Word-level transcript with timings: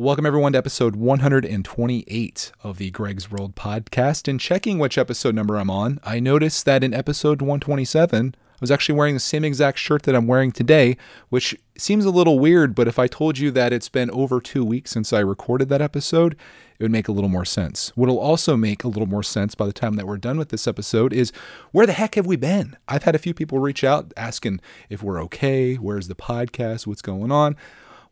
Welcome, 0.00 0.24
everyone, 0.24 0.52
to 0.52 0.58
episode 0.58 0.96
128 0.96 2.52
of 2.62 2.78
the 2.78 2.90
Greg's 2.90 3.30
World 3.30 3.54
podcast. 3.54 4.28
And 4.28 4.40
checking 4.40 4.78
which 4.78 4.96
episode 4.96 5.34
number 5.34 5.58
I'm 5.58 5.68
on, 5.68 6.00
I 6.02 6.20
noticed 6.20 6.64
that 6.64 6.82
in 6.82 6.94
episode 6.94 7.42
127, 7.42 8.34
I 8.34 8.56
was 8.62 8.70
actually 8.70 8.94
wearing 8.94 9.12
the 9.12 9.20
same 9.20 9.44
exact 9.44 9.76
shirt 9.76 10.04
that 10.04 10.14
I'm 10.14 10.26
wearing 10.26 10.52
today, 10.52 10.96
which 11.28 11.54
seems 11.76 12.06
a 12.06 12.10
little 12.10 12.38
weird, 12.38 12.74
but 12.74 12.88
if 12.88 12.98
I 12.98 13.08
told 13.08 13.36
you 13.36 13.50
that 13.50 13.74
it's 13.74 13.90
been 13.90 14.10
over 14.12 14.40
two 14.40 14.64
weeks 14.64 14.90
since 14.90 15.12
I 15.12 15.20
recorded 15.20 15.68
that 15.68 15.82
episode, 15.82 16.32
it 16.78 16.82
would 16.82 16.90
make 16.90 17.08
a 17.08 17.12
little 17.12 17.28
more 17.28 17.44
sense. 17.44 17.92
What'll 17.94 18.18
also 18.18 18.56
make 18.56 18.84
a 18.84 18.88
little 18.88 19.04
more 19.04 19.22
sense 19.22 19.54
by 19.54 19.66
the 19.66 19.72
time 19.74 19.96
that 19.96 20.06
we're 20.06 20.16
done 20.16 20.38
with 20.38 20.48
this 20.48 20.66
episode 20.66 21.12
is 21.12 21.30
where 21.72 21.84
the 21.84 21.92
heck 21.92 22.14
have 22.14 22.24
we 22.24 22.36
been? 22.36 22.74
I've 22.88 23.02
had 23.02 23.14
a 23.14 23.18
few 23.18 23.34
people 23.34 23.58
reach 23.58 23.84
out 23.84 24.14
asking 24.16 24.62
if 24.88 25.02
we're 25.02 25.22
okay, 25.24 25.74
where's 25.74 26.08
the 26.08 26.14
podcast, 26.14 26.86
what's 26.86 27.02
going 27.02 27.30
on. 27.30 27.54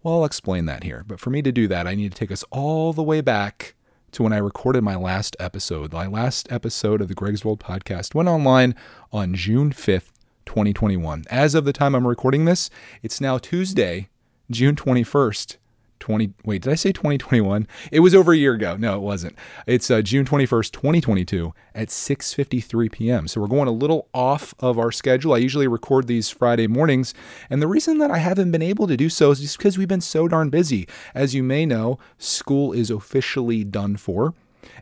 Well, 0.08 0.20
I'll 0.20 0.24
explain 0.24 0.64
that 0.64 0.84
here. 0.84 1.04
But 1.06 1.20
for 1.20 1.28
me 1.28 1.42
to 1.42 1.52
do 1.52 1.68
that, 1.68 1.86
I 1.86 1.94
need 1.94 2.12
to 2.12 2.18
take 2.18 2.32
us 2.32 2.42
all 2.50 2.94
the 2.94 3.02
way 3.02 3.20
back 3.20 3.74
to 4.12 4.22
when 4.22 4.32
I 4.32 4.38
recorded 4.38 4.82
my 4.82 4.96
last 4.96 5.36
episode. 5.38 5.92
My 5.92 6.06
last 6.06 6.50
episode 6.50 7.02
of 7.02 7.08
the 7.08 7.14
Greg's 7.14 7.44
World 7.44 7.60
podcast 7.60 8.14
went 8.14 8.26
online 8.26 8.74
on 9.12 9.34
June 9.34 9.70
5th, 9.70 10.08
2021. 10.46 11.24
As 11.30 11.54
of 11.54 11.66
the 11.66 11.74
time 11.74 11.94
I'm 11.94 12.06
recording 12.06 12.46
this, 12.46 12.70
it's 13.02 13.20
now 13.20 13.36
Tuesday, 13.36 14.08
June 14.50 14.76
21st, 14.76 15.58
20 16.00 16.32
wait 16.44 16.62
did 16.62 16.72
i 16.72 16.74
say 16.74 16.92
2021 16.92 17.66
it 17.92 18.00
was 18.00 18.14
over 18.14 18.32
a 18.32 18.36
year 18.36 18.54
ago. 18.54 18.76
No 18.76 18.96
it 18.96 19.00
wasn't. 19.00 19.36
It's 19.66 19.90
uh, 19.90 20.02
june 20.02 20.24
21st 20.24 20.72
2022 20.72 21.54
at 21.74 21.88
6.53 21.88 22.92
p.m 22.92 23.28
so 23.28 23.40
we're 23.40 23.46
going 23.46 23.68
a 23.68 23.72
little 23.72 24.08
off 24.14 24.54
of 24.60 24.78
our 24.78 24.92
schedule. 24.92 25.34
I 25.34 25.38
usually 25.38 25.68
record 25.68 26.06
these 26.06 26.30
friday 26.30 26.66
mornings. 26.66 27.14
And 27.50 27.62
the 27.62 27.66
reason 27.66 27.98
that 27.98 28.10
i 28.10 28.18
haven't 28.18 28.50
been 28.50 28.62
able 28.62 28.86
to 28.86 28.96
do 28.96 29.08
so 29.08 29.30
is 29.30 29.40
just 29.40 29.58
because 29.58 29.78
we've 29.78 29.88
been 29.88 30.00
so 30.00 30.28
darn 30.28 30.50
busy. 30.50 30.88
As 31.14 31.34
you 31.34 31.42
may 31.42 31.66
know 31.66 31.98
school 32.18 32.72
is 32.72 32.90
officially 32.90 33.64
done 33.64 33.96
for. 33.96 34.34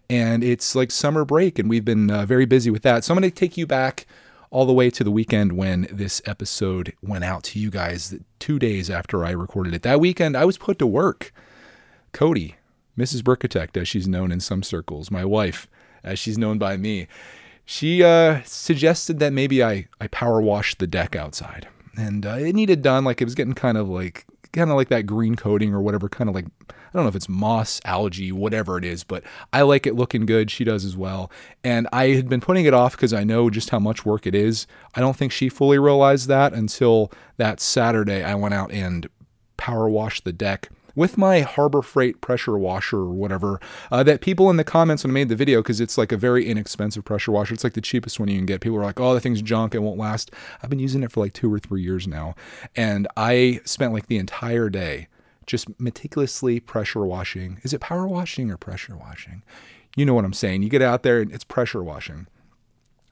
And 0.09 0.45
it's 0.45 0.75
like 0.75 0.91
summer 0.91 1.25
break 1.25 1.59
and 1.59 1.69
we've 1.69 1.85
been 1.85 2.11
uh, 2.11 2.27
very 2.27 2.45
busy 2.45 2.71
with 2.71 2.83
that. 2.83 3.05
So 3.05 3.15
i'm 3.15 3.21
going 3.21 3.31
to 3.31 3.35
take 3.35 3.57
you 3.57 3.67
back 3.67 4.07
all 4.57 4.65
the 4.65 4.73
way 4.73 4.89
to 4.89 5.05
the 5.05 5.11
weekend 5.11 5.53
when 5.53 5.87
this 5.93 6.23
episode 6.25 6.95
went 7.03 7.23
out 7.23 7.43
to 7.43 7.59
you 7.59 7.71
guys 7.71 8.15
two 8.39 8.59
days 8.59 8.89
after 8.89 9.23
I 9.23 9.33
recorded 9.33 9.75
it. 9.75 9.83
That 9.83 10.01
weekend, 10.01 10.35
I 10.35 10.47
was 10.47 10.57
put 10.57 10.79
to 10.79 10.87
work. 10.87 11.31
Cody, 12.13 12.57
Mrs. 12.97 13.21
Brickitect, 13.21 13.77
as 13.77 13.87
she's 13.87 14.09
known 14.09 14.33
in 14.33 14.41
some 14.41 14.63
circles, 14.63 15.11
my 15.11 15.27
wife, 15.27 15.69
as 16.03 16.19
she's 16.19 16.39
known 16.39 16.57
by 16.57 16.79
me, 16.79 17.07
she 17.67 18.03
uh, 18.03 18.41
suggested 18.47 19.19
that 19.19 19.35
maybe 19.35 19.63
I, 19.63 19.89
I 20.01 20.07
power 20.07 20.41
wash 20.41 20.75
the 20.75 20.87
deck 20.87 21.15
outside. 21.15 21.69
And 21.95 22.25
uh, 22.25 22.37
it 22.39 22.55
needed 22.55 22.81
done. 22.81 23.05
Like 23.05 23.21
it 23.21 23.27
was 23.27 23.35
getting 23.35 23.53
kind 23.53 23.77
of 23.77 23.91
like 23.91 24.25
kind 24.55 24.71
of 24.71 24.77
like 24.77 24.89
that 24.89 25.03
green 25.03 25.37
coating 25.37 25.75
or 25.75 25.83
whatever, 25.83 26.09
kind 26.09 26.31
of 26.31 26.35
like 26.35 26.47
don't 26.97 27.05
know 27.05 27.09
if 27.09 27.17
it's 27.17 27.29
moss, 27.29 27.81
algae, 27.85 28.33
whatever 28.33 28.79
it 28.79 28.85
is, 28.85 29.05
but 29.05 29.23
I 29.53 29.63
like 29.63 29.87
it 29.87 29.95
looking 29.95 30.27
good. 30.27 30.51
She 30.51 30.65
does 30.65 30.85
as 30.85 30.97
well. 30.97 31.31
And 31.63 31.87
I 31.93 32.09
had 32.09 32.29
been 32.29 32.41
putting 32.41 32.67
it 32.67 32.75
off 32.75 32.93
because 32.97 33.13
I 33.13 33.25
know 33.25 33.51
just 33.51 33.71
how 33.71 33.79
much 33.79 34.05
work 34.05 34.27
it 34.27 34.35
is. 34.35 34.67
I 34.95 35.01
don't 35.01 35.17
think 35.17 35.33
she 35.33 35.49
fully 35.49 35.79
realized 35.79 36.29
that 36.29 36.53
until 36.53 37.13
that 37.37 37.61
Saturday 37.61 38.25
I 38.25 38.35
went 38.35 38.55
out 38.55 38.73
and 38.73 39.09
power 39.57 39.89
washed 39.89 40.25
the 40.25 40.33
deck 40.33 40.71
with 40.97 41.19
my 41.19 41.41
Harbor 41.41 41.83
Freight 41.83 42.21
pressure 42.21 42.59
washer 42.59 42.99
or 42.99 43.11
whatever 43.11 43.61
uh, 43.93 44.03
that 44.03 44.23
people 44.23 44.51
in 44.51 44.57
the 44.57 44.65
comments 44.65 45.05
when 45.05 45.11
I 45.11 45.15
made 45.15 45.29
the 45.29 45.37
video, 45.37 45.63
because 45.63 45.81
it's 45.81 45.99
like 45.99 46.11
a 46.11 46.17
very 46.17 46.47
inexpensive 46.47 47.05
pressure 47.05 47.31
washer, 47.31 47.55
it's 47.55 47.63
like 47.63 47.75
the 47.75 47.81
cheapest 47.81 48.19
one 48.19 48.29
you 48.29 48.39
can 48.39 48.47
get. 48.47 48.63
People 48.63 48.79
are 48.79 48.85
like, 48.85 48.99
oh, 48.99 49.15
that 49.15 49.21
thing's 49.21 49.43
junk, 49.43 49.75
it 49.75 49.81
won't 49.81 49.99
last. 49.99 50.33
I've 50.63 50.71
been 50.71 50.79
using 50.79 51.03
it 51.03 51.13
for 51.13 51.21
like 51.21 51.35
two 51.35 51.53
or 51.53 51.59
three 51.59 51.83
years 51.83 52.09
now. 52.09 52.35
And 52.75 53.07
I 53.17 53.61
spent 53.65 53.93
like 53.93 54.07
the 54.07 54.17
entire 54.17 54.71
day 54.71 55.09
just 55.47 55.69
meticulously 55.81 56.61
pressure 56.61 57.05
washing. 57.05 57.61
Is 57.63 57.73
it 57.73 57.81
power 57.81 58.07
washing 58.07 58.51
or 58.51 58.57
pressure 58.57 58.97
washing? 58.97 59.43
You 59.97 60.05
know 60.05 60.15
what 60.15 60.25
I'm 60.25 60.33
saying. 60.33 60.63
You 60.63 60.69
get 60.69 60.83
out 60.83 61.03
there 61.03 61.21
and 61.21 61.33
it's 61.33 61.45
pressure 61.45 61.83
washing. 61.83 62.27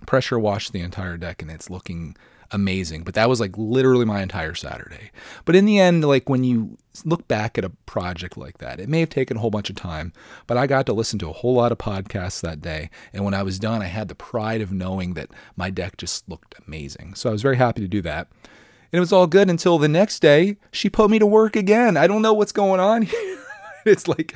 Pressure 0.06 0.38
wash 0.38 0.70
the 0.70 0.80
entire 0.80 1.16
deck 1.16 1.40
and 1.40 1.50
it's 1.50 1.70
looking 1.70 2.16
amazing. 2.50 3.02
But 3.02 3.14
that 3.14 3.28
was 3.28 3.40
like 3.40 3.56
literally 3.56 4.04
my 4.04 4.22
entire 4.22 4.54
Saturday. 4.54 5.10
But 5.44 5.56
in 5.56 5.64
the 5.64 5.78
end, 5.78 6.04
like 6.04 6.28
when 6.28 6.44
you 6.44 6.76
look 7.04 7.26
back 7.26 7.58
at 7.58 7.64
a 7.64 7.70
project 7.86 8.36
like 8.36 8.58
that, 8.58 8.80
it 8.80 8.88
may 8.88 9.00
have 9.00 9.10
taken 9.10 9.36
a 9.36 9.40
whole 9.40 9.50
bunch 9.50 9.70
of 9.70 9.76
time, 9.76 10.12
but 10.46 10.56
I 10.56 10.66
got 10.66 10.86
to 10.86 10.92
listen 10.92 11.18
to 11.20 11.30
a 11.30 11.32
whole 11.32 11.54
lot 11.54 11.72
of 11.72 11.78
podcasts 11.78 12.40
that 12.42 12.60
day. 12.60 12.90
And 13.12 13.24
when 13.24 13.34
I 13.34 13.42
was 13.42 13.58
done, 13.58 13.82
I 13.82 13.86
had 13.86 14.08
the 14.08 14.14
pride 14.14 14.60
of 14.60 14.72
knowing 14.72 15.14
that 15.14 15.30
my 15.56 15.70
deck 15.70 15.96
just 15.96 16.28
looked 16.28 16.54
amazing. 16.66 17.14
So 17.14 17.28
I 17.28 17.32
was 17.32 17.42
very 17.42 17.56
happy 17.56 17.80
to 17.80 17.88
do 17.88 18.02
that. 18.02 18.28
And 18.94 18.98
it 18.98 19.00
was 19.00 19.12
all 19.12 19.26
good 19.26 19.50
until 19.50 19.76
the 19.78 19.88
next 19.88 20.20
day, 20.20 20.56
she 20.70 20.88
put 20.88 21.10
me 21.10 21.18
to 21.18 21.26
work 21.26 21.56
again. 21.56 21.96
I 21.96 22.06
don't 22.06 22.22
know 22.22 22.32
what's 22.32 22.52
going 22.52 22.78
on 22.78 23.02
here. 23.02 23.38
it's 23.84 24.06
like 24.06 24.32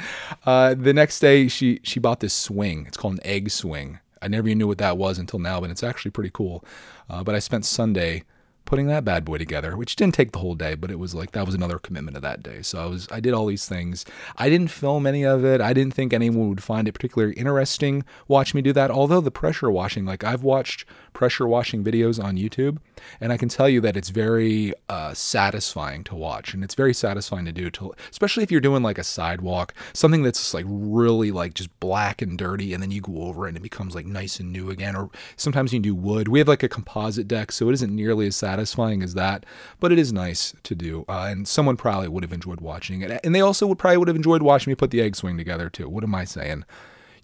uh, 0.47 0.75
the 0.75 0.93
next 0.93 1.21
day 1.21 1.47
she 1.47 1.79
she 1.85 2.01
bought 2.01 2.19
this 2.19 2.35
swing. 2.35 2.85
It's 2.89 2.97
called 2.97 3.13
an 3.15 3.21
egg 3.23 3.51
swing. 3.51 4.01
I 4.21 4.27
never 4.27 4.49
even 4.49 4.59
knew 4.59 4.67
what 4.67 4.79
that 4.79 4.99
was 4.99 5.17
until 5.17 5.39
now, 5.39 5.61
but 5.61 5.71
it's 5.71 5.85
actually 5.85 6.11
pretty 6.11 6.31
cool. 6.35 6.65
Uh, 7.09 7.23
but 7.23 7.37
I 7.37 7.39
spent 7.39 7.67
Sunday 7.67 8.25
putting 8.69 8.87
that 8.89 9.03
bad 9.03 9.25
boy 9.25 9.39
together, 9.39 9.79
which 9.79 9.97
didn't 9.97 10.15
take 10.15 10.33
the 10.33 10.41
whole 10.41 10.55
day, 10.55 10.75
but 10.75 10.91
it 10.91 10.99
was 10.99 11.15
like 11.15 11.31
that 11.33 11.47
was 11.47 11.55
another 11.55 11.79
commitment 11.79 12.17
of 12.17 12.23
that 12.23 12.43
day. 12.43 12.61
So 12.61 12.83
I 12.83 12.87
was 12.87 13.09
I 13.13 13.21
did 13.21 13.33
all 13.33 13.47
these 13.47 13.67
things. 13.67 14.05
I 14.37 14.51
didn't 14.51 14.73
film 14.73 15.07
any 15.07 15.25
of 15.25 15.45
it. 15.45 15.61
I 15.61 15.73
didn't 15.73 15.95
think 15.95 16.13
anyone 16.13 16.51
would 16.51 16.63
find 16.63 16.87
it 16.89 16.93
particularly 16.93 17.35
interesting 17.35 18.05
watch 18.27 18.55
me 18.55 18.61
do 18.61 18.73
that. 18.75 18.91
Although 18.91 19.21
the 19.21 19.31
pressure 19.31 19.71
washing, 19.71 20.05
like 20.05 20.25
I've 20.25 20.43
watched 20.43 20.85
pressure 21.19 21.49
washing 21.49 21.83
videos 21.83 22.23
on 22.23 22.37
YouTube, 22.37 22.79
and 23.21 23.33
I 23.33 23.37
can 23.37 23.49
tell 23.49 23.69
you 23.69 23.81
that 23.81 23.97
it's 23.97 24.11
very 24.11 24.73
uh, 24.89 25.13
satisfying 25.15 26.05
to 26.05 26.15
watch, 26.15 26.55
and 26.55 26.63
it's 26.63 26.77
very 26.77 26.95
satisfying 26.95 27.45
to 27.45 27.51
do, 27.51 27.71
to, 27.71 27.93
especially 28.09 28.45
if 28.45 28.53
you're 28.53 28.61
doing 28.61 28.85
like 28.85 28.99
a 28.99 29.03
sidewalk, 29.03 29.75
something 29.93 30.23
that's 30.23 30.55
like 30.55 30.65
really 30.69 31.33
like 31.33 31.55
just 31.55 31.77
black 31.81 32.23
and 32.23 32.39
dirty, 32.39 32.73
and 32.73 32.81
then 32.81 32.93
you 32.93 33.01
go 33.01 33.23
over 33.23 33.47
it 33.47 33.49
and 33.49 33.57
it 33.57 33.65
becomes 33.65 33.97
like 33.97 34.07
nice 34.07 34.39
and 34.39 34.53
new 34.53 34.71
again. 34.71 34.95
Or 34.95 35.11
sometimes 35.37 35.73
you 35.73 35.81
do 35.81 35.93
wood. 35.93 36.29
We 36.29 36.39
have 36.39 36.47
like 36.47 36.63
a 36.63 36.69
composite 36.69 37.27
deck, 37.27 37.51
so 37.51 37.69
it 37.69 37.73
isn't 37.73 37.93
nearly 37.93 38.29
as 38.29 38.37
satisfying 38.37 39.03
as 39.03 39.15
that, 39.15 39.45
but 39.81 39.91
it 39.91 39.99
is 39.99 40.13
nice 40.13 40.55
to 40.63 40.77
do. 40.77 41.05
Uh, 41.09 41.27
and 41.29 41.49
someone 41.49 41.77
probably 41.77 42.07
would 42.07 42.23
have 42.23 42.33
enjoyed 42.33 42.61
watching 42.61 43.03
it. 43.03 43.21
And 43.25 43.35
they 43.35 43.41
also 43.41 43.67
would 43.67 43.79
probably 43.79 43.97
would 43.97 44.07
have 44.07 44.17
enjoyed 44.17 44.43
watching 44.43 44.71
me 44.71 44.77
put 44.77 44.93
the 44.93 45.01
egg 45.01 45.17
swing 45.17 45.37
together 45.37 45.69
too. 45.69 45.89
What 45.89 46.05
am 46.05 46.15
I 46.15 46.25
saying? 46.25 46.65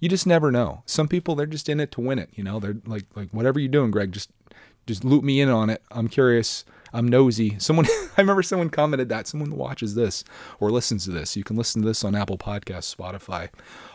You 0.05 0.11
just 0.11 0.27
never 0.27 0.53
know. 0.53 0.83
Some 0.85 1.09
people 1.09 1.35
they're 1.35 1.47
just 1.47 1.67
in 1.67 1.81
it 1.81 1.91
to 1.93 2.03
win 2.03 2.19
it. 2.19 2.29
You 2.35 2.45
know, 2.45 2.61
they're 2.61 2.77
like 2.85 3.07
like 3.15 3.31
whatever 3.31 3.59
you're 3.59 3.71
doing, 3.71 3.91
Greg, 3.91 4.13
just 4.13 4.31
just 4.87 5.03
loop 5.03 5.25
me 5.25 5.41
in 5.41 5.49
on 5.49 5.71
it. 5.71 5.83
I'm 5.91 6.09
curious. 6.09 6.67
I'm 6.93 7.09
nosy. 7.09 7.59
Someone, 7.59 7.87
I 8.19 8.21
remember 8.21 8.43
someone 8.43 8.69
commented 8.69 9.09
that 9.09 9.27
someone 9.27 9.57
watches 9.57 9.95
this 9.95 10.23
or 10.61 10.71
listens 10.71 11.07
to 11.07 11.11
this. 11.11 11.39
You 11.39 11.43
can 11.43 11.57
listen 11.57 11.81
to 11.81 11.89
this 11.89 12.05
on 12.05 12.15
Apple 12.15 12.37
Podcasts, 12.37 12.95
Spotify, 12.95 13.49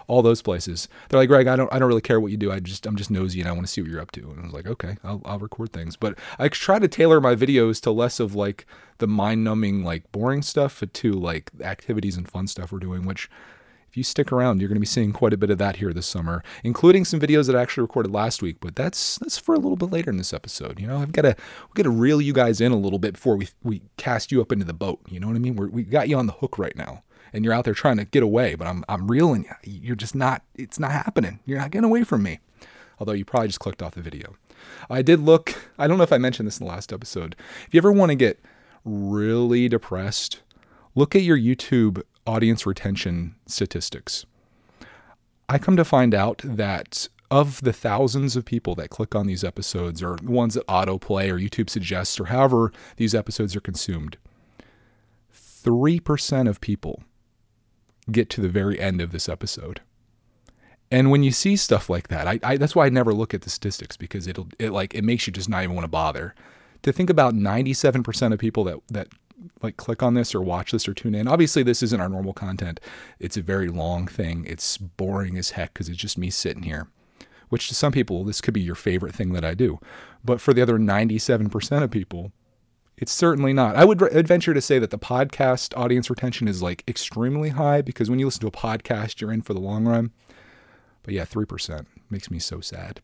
all 0.07 0.23
those 0.23 0.41
places. 0.41 0.89
They're 1.09 1.19
like, 1.19 1.29
Greg, 1.29 1.45
I 1.45 1.55
don't, 1.55 1.71
I 1.71 1.77
don't 1.77 1.87
really 1.87 2.01
care 2.01 2.19
what 2.19 2.31
you 2.31 2.37
do. 2.37 2.51
I 2.51 2.59
just, 2.59 2.87
I'm 2.87 2.95
just 2.95 3.11
nosy 3.11 3.39
and 3.39 3.47
I 3.47 3.51
want 3.51 3.67
to 3.67 3.71
see 3.71 3.79
what 3.79 3.91
you're 3.91 4.01
up 4.01 4.11
to. 4.13 4.31
And 4.31 4.39
I 4.39 4.43
was 4.45 4.51
like, 4.51 4.65
okay, 4.65 4.97
I'll, 5.03 5.21
I'll 5.25 5.37
record 5.37 5.71
things. 5.71 5.95
But 5.95 6.17
I 6.39 6.49
try 6.49 6.79
to 6.79 6.87
tailor 6.87 7.21
my 7.21 7.35
videos 7.35 7.79
to 7.81 7.91
less 7.91 8.19
of 8.19 8.33
like 8.33 8.65
the 8.97 9.07
mind 9.07 9.43
numbing, 9.43 9.83
like 9.83 10.11
boring 10.11 10.41
stuff 10.41 10.83
to 10.91 11.11
like 11.13 11.51
activities 11.61 12.17
and 12.17 12.27
fun 12.27 12.47
stuff 12.47 12.71
we're 12.71 12.79
doing, 12.79 13.05
which 13.05 13.29
if 13.89 13.97
you 13.97 14.03
stick 14.03 14.31
around, 14.31 14.61
you're 14.61 14.67
going 14.67 14.75
to 14.75 14.81
be 14.81 14.85
seeing 14.85 15.11
quite 15.11 15.33
a 15.33 15.37
bit 15.37 15.49
of 15.49 15.57
that 15.57 15.77
here 15.77 15.91
this 15.93 16.05
summer, 16.05 16.43
including 16.63 17.05
some 17.05 17.19
videos 17.19 17.47
that 17.47 17.55
I 17.55 17.61
actually 17.61 17.81
recorded 17.81 18.11
last 18.11 18.43
week. 18.43 18.57
But 18.59 18.75
that's 18.75 19.17
that's 19.17 19.39
for 19.39 19.55
a 19.55 19.59
little 19.59 19.75
bit 19.75 19.89
later 19.89 20.11
in 20.11 20.17
this 20.17 20.31
episode. 20.31 20.79
You 20.79 20.85
know, 20.85 20.97
I've 20.97 21.11
got 21.11 21.23
to 21.23 21.35
we 21.35 21.73
got 21.73 21.83
to 21.83 21.89
reel 21.89 22.21
you 22.21 22.31
guys 22.31 22.61
in 22.61 22.71
a 22.71 22.77
little 22.77 22.99
bit 22.99 23.13
before 23.13 23.35
we 23.35 23.47
we 23.63 23.81
cast 23.97 24.31
you 24.31 24.41
up 24.41 24.51
into 24.51 24.65
the 24.65 24.73
boat. 24.73 24.99
You 25.09 25.19
know 25.19 25.27
what 25.27 25.35
I 25.35 25.39
mean? 25.39 25.55
We're, 25.55 25.69
we 25.69 25.83
got 25.83 26.07
you 26.07 26.17
on 26.17 26.27
the 26.27 26.33
hook 26.33 26.59
right 26.59 26.75
now, 26.75 27.03
and 27.33 27.43
you're 27.43 27.53
out 27.53 27.65
there 27.65 27.73
trying 27.73 27.97
to 27.97 28.05
get 28.05 28.21
away, 28.21 28.53
but 28.53 28.67
I'm 28.67 28.85
I'm 28.87 29.09
reeling 29.09 29.45
you. 29.63 29.79
You're 29.81 29.95
just 29.95 30.13
not. 30.13 30.43
It's 30.55 30.79
not 30.79 30.91
happening. 30.91 31.39
You're 31.45 31.59
not 31.59 31.71
getting 31.71 31.85
away 31.85 32.03
from 32.03 32.21
me. 32.21 32.39
Although 32.99 33.13
you 33.13 33.25
probably 33.25 33.47
just 33.47 33.59
clicked 33.59 33.81
off 33.81 33.95
the 33.95 34.01
video. 34.01 34.35
I 34.89 35.01
did 35.01 35.21
look. 35.21 35.55
I 35.79 35.87
don't 35.87 35.97
know 35.97 36.03
if 36.03 36.13
I 36.13 36.17
mentioned 36.17 36.45
this 36.45 36.59
in 36.59 36.65
the 36.67 36.71
last 36.71 36.93
episode. 36.93 37.35
If 37.65 37.73
you 37.73 37.79
ever 37.79 37.91
want 37.91 38.11
to 38.11 38.15
get 38.15 38.39
really 38.83 39.67
depressed, 39.67 40.41
look 40.95 41.15
at 41.15 41.21
your 41.21 41.37
YouTube 41.37 42.03
audience 42.29 42.65
retention 42.65 43.35
statistics. 43.47 44.25
I 45.49 45.57
come 45.57 45.75
to 45.77 45.83
find 45.83 46.13
out 46.13 46.41
that 46.43 47.07
of 47.31 47.61
the 47.61 47.73
thousands 47.73 48.35
of 48.35 48.45
people 48.45 48.75
that 48.75 48.91
click 48.91 49.15
on 49.15 49.25
these 49.25 49.43
episodes 49.43 50.03
or 50.03 50.17
the 50.17 50.31
ones 50.31 50.53
that 50.53 50.67
autoplay 50.67 51.29
or 51.29 51.37
YouTube 51.39 51.69
suggests 51.69 52.19
or 52.19 52.25
however 52.25 52.71
these 52.97 53.15
episodes 53.15 53.55
are 53.55 53.61
consumed, 53.61 54.17
3% 55.33 56.47
of 56.47 56.61
people 56.61 57.03
get 58.11 58.29
to 58.29 58.41
the 58.41 58.49
very 58.49 58.79
end 58.79 59.01
of 59.01 59.11
this 59.11 59.27
episode. 59.27 59.81
And 60.91 61.09
when 61.09 61.23
you 61.23 61.31
see 61.31 61.55
stuff 61.55 61.89
like 61.89 62.09
that, 62.09 62.27
I, 62.27 62.39
I, 62.43 62.57
that's 62.57 62.75
why 62.75 62.85
I 62.85 62.89
never 62.89 63.13
look 63.13 63.33
at 63.33 63.41
the 63.41 63.49
statistics 63.49 63.97
because 63.97 64.27
it'll 64.27 64.47
it 64.57 64.71
like 64.71 64.93
it 64.95 65.03
makes 65.03 65.27
you 65.27 65.33
just 65.33 65.49
not 65.49 65.63
even 65.63 65.75
want 65.75 65.83
to 65.83 65.89
bother. 65.89 66.33
To 66.83 66.93
think 66.93 67.09
about 67.09 67.33
97% 67.33 68.33
of 68.33 68.39
people 68.39 68.63
that 68.63 68.79
that 68.87 69.07
like 69.61 69.77
click 69.77 70.03
on 70.03 70.13
this 70.13 70.35
or 70.35 70.41
watch 70.41 70.71
this 70.71 70.87
or 70.87 70.93
tune 70.93 71.15
in. 71.15 71.27
Obviously, 71.27 71.63
this 71.63 71.81
isn't 71.83 72.01
our 72.01 72.09
normal 72.09 72.33
content. 72.33 72.79
It's 73.19 73.37
a 73.37 73.41
very 73.41 73.67
long 73.69 74.07
thing. 74.07 74.45
It's 74.45 74.77
boring 74.77 75.37
as 75.37 75.51
heck 75.51 75.73
because 75.73 75.89
it's 75.89 75.97
just 75.97 76.17
me 76.17 76.29
sitting 76.29 76.63
here. 76.63 76.87
Which 77.49 77.67
to 77.69 77.75
some 77.75 77.91
people, 77.91 78.23
this 78.23 78.41
could 78.41 78.53
be 78.53 78.61
your 78.61 78.75
favorite 78.75 79.15
thing 79.15 79.33
that 79.33 79.43
I 79.43 79.55
do. 79.55 79.79
But 80.23 80.39
for 80.39 80.53
the 80.53 80.61
other 80.61 80.77
97% 80.77 81.83
of 81.83 81.89
people, 81.89 82.31
It's 82.99 83.13
certainly 83.13 83.53
not. 83.53 83.77
I 83.77 83.85
would 83.85 84.27
venture 84.27 84.53
to 84.53 84.61
say 84.61 84.77
that 84.77 84.89
the 84.91 84.99
podcast 84.99 85.75
audience 85.77 86.09
retention 86.09 86.49
is 86.49 86.61
like 86.61 86.83
extremely 86.85 87.49
high 87.49 87.81
because 87.81 88.09
when 88.09 88.19
you 88.19 88.25
listen 88.25 88.41
to 88.41 88.47
a 88.47 88.51
podcast, 88.51 89.21
you're 89.21 89.31
in 89.31 89.41
for 89.41 89.53
the 89.53 89.61
long 89.61 89.85
run. 89.85 90.11
But 91.03 91.13
yeah, 91.13 91.23
3% 91.23 91.85
makes 92.09 92.29
me 92.29 92.39
so 92.39 92.59
sad. 92.59 92.99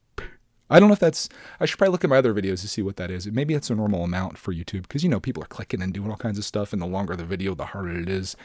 I 0.69 0.79
don't 0.79 0.89
know 0.89 0.93
if 0.93 0.99
that's. 0.99 1.29
I 1.59 1.65
should 1.65 1.77
probably 1.77 1.91
look 1.91 2.03
at 2.03 2.09
my 2.09 2.17
other 2.17 2.33
videos 2.33 2.61
to 2.61 2.67
see 2.67 2.81
what 2.81 2.95
that 2.97 3.11
is. 3.11 3.27
Maybe 3.27 3.53
it's 3.53 3.69
a 3.69 3.75
normal 3.75 4.03
amount 4.03 4.37
for 4.37 4.53
YouTube 4.53 4.83
because 4.83 5.03
you 5.03 5.09
know 5.09 5.19
people 5.19 5.43
are 5.43 5.47
clicking 5.47 5.81
and 5.81 5.93
doing 5.93 6.09
all 6.09 6.17
kinds 6.17 6.37
of 6.37 6.45
stuff, 6.45 6.73
and 6.73 6.81
the 6.81 6.87
longer 6.87 7.15
the 7.15 7.25
video, 7.25 7.53
the 7.53 7.67
harder 7.67 7.99
it 7.99 8.09
is, 8.09 8.35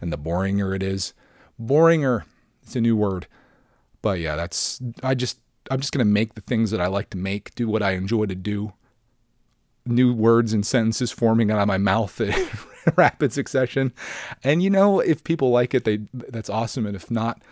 and 0.00 0.12
the 0.12 0.18
boringer 0.18 0.74
it 0.76 0.82
is. 0.82 1.14
Boringer, 1.60 2.24
it's 2.62 2.76
a 2.76 2.80
new 2.80 2.96
word, 2.96 3.26
but 4.02 4.18
yeah, 4.18 4.36
that's. 4.36 4.80
I 5.02 5.14
just. 5.14 5.38
I'm 5.70 5.80
just 5.80 5.92
gonna 5.92 6.04
make 6.04 6.34
the 6.34 6.40
things 6.40 6.70
that 6.72 6.80
I 6.80 6.88
like 6.88 7.10
to 7.10 7.18
make, 7.18 7.54
do 7.54 7.68
what 7.68 7.82
I 7.82 7.92
enjoy 7.92 8.26
to 8.26 8.34
do, 8.34 8.72
new 9.86 10.12
words 10.12 10.52
and 10.52 10.66
sentences 10.66 11.10
forming 11.12 11.50
out 11.50 11.60
of 11.60 11.68
my 11.68 11.78
mouth 11.78 12.20
in 12.20 12.34
rapid 12.96 13.32
succession. 13.32 13.92
And 14.42 14.62
you 14.62 14.70
know, 14.70 15.00
if 15.00 15.24
people 15.24 15.50
like 15.50 15.74
it, 15.74 15.84
they 15.84 16.00
that's 16.12 16.50
awesome. 16.50 16.86
And 16.86 16.96
if 16.96 17.10
not, 17.10 17.42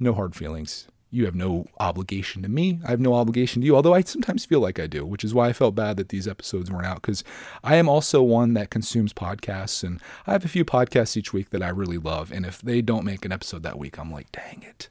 no 0.00 0.12
hard 0.12 0.34
feelings. 0.34 0.88
You 1.10 1.24
have 1.24 1.34
no 1.34 1.66
obligation 1.78 2.42
to 2.42 2.48
me. 2.48 2.80
I 2.84 2.90
have 2.90 3.00
no 3.00 3.14
obligation 3.14 3.62
to 3.62 3.66
you, 3.66 3.76
although 3.76 3.94
I 3.94 4.02
sometimes 4.02 4.44
feel 4.44 4.60
like 4.60 4.80
I 4.80 4.86
do, 4.86 5.06
which 5.06 5.24
is 5.24 5.32
why 5.32 5.48
I 5.48 5.52
felt 5.52 5.74
bad 5.74 5.96
that 5.96 6.08
these 6.08 6.26
episodes 6.26 6.70
weren't 6.70 6.86
out 6.86 7.00
because 7.00 7.22
I 7.62 7.76
am 7.76 7.88
also 7.88 8.22
one 8.22 8.54
that 8.54 8.70
consumes 8.70 9.12
podcasts 9.12 9.84
and 9.84 10.00
I 10.26 10.32
have 10.32 10.44
a 10.44 10.48
few 10.48 10.64
podcasts 10.64 11.16
each 11.16 11.32
week 11.32 11.50
that 11.50 11.62
I 11.62 11.68
really 11.68 11.98
love. 11.98 12.32
And 12.32 12.44
if 12.44 12.60
they 12.60 12.82
don't 12.82 13.04
make 13.04 13.24
an 13.24 13.32
episode 13.32 13.62
that 13.62 13.78
week, 13.78 13.98
I'm 13.98 14.10
like, 14.10 14.32
dang 14.32 14.62
it. 14.62 14.88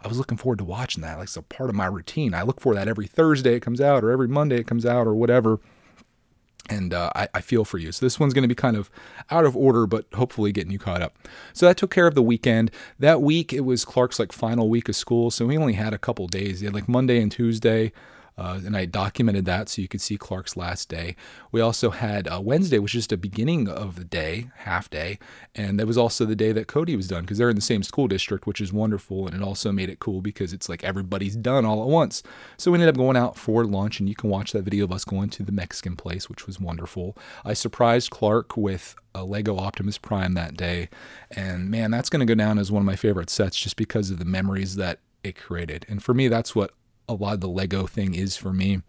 I 0.00 0.06
was 0.06 0.16
looking 0.16 0.38
forward 0.38 0.58
to 0.58 0.64
watching 0.64 1.02
that. 1.02 1.18
Like 1.18 1.24
it's 1.24 1.36
a 1.36 1.42
part 1.42 1.70
of 1.70 1.76
my 1.76 1.86
routine. 1.86 2.34
I 2.34 2.42
look 2.42 2.60
for 2.60 2.74
that 2.74 2.86
every 2.86 3.08
Thursday 3.08 3.56
it 3.56 3.62
comes 3.62 3.80
out 3.80 4.04
or 4.04 4.12
every 4.12 4.28
Monday 4.28 4.56
it 4.56 4.66
comes 4.68 4.86
out 4.86 5.06
or 5.06 5.14
whatever 5.14 5.58
and 6.68 6.92
uh, 6.92 7.10
I, 7.14 7.28
I, 7.34 7.40
feel 7.40 7.64
for 7.64 7.78
you. 7.78 7.92
So 7.92 8.04
this 8.04 8.20
one's 8.20 8.34
going 8.34 8.42
to 8.42 8.48
be 8.48 8.54
kind 8.54 8.76
of 8.76 8.90
out 9.30 9.44
of 9.44 9.56
order, 9.56 9.86
but 9.86 10.06
hopefully 10.14 10.52
getting 10.52 10.70
you 10.70 10.78
caught 10.78 11.00
up. 11.00 11.16
So 11.52 11.66
that 11.66 11.76
took 11.76 11.90
care 11.90 12.06
of 12.06 12.14
the 12.14 12.22
weekend. 12.22 12.70
That 12.98 13.22
week 13.22 13.52
it 13.52 13.60
was 13.60 13.84
Clark's 13.84 14.18
like 14.18 14.32
final 14.32 14.68
week 14.68 14.88
of 14.88 14.96
school, 14.96 15.30
so 15.30 15.48
he 15.48 15.56
only 15.56 15.74
had 15.74 15.94
a 15.94 15.98
couple 15.98 16.26
days. 16.26 16.60
He 16.60 16.66
had 16.66 16.74
like 16.74 16.88
Monday 16.88 17.22
and 17.22 17.32
Tuesday. 17.32 17.92
Uh, 18.38 18.60
and 18.64 18.76
I 18.76 18.84
documented 18.84 19.44
that 19.46 19.68
so 19.68 19.82
you 19.82 19.88
could 19.88 20.00
see 20.00 20.16
Clark's 20.16 20.56
last 20.56 20.88
day. 20.88 21.16
We 21.50 21.60
also 21.60 21.90
had 21.90 22.28
uh, 22.28 22.40
Wednesday, 22.40 22.78
which 22.78 22.94
is 22.94 23.02
just 23.02 23.12
a 23.12 23.16
beginning 23.16 23.68
of 23.68 23.96
the 23.96 24.04
day, 24.04 24.48
half 24.58 24.88
day, 24.88 25.18
and 25.56 25.78
that 25.80 25.86
was 25.86 25.98
also 25.98 26.24
the 26.24 26.36
day 26.36 26.52
that 26.52 26.68
Cody 26.68 26.94
was 26.94 27.08
done 27.08 27.22
because 27.22 27.38
they're 27.38 27.50
in 27.50 27.56
the 27.56 27.62
same 27.62 27.82
school 27.82 28.06
district, 28.06 28.46
which 28.46 28.60
is 28.60 28.72
wonderful, 28.72 29.26
and 29.26 29.34
it 29.34 29.42
also 29.42 29.72
made 29.72 29.90
it 29.90 29.98
cool 29.98 30.20
because 30.20 30.52
it's 30.52 30.68
like 30.68 30.84
everybody's 30.84 31.34
done 31.34 31.64
all 31.64 31.82
at 31.82 31.88
once. 31.88 32.22
So 32.56 32.70
we 32.70 32.76
ended 32.76 32.88
up 32.88 32.96
going 32.96 33.16
out 33.16 33.36
for 33.36 33.64
lunch, 33.64 33.98
and 33.98 34.08
you 34.08 34.14
can 34.14 34.30
watch 34.30 34.52
that 34.52 34.62
video 34.62 34.84
of 34.84 34.92
us 34.92 35.04
going 35.04 35.30
to 35.30 35.42
the 35.42 35.52
Mexican 35.52 35.96
place, 35.96 36.28
which 36.28 36.46
was 36.46 36.60
wonderful. 36.60 37.16
I 37.44 37.54
surprised 37.54 38.10
Clark 38.10 38.56
with 38.56 38.94
a 39.14 39.24
Lego 39.24 39.56
Optimus 39.56 39.98
Prime 39.98 40.34
that 40.34 40.56
day, 40.56 40.88
and 41.30 41.70
man, 41.70 41.90
that's 41.90 42.08
going 42.08 42.20
to 42.20 42.26
go 42.26 42.36
down 42.36 42.58
as 42.58 42.70
one 42.70 42.82
of 42.82 42.86
my 42.86 42.96
favorite 42.96 43.30
sets 43.30 43.58
just 43.58 43.76
because 43.76 44.10
of 44.10 44.20
the 44.20 44.24
memories 44.24 44.76
that 44.76 45.00
it 45.24 45.36
created. 45.36 45.84
And 45.88 46.00
for 46.02 46.14
me, 46.14 46.28
that's 46.28 46.54
what 46.54 46.72
a 47.08 47.14
lot 47.14 47.34
of 47.34 47.40
the 47.40 47.48
Lego 47.48 47.86
thing 47.86 48.14
is 48.14 48.36
for 48.36 48.52
me 48.52 48.82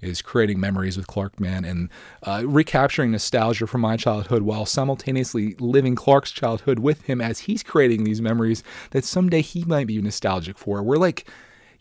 is 0.00 0.22
creating 0.22 0.58
memories 0.58 0.96
with 0.96 1.06
Clark 1.06 1.38
Man 1.38 1.64
and 1.64 1.88
uh, 2.22 2.42
recapturing 2.46 3.10
nostalgia 3.10 3.66
from 3.66 3.82
my 3.82 3.96
childhood 3.96 4.42
while 4.42 4.66
simultaneously 4.66 5.54
living 5.58 5.94
Clark's 5.94 6.30
childhood 6.30 6.78
with 6.78 7.02
him 7.02 7.20
as 7.20 7.40
he's 7.40 7.62
creating 7.62 8.04
these 8.04 8.22
memories 8.22 8.62
that 8.90 9.04
someday 9.04 9.42
he 9.42 9.64
might 9.64 9.86
be 9.86 10.00
nostalgic 10.00 10.58
for. 10.58 10.82
We're 10.82 10.96
like, 10.96 11.26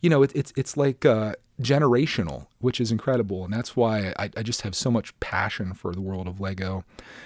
you 0.01 0.09
know, 0.09 0.23
it, 0.23 0.31
it's 0.35 0.53
it's 0.55 0.77
like 0.77 1.05
uh, 1.05 1.33
generational, 1.61 2.47
which 2.59 2.79
is 2.79 2.91
incredible, 2.91 3.43
and 3.43 3.53
that's 3.53 3.75
why 3.75 4.13
I, 4.17 4.29
I 4.37 4.43
just 4.43 4.61
have 4.61 4.75
so 4.75 4.91
much 4.91 5.17
passion 5.19 5.73
for 5.73 5.93
the 5.93 6.01
world 6.01 6.27
of 6.27 6.39
Lego. 6.39 6.83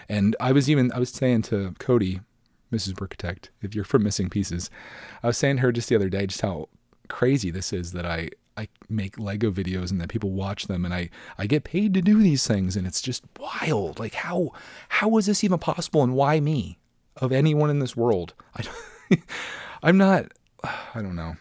And 0.09 0.35
I 0.39 0.51
was 0.51 0.69
even 0.69 0.91
I 0.91 0.99
was 0.99 1.09
saying 1.09 1.43
to 1.43 1.73
Cody, 1.79 2.21
Mrs. 2.71 2.93
Brickitect, 2.93 3.49
if 3.61 3.75
you're 3.75 3.83
from 3.83 4.03
Missing 4.03 4.29
Pieces, 4.29 4.69
I 5.21 5.27
was 5.27 5.37
saying 5.37 5.57
to 5.57 5.61
her 5.63 5.71
just 5.71 5.89
the 5.89 5.95
other 5.95 6.09
day 6.09 6.25
just 6.25 6.41
how 6.41 6.69
crazy 7.09 7.51
this 7.51 7.73
is 7.73 7.91
that 7.91 8.05
I 8.05 8.29
I 8.55 8.67
make 8.89 9.17
Lego 9.17 9.51
videos 9.51 9.91
and 9.91 9.99
that 9.99 10.09
people 10.09 10.31
watch 10.31 10.67
them 10.67 10.85
and 10.85 10.93
I 10.93 11.09
I 11.37 11.47
get 11.47 11.63
paid 11.63 11.93
to 11.93 12.01
do 12.01 12.21
these 12.21 12.45
things 12.47 12.75
and 12.75 12.85
it's 12.85 13.01
just 13.01 13.23
wild. 13.39 13.99
Like 13.99 14.13
how 14.13 14.51
how 14.89 15.17
is 15.17 15.25
this 15.25 15.43
even 15.43 15.59
possible 15.59 16.03
and 16.03 16.13
why 16.13 16.39
me 16.39 16.77
of 17.17 17.31
anyone 17.31 17.69
in 17.69 17.79
this 17.79 17.95
world? 17.95 18.33
I 18.55 19.17
I'm 19.83 19.97
not 19.97 20.31
I 20.63 21.01
don't 21.01 21.15
know. 21.15 21.35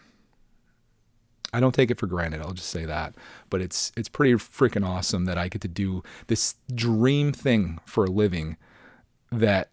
I 1.55 1.61
don't 1.61 1.75
take 1.75 1.91
it 1.91 1.99
for 1.99 2.07
granted. 2.07 2.41
I'll 2.41 2.55
just 2.55 2.71
say 2.71 2.87
that. 2.87 3.15
But 3.51 3.61
it's 3.61 3.93
it's 3.97 4.09
pretty 4.09 4.35
freaking 4.35 4.87
awesome 4.87 5.27
that 5.27 5.39
I 5.39 5.49
get 5.49 5.61
to 5.63 5.69
do 5.69 6.03
this 6.29 6.55
dream 6.75 7.33
thing 7.33 7.79
for 7.85 8.05
a 8.05 8.11
living 8.11 8.57
that 9.31 9.69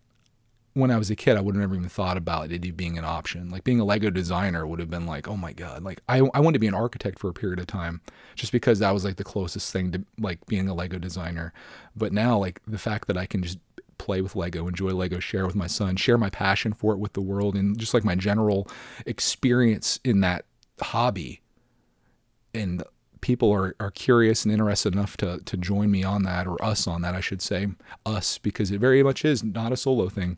when 0.79 0.91
I 0.91 0.97
was 0.97 1.09
a 1.09 1.15
kid, 1.15 1.37
I 1.37 1.41
would 1.41 1.55
have 1.55 1.61
never 1.61 1.75
even 1.75 1.89
thought 1.89 2.17
about 2.17 2.51
it 2.51 2.77
being 2.77 2.97
an 2.97 3.05
option. 3.05 3.49
Like 3.49 3.63
being 3.63 3.79
a 3.79 3.85
Lego 3.85 4.09
designer 4.09 4.65
would 4.65 4.79
have 4.79 4.89
been 4.89 5.05
like, 5.05 5.27
oh 5.27 5.37
my 5.37 5.53
God. 5.53 5.83
Like 5.83 6.01
I, 6.07 6.17
I 6.33 6.39
wanted 6.39 6.53
to 6.53 6.59
be 6.59 6.67
an 6.67 6.73
architect 6.73 7.19
for 7.19 7.29
a 7.29 7.33
period 7.33 7.59
of 7.59 7.67
time 7.67 8.01
just 8.35 8.51
because 8.51 8.79
that 8.79 8.91
was 8.91 9.05
like 9.05 9.17
the 9.17 9.23
closest 9.23 9.71
thing 9.71 9.91
to 9.91 10.03
like 10.19 10.45
being 10.47 10.67
a 10.67 10.73
Lego 10.73 10.97
designer. 10.97 11.53
But 11.95 12.13
now, 12.13 12.37
like 12.37 12.61
the 12.67 12.77
fact 12.77 13.07
that 13.07 13.17
I 13.17 13.25
can 13.25 13.43
just 13.43 13.59
play 13.97 14.21
with 14.21 14.35
Lego, 14.35 14.67
enjoy 14.67 14.91
Lego, 14.91 15.19
share 15.19 15.45
with 15.45 15.55
my 15.55 15.67
son, 15.67 15.95
share 15.95 16.17
my 16.17 16.29
passion 16.29 16.73
for 16.73 16.93
it 16.93 16.99
with 16.99 17.13
the 17.13 17.21
world, 17.21 17.55
and 17.55 17.77
just 17.77 17.93
like 17.93 18.03
my 18.03 18.15
general 18.15 18.67
experience 19.05 19.99
in 20.03 20.21
that 20.21 20.45
hobby. 20.81 21.41
And 22.53 22.83
people 23.21 23.51
are, 23.51 23.75
are 23.79 23.91
curious 23.91 24.43
and 24.45 24.51
interested 24.51 24.93
enough 24.93 25.17
to, 25.17 25.39
to 25.45 25.57
join 25.57 25.91
me 25.91 26.03
on 26.03 26.23
that, 26.23 26.47
or 26.47 26.63
us 26.63 26.87
on 26.87 27.01
that, 27.03 27.13
I 27.13 27.19
should 27.19 27.41
say, 27.41 27.67
us, 28.05 28.37
because 28.37 28.71
it 28.71 28.79
very 28.79 29.03
much 29.03 29.23
is 29.25 29.43
not 29.43 29.71
a 29.71 29.77
solo 29.77 30.09
thing. 30.09 30.37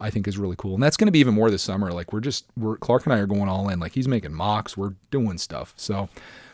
I 0.00 0.10
think 0.10 0.28
is 0.28 0.38
really 0.38 0.56
cool. 0.56 0.74
And 0.74 0.82
that's 0.82 0.96
going 0.96 1.06
to 1.06 1.12
be 1.12 1.18
even 1.18 1.34
more 1.34 1.50
this 1.50 1.62
summer. 1.62 1.92
Like 1.92 2.12
we're 2.12 2.20
just, 2.20 2.46
we're, 2.56 2.76
Clark 2.76 3.04
and 3.04 3.12
I 3.12 3.18
are 3.18 3.26
going 3.26 3.48
all 3.48 3.68
in. 3.68 3.80
Like 3.80 3.92
he's 3.92 4.08
making 4.08 4.32
mocks, 4.32 4.76
we're 4.76 4.94
doing 5.10 5.38
stuff. 5.38 5.74
So 5.76 6.08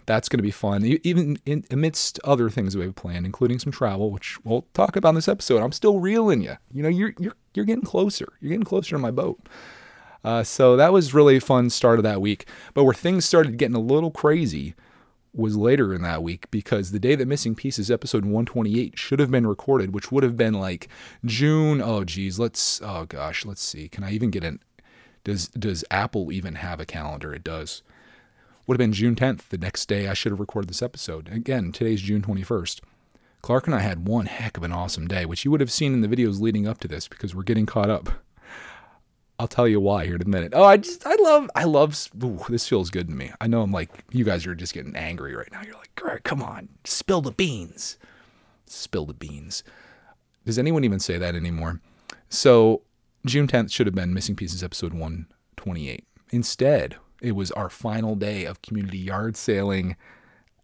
that's 0.07 0.29
going 0.29 0.39
to 0.39 0.43
be 0.43 0.51
fun. 0.51 0.85
Even 0.85 1.39
in, 1.47 1.65
amidst 1.71 2.21
other 2.25 2.51
things 2.51 2.73
that 2.73 2.79
we 2.79 2.87
have 2.87 2.95
planned, 2.95 3.27
including 3.27 3.59
some 3.59 3.73
travel, 3.73 4.11
which 4.11 4.39
we'll 4.45 4.67
talk 4.75 4.97
about 4.97 5.11
in 5.11 5.15
this 5.17 5.29
episode. 5.29 5.63
I'm 5.63 5.73
still 5.73 6.01
reeling 6.01 6.43
you. 6.43 6.57
You 6.73 6.83
know, 6.83 6.89
you're, 6.89 7.15
you're, 7.19 7.37
you're 7.55 7.65
getting 7.65 7.85
closer. 7.85 8.33
You're 8.41 8.51
getting 8.51 8.65
closer 8.65 8.91
to 8.91 8.99
my 8.99 9.11
boat. 9.11 9.41
Uh, 10.25 10.43
so 10.43 10.77
that 10.77 10.93
was 10.93 11.13
really 11.13 11.39
fun 11.39 11.69
start 11.69 11.99
of 11.99 12.03
that 12.03 12.21
week. 12.21 12.47
But 12.73 12.85
where 12.85 12.95
things 12.95 13.27
started 13.27 13.59
getting 13.59 13.77
a 13.77 13.81
little 13.81 14.11
crazy 14.11 14.75
was 15.35 15.57
later 15.57 15.93
in 15.93 16.03
that 16.03 16.23
week 16.23 16.51
because 16.51 16.91
the 16.91 16.99
day 16.99 17.15
that 17.15 17.27
Missing 17.27 17.57
Pieces 17.57 17.91
episode 17.91 18.25
128 18.25 18.99
should 18.99 19.19
have 19.19 19.31
been 19.31 19.47
recorded, 19.47 19.93
which 19.93 20.13
would 20.13 20.23
have 20.23 20.37
been 20.37 20.55
like 20.55 20.89
June. 21.25 21.83
Oh, 21.83 22.05
geez, 22.05 22.39
let's. 22.39 22.81
Oh 22.83 23.05
gosh, 23.07 23.45
let's 23.45 23.63
see. 23.63 23.89
Can 23.89 24.05
I 24.05 24.13
even 24.13 24.31
get 24.31 24.45
an? 24.45 24.61
Does 25.25 25.49
does 25.49 25.85
Apple 25.91 26.31
even 26.31 26.57
have 26.57 26.81
a 26.81 26.87
calendar? 26.87 27.35
It 27.35 27.45
does. 27.45 27.83
Would 28.67 28.75
have 28.75 28.85
been 28.87 28.93
June 28.95 29.15
10th, 29.15 29.49
the 29.49 29.59
next 29.59 29.87
day 29.87 30.09
I 30.09 30.15
should 30.15 30.33
have 30.33 30.41
recorded 30.41 30.71
this 30.71 30.83
episode. 30.83 31.29
Again, 31.29 31.71
today's 31.71 32.01
June 32.01 32.23
21st. 32.23 32.81
Clark 33.43 33.67
and 33.67 33.75
I 33.75 33.81
had 33.81 34.09
one 34.09 34.25
heck 34.25 34.57
of 34.57 34.63
an 34.63 34.73
awesome 34.73 35.07
day, 35.07 35.27
which 35.27 35.45
you 35.45 35.51
would 35.51 35.61
have 35.61 35.71
seen 35.71 35.93
in 35.93 36.01
the 36.01 36.09
videos 36.09 36.41
leading 36.41 36.67
up 36.67 36.79
to 36.79 36.89
this 36.89 37.07
because 37.07 37.35
we're 37.35 37.43
getting 37.43 37.67
caught 37.67 37.91
up. 37.91 38.09
I'll 39.39 39.49
tell 39.49 39.67
you 39.67 39.81
why 39.81 40.07
here 40.07 40.15
in 40.15 40.23
a 40.23 40.29
minute. 40.29 40.53
Oh, 40.55 40.65
I 40.65 40.77
just 40.77 41.07
I 41.07 41.17
love 41.21 41.51
I 41.55 41.65
love 41.65 42.09
ooh, 42.23 42.41
this 42.49 42.69
feels 42.69 42.91
good 42.91 43.09
to 43.09 43.15
me. 43.15 43.33
I 43.41 43.47
know 43.47 43.63
I'm 43.63 43.73
like 43.73 43.91
you 44.11 44.25
guys 44.25 44.47
are 44.47 44.55
just 44.55 44.75
getting 44.75 44.95
angry 44.95 45.35
right 45.35 45.51
now. 45.51 45.63
You're 45.65 45.75
like, 45.75 46.23
come 46.23 46.43
on, 46.43 46.69
spill 46.85 47.21
the 47.21 47.33
beans, 47.33 47.99
spill 48.67 49.07
the 49.07 49.15
beans. 49.15 49.65
Does 50.47 50.59
anyone 50.59 50.85
even 50.85 51.01
say 51.01 51.19
that 51.19 51.35
anymore? 51.35 51.81
So 52.29 52.83
June 53.27 53.47
10th 53.47 53.73
should 53.73 53.87
have 53.87 53.95
been 53.95 54.13
Missing 54.13 54.37
Pieces 54.37 54.63
episode 54.63 54.93
128. 54.93 56.07
Instead, 56.31 56.97
it 57.23 57.33
was 57.33 57.51
our 57.53 57.71
final 57.71 58.15
day 58.15 58.45
of 58.45 58.61
community 58.61 58.99
yard 58.99 59.37
sailing 59.37 59.97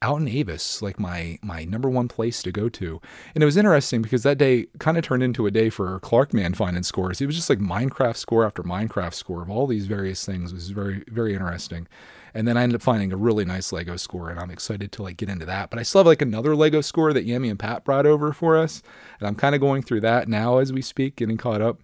out 0.03 0.21
in 0.21 0.29
Avis, 0.29 0.81
like 0.81 0.99
my 0.99 1.39
my 1.43 1.65
number 1.65 1.91
one 1.91 2.09
place 2.09 2.43
to 2.43 2.53
go 2.53 2.69
to. 2.69 3.01
And 3.35 3.43
it 3.43 3.47
was 3.47 3.57
interesting 3.57 4.03
because 4.03 4.23
that 4.23 4.39
day 4.39 4.67
kind 4.79 4.97
of 4.97 5.05
turned 5.05 5.23
into 5.23 5.47
a 5.47 5.51
day 5.51 5.71
for 5.71 5.99
Clark 6.01 6.33
Man 6.33 6.55
finding 6.55 6.83
scores. 6.83 7.21
It 7.21 7.27
was 7.27 7.37
just 7.37 7.51
like 7.51 7.59
Minecraft 7.59 8.17
score 8.17 8.45
after 8.45 8.63
Minecraft 8.63 9.15
score 9.15 9.43
of 9.43 9.51
all 9.51 9.67
these 9.67 9.87
various 9.87 10.25
things. 10.25 10.53
It 10.53 10.55
was 10.55 10.71
very 10.71 11.05
very 11.09 11.35
interesting. 11.35 11.87
And 12.33 12.47
then 12.47 12.57
I 12.57 12.63
ended 12.63 12.77
up 12.77 12.83
finding 12.83 13.13
a 13.13 13.17
really 13.17 13.45
nice 13.45 13.73
Lego 13.73 13.97
score, 13.97 14.31
and 14.31 14.39
I'm 14.39 14.53
excited 14.53 14.93
to 14.93 15.03
like 15.03 15.17
get 15.17 15.29
into 15.29 15.47
that. 15.47 15.69
But 15.69 15.81
I 15.81 15.83
still 15.83 16.01
have 16.01 16.07
like 16.07 16.23
another 16.23 16.55
Lego 16.55 16.81
score 16.81 17.13
that 17.13 17.27
Yami 17.27 17.51
and 17.51 17.59
Pat 17.59 17.85
brought 17.85 18.07
over 18.07 18.33
for 18.33 18.57
us, 18.57 18.83
and 19.19 19.27
I'm 19.27 19.35
kind 19.35 19.55
of 19.55 19.61
going 19.61 19.83
through 19.83 20.03
that 20.03 20.29
now 20.29 20.59
as 20.59 20.73
we 20.73 20.83
speak, 20.83 21.17
getting 21.17 21.37
caught 21.37 21.61
up. 21.61 21.81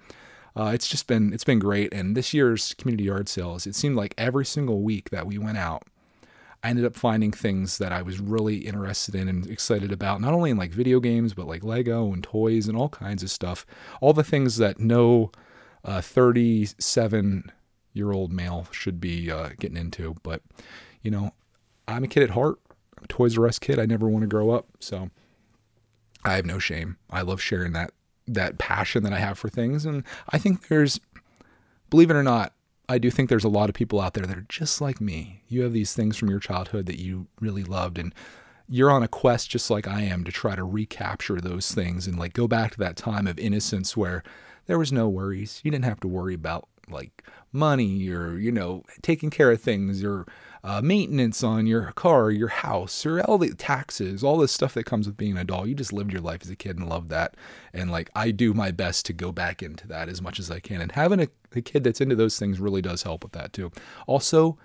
Uh, 0.54 0.70
it's 0.72 0.88
just 0.88 1.06
been 1.06 1.32
it's 1.32 1.44
been 1.44 1.58
great. 1.58 1.92
And 1.92 2.16
this 2.16 2.32
year's 2.32 2.74
community 2.74 3.04
yard 3.04 3.28
sales, 3.28 3.66
it 3.66 3.74
seemed 3.74 3.96
like 3.96 4.14
every 4.16 4.46
single 4.46 4.80
week 4.82 5.10
that 5.10 5.26
we 5.26 5.36
went 5.36 5.58
out, 5.58 5.82
I 6.66 6.70
ended 6.70 6.84
up 6.84 6.96
finding 6.96 7.30
things 7.30 7.78
that 7.78 7.92
I 7.92 8.02
was 8.02 8.18
really 8.18 8.56
interested 8.56 9.14
in 9.14 9.28
and 9.28 9.46
excited 9.48 9.92
about, 9.92 10.20
not 10.20 10.34
only 10.34 10.50
in 10.50 10.56
like 10.56 10.72
video 10.72 10.98
games, 10.98 11.32
but 11.32 11.46
like 11.46 11.62
Lego 11.62 12.12
and 12.12 12.24
toys 12.24 12.66
and 12.66 12.76
all 12.76 12.88
kinds 12.88 13.22
of 13.22 13.30
stuff. 13.30 13.64
All 14.00 14.12
the 14.12 14.24
things 14.24 14.56
that 14.56 14.80
no 14.80 15.30
37 15.86 17.44
uh, 17.46 17.52
year 17.92 18.10
old 18.10 18.32
male 18.32 18.66
should 18.72 19.00
be 19.00 19.30
uh, 19.30 19.50
getting 19.60 19.76
into. 19.76 20.16
But, 20.24 20.42
you 21.02 21.10
know, 21.12 21.30
I'm 21.86 22.02
a 22.02 22.08
kid 22.08 22.24
at 22.24 22.30
heart. 22.30 22.58
I'm 22.98 23.04
a 23.04 23.06
Toys 23.06 23.38
R 23.38 23.46
Us 23.46 23.60
kid. 23.60 23.78
I 23.78 23.86
never 23.86 24.08
want 24.08 24.22
to 24.22 24.26
grow 24.26 24.50
up. 24.50 24.66
So 24.80 25.10
I 26.24 26.34
have 26.34 26.46
no 26.46 26.58
shame. 26.58 26.96
I 27.10 27.22
love 27.22 27.40
sharing 27.40 27.74
that 27.74 27.92
that 28.26 28.58
passion 28.58 29.04
that 29.04 29.12
I 29.12 29.20
have 29.20 29.38
for 29.38 29.48
things. 29.48 29.86
And 29.86 30.02
I 30.30 30.38
think 30.38 30.66
there's, 30.66 30.98
believe 31.90 32.10
it 32.10 32.16
or 32.16 32.24
not, 32.24 32.54
I 32.88 32.98
do 32.98 33.10
think 33.10 33.28
there's 33.28 33.44
a 33.44 33.48
lot 33.48 33.68
of 33.68 33.74
people 33.74 34.00
out 34.00 34.14
there 34.14 34.26
that 34.26 34.38
are 34.38 34.46
just 34.48 34.80
like 34.80 35.00
me. 35.00 35.42
You 35.48 35.62
have 35.62 35.72
these 35.72 35.92
things 35.92 36.16
from 36.16 36.30
your 36.30 36.38
childhood 36.38 36.86
that 36.86 37.00
you 37.00 37.26
really 37.40 37.64
loved, 37.64 37.98
and 37.98 38.14
you're 38.68 38.90
on 38.90 39.02
a 39.02 39.08
quest 39.08 39.50
just 39.50 39.70
like 39.70 39.88
I 39.88 40.02
am 40.02 40.24
to 40.24 40.32
try 40.32 40.56
to 40.56 40.64
recapture 40.64 41.40
those 41.40 41.72
things 41.72 42.06
and 42.06 42.18
like 42.18 42.32
go 42.32 42.48
back 42.48 42.72
to 42.72 42.78
that 42.78 42.96
time 42.96 43.26
of 43.26 43.38
innocence 43.38 43.96
where 43.96 44.22
there 44.66 44.78
was 44.78 44.92
no 44.92 45.08
worries. 45.08 45.60
You 45.64 45.70
didn't 45.70 45.84
have 45.84 46.00
to 46.00 46.08
worry 46.08 46.34
about 46.34 46.68
like 46.88 47.24
money 47.52 48.08
or, 48.08 48.36
you 48.36 48.52
know, 48.52 48.84
taking 49.02 49.30
care 49.30 49.50
of 49.50 49.60
things 49.60 50.04
or 50.04 50.26
uh, 50.66 50.82
maintenance 50.82 51.44
on 51.44 51.64
your 51.64 51.92
car, 51.92 52.32
your 52.32 52.48
house, 52.48 53.06
or 53.06 53.20
all 53.20 53.38
the 53.38 53.54
taxes, 53.54 54.24
all 54.24 54.36
this 54.36 54.50
stuff 54.50 54.74
that 54.74 54.82
comes 54.82 55.06
with 55.06 55.16
being 55.16 55.32
an 55.32 55.38
adult. 55.38 55.68
You 55.68 55.76
just 55.76 55.92
lived 55.92 56.12
your 56.12 56.20
life 56.20 56.40
as 56.42 56.50
a 56.50 56.56
kid 56.56 56.76
and 56.76 56.88
loved 56.88 57.08
that. 57.10 57.36
And 57.72 57.92
like, 57.92 58.10
I 58.16 58.32
do 58.32 58.52
my 58.52 58.72
best 58.72 59.06
to 59.06 59.12
go 59.12 59.30
back 59.30 59.62
into 59.62 59.86
that 59.86 60.08
as 60.08 60.20
much 60.20 60.40
as 60.40 60.50
I 60.50 60.58
can. 60.58 60.80
And 60.80 60.90
having 60.90 61.20
a, 61.20 61.28
a 61.54 61.60
kid 61.60 61.84
that's 61.84 62.00
into 62.00 62.16
those 62.16 62.36
things 62.36 62.58
really 62.58 62.82
does 62.82 63.04
help 63.04 63.22
with 63.22 63.30
that 63.32 63.52
too. 63.52 63.70
Also, 64.08 64.58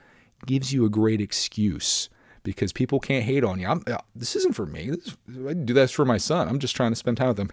gives 0.47 0.73
you 0.73 0.85
a 0.85 0.89
great 0.89 1.21
excuse 1.21 2.09
because 2.41 2.73
people 2.73 2.99
can't 2.99 3.23
hate 3.23 3.43
on 3.43 3.59
you. 3.59 3.67
I'm, 3.67 3.83
uh, 3.85 3.97
this 4.15 4.35
isn't 4.35 4.55
for 4.55 4.65
me. 4.65 4.89
This, 4.89 5.15
I 5.47 5.53
do 5.53 5.75
this 5.75 5.91
for 5.91 6.03
my 6.03 6.17
son. 6.17 6.49
I'm 6.49 6.57
just 6.57 6.75
trying 6.75 6.91
to 6.91 6.95
spend 6.95 7.17
time 7.17 7.27
with 7.27 7.39
him. 7.39 7.51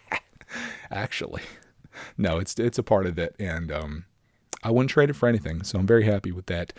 Actually, 0.90 1.42
no, 2.16 2.38
it's 2.38 2.58
it's 2.58 2.78
a 2.78 2.82
part 2.82 3.06
of 3.06 3.18
it, 3.18 3.36
and 3.38 3.70
um, 3.70 4.06
I 4.64 4.70
wouldn't 4.70 4.90
trade 4.90 5.10
it 5.10 5.12
for 5.12 5.28
anything. 5.28 5.62
So 5.62 5.78
I'm 5.78 5.86
very 5.86 6.04
happy 6.04 6.32
with 6.32 6.46
that. 6.46 6.72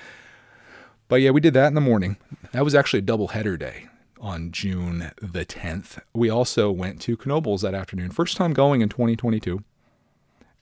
But 1.11 1.21
yeah, 1.21 1.31
we 1.31 1.41
did 1.41 1.53
that 1.55 1.67
in 1.67 1.73
the 1.73 1.81
morning. 1.81 2.15
That 2.53 2.63
was 2.63 2.73
actually 2.73 2.99
a 2.99 3.01
double 3.01 3.27
header 3.27 3.57
day 3.57 3.89
on 4.21 4.49
June 4.53 5.11
the 5.21 5.43
10th. 5.43 5.99
We 6.13 6.29
also 6.29 6.71
went 6.71 7.01
to 7.01 7.17
Knoebels 7.17 7.63
that 7.63 7.73
afternoon. 7.73 8.11
First 8.11 8.37
time 8.37 8.53
going 8.53 8.79
in 8.79 8.87
2022. 8.87 9.61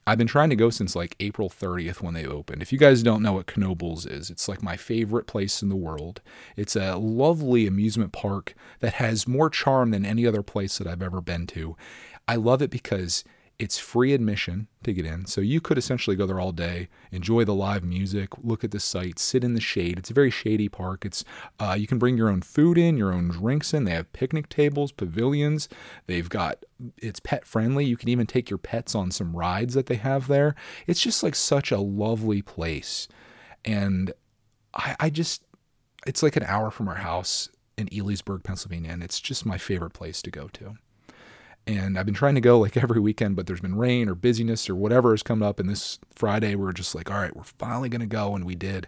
I've 0.08 0.18
been 0.18 0.26
trying 0.26 0.50
to 0.50 0.56
go 0.56 0.72
since 0.72 0.96
like 0.96 1.16
April 1.20 1.52
30th 1.52 2.02
when 2.02 2.16
they 2.16 2.26
opened. 2.26 2.64
If 2.64 2.74
you 2.74 2.80
guys 2.80 3.04
don't 3.04 3.22
know 3.22 3.34
what 3.34 3.46
Knoebels 3.46 4.10
is, 4.10 4.32
it's 4.32 4.50
like 4.50 4.64
my 4.64 4.76
favorite 4.76 5.28
place 5.28 5.62
in 5.62 5.70
the 5.70 5.76
world. 5.76 6.20
It's 6.58 6.76
a 6.76 6.96
lovely 6.96 7.68
amusement 7.68 8.12
park 8.12 8.56
that 8.80 8.94
has 8.94 9.28
more 9.28 9.52
charm 9.52 9.92
than 9.92 10.04
any 10.04 10.26
other 10.26 10.42
place 10.42 10.80
that 10.80 10.88
I've 10.88 11.04
ever 11.04 11.22
been 11.22 11.46
to. 11.46 11.78
I 12.28 12.38
love 12.38 12.64
it 12.64 12.72
because 12.72 13.24
it's 13.60 13.78
free 13.78 14.14
admission 14.14 14.70
to 14.84 14.94
get 14.94 15.06
in. 15.06 15.26
So 15.26 15.42
you 15.42 15.60
could 15.60 15.78
essentially 15.78 16.16
go 16.16 16.26
there 16.26 16.40
all 16.40 16.54
day, 16.54 16.88
enjoy 17.12 17.44
the 17.44 17.54
live 17.54 17.84
music, 17.84 18.30
look 18.42 18.64
at 18.64 18.72
the 18.72 18.80
sights, 18.80 19.22
sit 19.22 19.44
in 19.44 19.54
the 19.54 19.60
shade. 19.60 20.00
It's 20.00 20.10
a 20.10 20.14
very 20.14 20.32
shady 20.32 20.70
park. 20.70 21.06
It's 21.06 21.26
uh, 21.60 21.76
you 21.78 21.86
can 21.86 22.00
bring 22.00 22.16
your 22.16 22.30
own 22.30 22.42
food 22.42 22.78
in, 22.78 22.96
your 22.96 23.12
own 23.12 23.28
drinks 23.28 23.74
in. 23.74 23.84
They 23.84 23.92
have 23.92 24.12
picnic 24.14 24.48
tables, 24.48 24.94
pavilions. 24.94 25.68
They've 26.08 26.30
got 26.30 26.64
it's 26.98 27.20
pet 27.20 27.46
friendly. 27.46 27.84
You 27.84 27.98
can 27.98 28.08
even 28.08 28.26
take 28.26 28.50
your 28.50 28.58
pets 28.58 28.96
on 28.96 29.12
some 29.12 29.36
rides 29.36 29.74
that 29.74 29.88
they 29.88 29.96
have 29.96 30.28
there. 30.28 30.56
It's 30.88 31.02
just 31.02 31.22
like 31.22 31.36
such 31.36 31.70
a 31.70 31.80
lovely 31.80 32.42
place, 32.42 33.10
and 33.66 34.14
I, 34.74 34.96
I 35.02 35.10
just 35.10 35.44
it's 36.08 36.24
like 36.24 36.38
an 36.38 36.44
hour 36.44 36.72
from 36.72 36.88
our 36.88 36.96
house 36.96 37.50
in 37.78 37.88
Elysburg, 37.88 38.46
Pennsylvania, 38.46 38.92
and 38.92 39.04
it's 39.04 39.20
just 39.20 39.46
my 39.46 39.58
favorite 39.58 39.94
place 39.94 40.22
to 40.22 40.32
go 40.32 40.48
to. 40.54 40.76
And 41.70 42.00
I've 42.00 42.06
been 42.06 42.16
trying 42.16 42.34
to 42.34 42.42
go 42.42 42.58
like 42.60 42.76
every 42.84 43.00
weekend, 43.00 43.36
but 43.36 43.46
there's 43.46 43.62
been 43.62 43.78
rain 43.78 44.10
or 44.10 44.16
busyness 44.16 44.70
or 44.70 44.76
whatever 44.76 45.12
has 45.12 45.22
come 45.22 45.44
up. 45.44 45.60
And 45.60 45.70
this 45.70 46.00
Friday, 46.16 46.56
we 46.56 46.68
are 46.68 46.74
just 46.74 46.96
like, 46.96 47.12
all 47.12 47.18
right, 47.18 47.36
we're 47.36 47.44
finally 47.44 47.90
going 47.90 48.02
to 48.02 48.08
go. 48.08 48.36
And 48.36 48.44
we 48.44 48.56
did. 48.56 48.88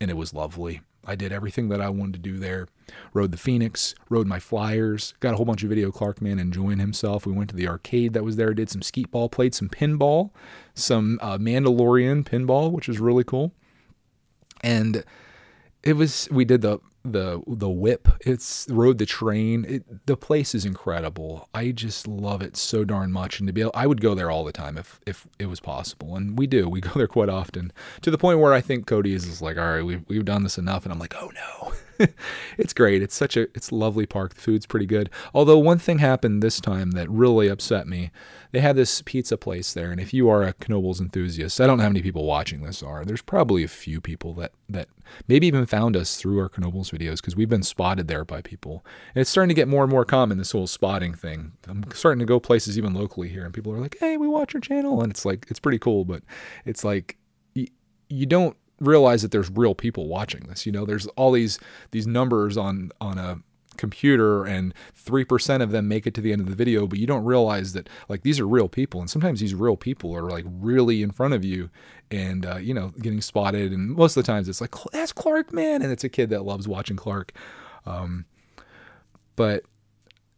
And 0.00 0.10
it 0.10 0.16
was 0.16 0.32
lovely. 0.32 0.80
I 1.04 1.14
did 1.14 1.30
everything 1.30 1.68
that 1.68 1.80
I 1.80 1.90
wanted 1.90 2.14
to 2.14 2.30
do 2.30 2.38
there. 2.38 2.68
Rode 3.12 3.32
the 3.32 3.38
Phoenix, 3.38 3.94
rode 4.08 4.26
my 4.26 4.40
Flyers, 4.40 5.14
got 5.20 5.34
a 5.34 5.36
whole 5.36 5.44
bunch 5.44 5.62
of 5.62 5.68
video 5.68 5.92
Clark 5.92 6.20
man 6.20 6.38
enjoying 6.38 6.78
himself. 6.78 7.26
We 7.26 7.32
went 7.32 7.50
to 7.50 7.56
the 7.56 7.68
arcade 7.68 8.12
that 8.14 8.24
was 8.24 8.36
there, 8.36 8.52
did 8.54 8.70
some 8.70 8.82
skeet 8.82 9.10
ball, 9.10 9.28
played 9.28 9.54
some 9.54 9.68
pinball, 9.68 10.30
some 10.74 11.18
uh, 11.22 11.38
Mandalorian 11.38 12.24
pinball, 12.24 12.72
which 12.72 12.88
is 12.88 12.98
really 12.98 13.24
cool. 13.24 13.52
And 14.62 15.04
it 15.86 15.94
was, 15.94 16.28
we 16.30 16.44
did 16.44 16.62
the 16.62 16.80
the 17.12 17.42
the 17.46 17.68
whip. 17.68 18.08
It's 18.20 18.66
rode 18.68 18.98
the 18.98 19.06
train. 19.06 19.64
It, 19.64 20.06
the 20.06 20.16
place 20.16 20.54
is 20.54 20.64
incredible. 20.64 21.48
I 21.54 21.70
just 21.70 22.06
love 22.08 22.42
it 22.42 22.56
so 22.56 22.84
darn 22.84 23.12
much, 23.12 23.38
and 23.38 23.46
to 23.46 23.52
be 23.52 23.60
able, 23.60 23.70
I 23.74 23.86
would 23.86 24.00
go 24.00 24.14
there 24.14 24.30
all 24.30 24.44
the 24.44 24.52
time 24.52 24.76
if 24.76 25.00
if 25.06 25.26
it 25.38 25.46
was 25.46 25.60
possible, 25.60 26.16
and 26.16 26.38
we 26.38 26.46
do. 26.46 26.68
We 26.68 26.80
go 26.88 26.90
there 26.94 27.06
quite 27.06 27.28
often 27.28 27.72
to 28.02 28.10
the 28.10 28.18
point 28.18 28.40
where 28.40 28.52
I 28.52 28.60
think 28.60 28.86
Cody 28.86 29.14
is, 29.14 29.26
is 29.26 29.40
like, 29.40 29.56
all 29.56 29.74
right, 29.74 29.82
we've 29.82 30.04
we've 30.08 30.24
done 30.24 30.42
this 30.42 30.58
enough, 30.58 30.84
and 30.84 30.92
I'm 30.92 30.98
like, 30.98 31.14
oh 31.16 31.30
no. 31.34 31.72
it's 32.58 32.72
great. 32.72 33.02
It's 33.02 33.14
such 33.14 33.36
a 33.36 33.42
it's 33.54 33.72
lovely 33.72 34.06
park. 34.06 34.34
The 34.34 34.40
food's 34.40 34.66
pretty 34.66 34.86
good. 34.86 35.10
Although 35.34 35.58
one 35.58 35.78
thing 35.78 35.98
happened 35.98 36.42
this 36.42 36.60
time 36.60 36.92
that 36.92 37.10
really 37.10 37.48
upset 37.48 37.86
me. 37.86 38.10
They 38.52 38.60
had 38.60 38.76
this 38.76 39.02
pizza 39.02 39.36
place 39.36 39.74
there, 39.74 39.90
and 39.90 40.00
if 40.00 40.14
you 40.14 40.28
are 40.30 40.42
a 40.42 40.54
Knoebels 40.54 41.00
enthusiast, 41.00 41.60
I 41.60 41.66
don't 41.66 41.76
know 41.76 41.82
how 41.82 41.90
many 41.90 42.00
people 42.00 42.24
watching 42.24 42.62
this 42.62 42.82
are. 42.82 43.04
There's 43.04 43.20
probably 43.20 43.64
a 43.64 43.68
few 43.68 44.00
people 44.00 44.32
that 44.34 44.52
that 44.68 44.88
maybe 45.28 45.46
even 45.46 45.66
found 45.66 45.96
us 45.96 46.16
through 46.16 46.40
our 46.40 46.48
Knoebels 46.48 46.90
videos 46.90 47.16
because 47.16 47.36
we've 47.36 47.48
been 47.48 47.62
spotted 47.62 48.08
there 48.08 48.24
by 48.24 48.40
people. 48.40 48.84
And 49.14 49.20
it's 49.20 49.30
starting 49.30 49.48
to 49.48 49.54
get 49.54 49.68
more 49.68 49.82
and 49.82 49.90
more 49.92 50.04
common 50.04 50.38
this 50.38 50.52
whole 50.52 50.66
spotting 50.66 51.14
thing. 51.14 51.52
I'm 51.68 51.84
starting 51.92 52.20
to 52.20 52.24
go 52.24 52.40
places 52.40 52.78
even 52.78 52.94
locally 52.94 53.28
here, 53.28 53.44
and 53.44 53.52
people 53.52 53.72
are 53.72 53.80
like, 53.80 53.96
"Hey, 54.00 54.16
we 54.16 54.28
watch 54.28 54.54
your 54.54 54.60
channel," 54.60 55.02
and 55.02 55.10
it's 55.10 55.24
like 55.24 55.46
it's 55.50 55.60
pretty 55.60 55.78
cool, 55.78 56.04
but 56.04 56.22
it's 56.64 56.84
like 56.84 57.18
you 58.08 58.26
don't 58.26 58.56
realize 58.80 59.22
that 59.22 59.30
there's 59.30 59.50
real 59.50 59.74
people 59.74 60.08
watching 60.08 60.44
this. 60.48 60.66
You 60.66 60.72
know, 60.72 60.84
there's 60.84 61.06
all 61.08 61.32
these 61.32 61.58
these 61.90 62.06
numbers 62.06 62.56
on 62.56 62.90
on 63.00 63.18
a 63.18 63.40
computer 63.76 64.44
and 64.44 64.72
3% 64.98 65.60
of 65.60 65.70
them 65.70 65.86
make 65.86 66.06
it 66.06 66.14
to 66.14 66.22
the 66.22 66.32
end 66.32 66.40
of 66.40 66.48
the 66.48 66.56
video 66.56 66.86
but 66.86 66.98
you 66.98 67.06
don't 67.06 67.26
realize 67.26 67.74
that 67.74 67.90
like 68.08 68.22
these 68.22 68.40
are 68.40 68.48
real 68.48 68.68
people. 68.68 69.00
And 69.00 69.10
sometimes 69.10 69.40
these 69.40 69.54
real 69.54 69.76
people 69.76 70.16
are 70.16 70.30
like 70.30 70.46
really 70.48 71.02
in 71.02 71.10
front 71.10 71.34
of 71.34 71.44
you 71.44 71.68
and 72.10 72.46
uh, 72.46 72.56
you 72.56 72.74
know 72.74 72.92
getting 73.00 73.20
spotted. 73.20 73.72
And 73.72 73.90
most 73.90 74.16
of 74.16 74.24
the 74.24 74.26
times 74.26 74.48
it's 74.48 74.60
like 74.60 74.74
that's 74.92 75.12
clark 75.12 75.52
man. 75.52 75.82
And 75.82 75.92
it's 75.92 76.04
a 76.04 76.08
kid 76.08 76.30
that 76.30 76.44
loves 76.44 76.66
watching 76.66 76.96
clark. 76.96 77.32
Um, 77.84 78.24
but 79.36 79.64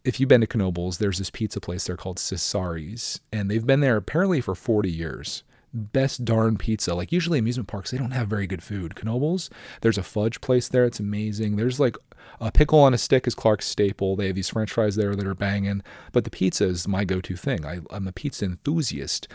if 0.05 0.19
you've 0.19 0.29
been 0.29 0.41
to 0.41 0.47
Knoebels, 0.47 0.99
there's 0.99 1.19
this 1.19 1.31
pizza 1.31 1.61
place 1.61 1.85
there 1.85 1.97
called 1.97 2.19
Cesari's, 2.19 3.21
and 3.33 3.51
they've 3.51 3.67
been 3.67 3.81
there 3.81 3.97
apparently 3.97 4.41
for 4.41 4.55
40 4.55 4.91
years 4.91 5.43
best 5.73 6.25
darn 6.25 6.57
pizza. 6.57 6.95
Like 6.95 7.13
usually 7.13 7.39
amusement 7.39 7.69
parks, 7.69 7.91
they 7.91 7.99
don't 7.99 8.13
have 8.13 8.29
very 8.29 8.47
good 8.47 8.63
food. 8.63 8.95
Knoebels, 8.95 9.51
there's 9.81 9.99
a 9.99 10.03
fudge 10.03 10.41
place 10.41 10.69
there. 10.69 10.85
It's 10.85 11.01
amazing. 11.01 11.57
There's 11.57 11.81
like 11.81 11.97
a 12.41 12.53
pickle 12.53 12.81
on 12.81 12.95
a 12.95 12.99
stick 12.99 13.27
is 13.27 13.35
Clark's 13.35 13.67
staple. 13.67 14.17
They 14.17 14.27
have 14.27 14.37
these 14.37 14.49
French 14.49 14.73
fries 14.73 14.97
there 14.97 15.15
that 15.15 15.27
are 15.27 15.35
banging. 15.35 15.83
But 16.13 16.25
the 16.25 16.31
pizza 16.31 16.67
is 16.67 16.89
my 16.89 17.05
go-to 17.05 17.37
thing. 17.37 17.65
I, 17.65 17.81
I'm 17.91 18.09
a 18.09 18.13
pizza 18.13 18.45
enthusiast, 18.45 19.29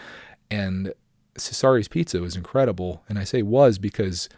and 0.49 0.93
Cesari's 1.37 1.87
pizza 1.87 2.19
was 2.19 2.35
incredible. 2.35 3.03
And 3.09 3.17
I 3.17 3.23
say 3.23 3.41
was 3.41 3.77
because 3.77 4.29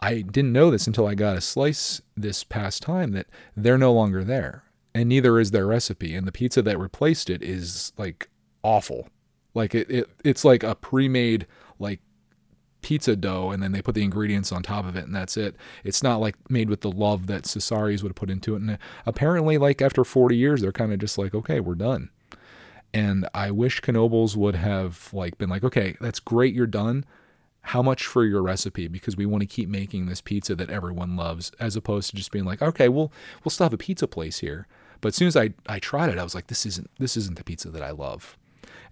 I 0.00 0.22
didn't 0.22 0.52
know 0.52 0.70
this 0.70 0.86
until 0.86 1.06
I 1.06 1.14
got 1.14 1.36
a 1.36 1.40
slice 1.40 2.00
this 2.16 2.44
past 2.44 2.82
time 2.82 3.12
that 3.12 3.26
they're 3.56 3.78
no 3.78 3.92
longer 3.92 4.24
there, 4.24 4.64
and 4.94 5.08
neither 5.08 5.38
is 5.38 5.50
their 5.50 5.66
recipe. 5.66 6.14
And 6.14 6.26
the 6.26 6.32
pizza 6.32 6.62
that 6.62 6.78
replaced 6.78 7.30
it 7.30 7.42
is 7.42 7.92
like 7.96 8.28
awful 8.62 9.08
like 9.54 9.74
it, 9.74 9.90
it 9.90 10.10
it's 10.24 10.44
like 10.44 10.62
a 10.62 10.74
pre-made 10.74 11.46
like 11.78 12.00
pizza 12.82 13.16
dough 13.16 13.50
and 13.50 13.62
then 13.62 13.72
they 13.72 13.82
put 13.82 13.94
the 13.94 14.04
ingredients 14.04 14.52
on 14.52 14.62
top 14.62 14.86
of 14.86 14.96
it 14.96 15.04
and 15.04 15.14
that's 15.14 15.36
it. 15.36 15.56
It's 15.84 16.02
not 16.02 16.20
like 16.20 16.36
made 16.48 16.70
with 16.70 16.82
the 16.82 16.90
love 16.90 17.26
that 17.26 17.46
Cesari's 17.46 18.02
would 18.02 18.10
have 18.10 18.16
put 18.16 18.30
into 18.30 18.54
it. 18.54 18.60
And 18.60 18.70
uh, 18.72 18.76
apparently 19.04 19.58
like 19.58 19.82
after 19.82 20.04
40 20.04 20.36
years 20.36 20.60
they're 20.60 20.72
kind 20.72 20.92
of 20.92 20.98
just 20.98 21.18
like, 21.18 21.34
okay, 21.34 21.60
we're 21.60 21.74
done. 21.74 22.10
And 22.94 23.28
I 23.34 23.50
wish 23.50 23.82
Knoebels 23.82 24.36
would 24.36 24.54
have 24.54 25.12
like 25.12 25.36
been 25.38 25.50
like, 25.50 25.64
okay, 25.64 25.96
that's 26.00 26.20
great, 26.20 26.54
you're 26.54 26.66
done. 26.66 27.04
How 27.62 27.82
much 27.82 28.06
for 28.06 28.24
your 28.24 28.42
recipe? 28.42 28.88
Because 28.88 29.16
we 29.16 29.26
want 29.26 29.42
to 29.42 29.46
keep 29.46 29.68
making 29.68 30.06
this 30.06 30.22
pizza 30.22 30.54
that 30.54 30.70
everyone 30.70 31.16
loves, 31.16 31.52
as 31.60 31.76
opposed 31.76 32.08
to 32.10 32.16
just 32.16 32.32
being 32.32 32.46
like, 32.46 32.62
okay, 32.62 32.88
we'll 32.88 33.12
we'll 33.44 33.50
still 33.50 33.66
have 33.66 33.74
a 33.74 33.78
pizza 33.78 34.06
place 34.06 34.38
here. 34.38 34.66
But 35.02 35.08
as 35.08 35.16
soon 35.16 35.28
as 35.28 35.36
I, 35.36 35.50
I 35.66 35.78
tried 35.78 36.08
it, 36.08 36.18
I 36.18 36.22
was 36.22 36.34
like, 36.34 36.46
this 36.46 36.64
isn't 36.64 36.90
this 36.98 37.14
isn't 37.18 37.36
the 37.36 37.44
pizza 37.44 37.68
that 37.68 37.82
I 37.82 37.90
love 37.90 38.38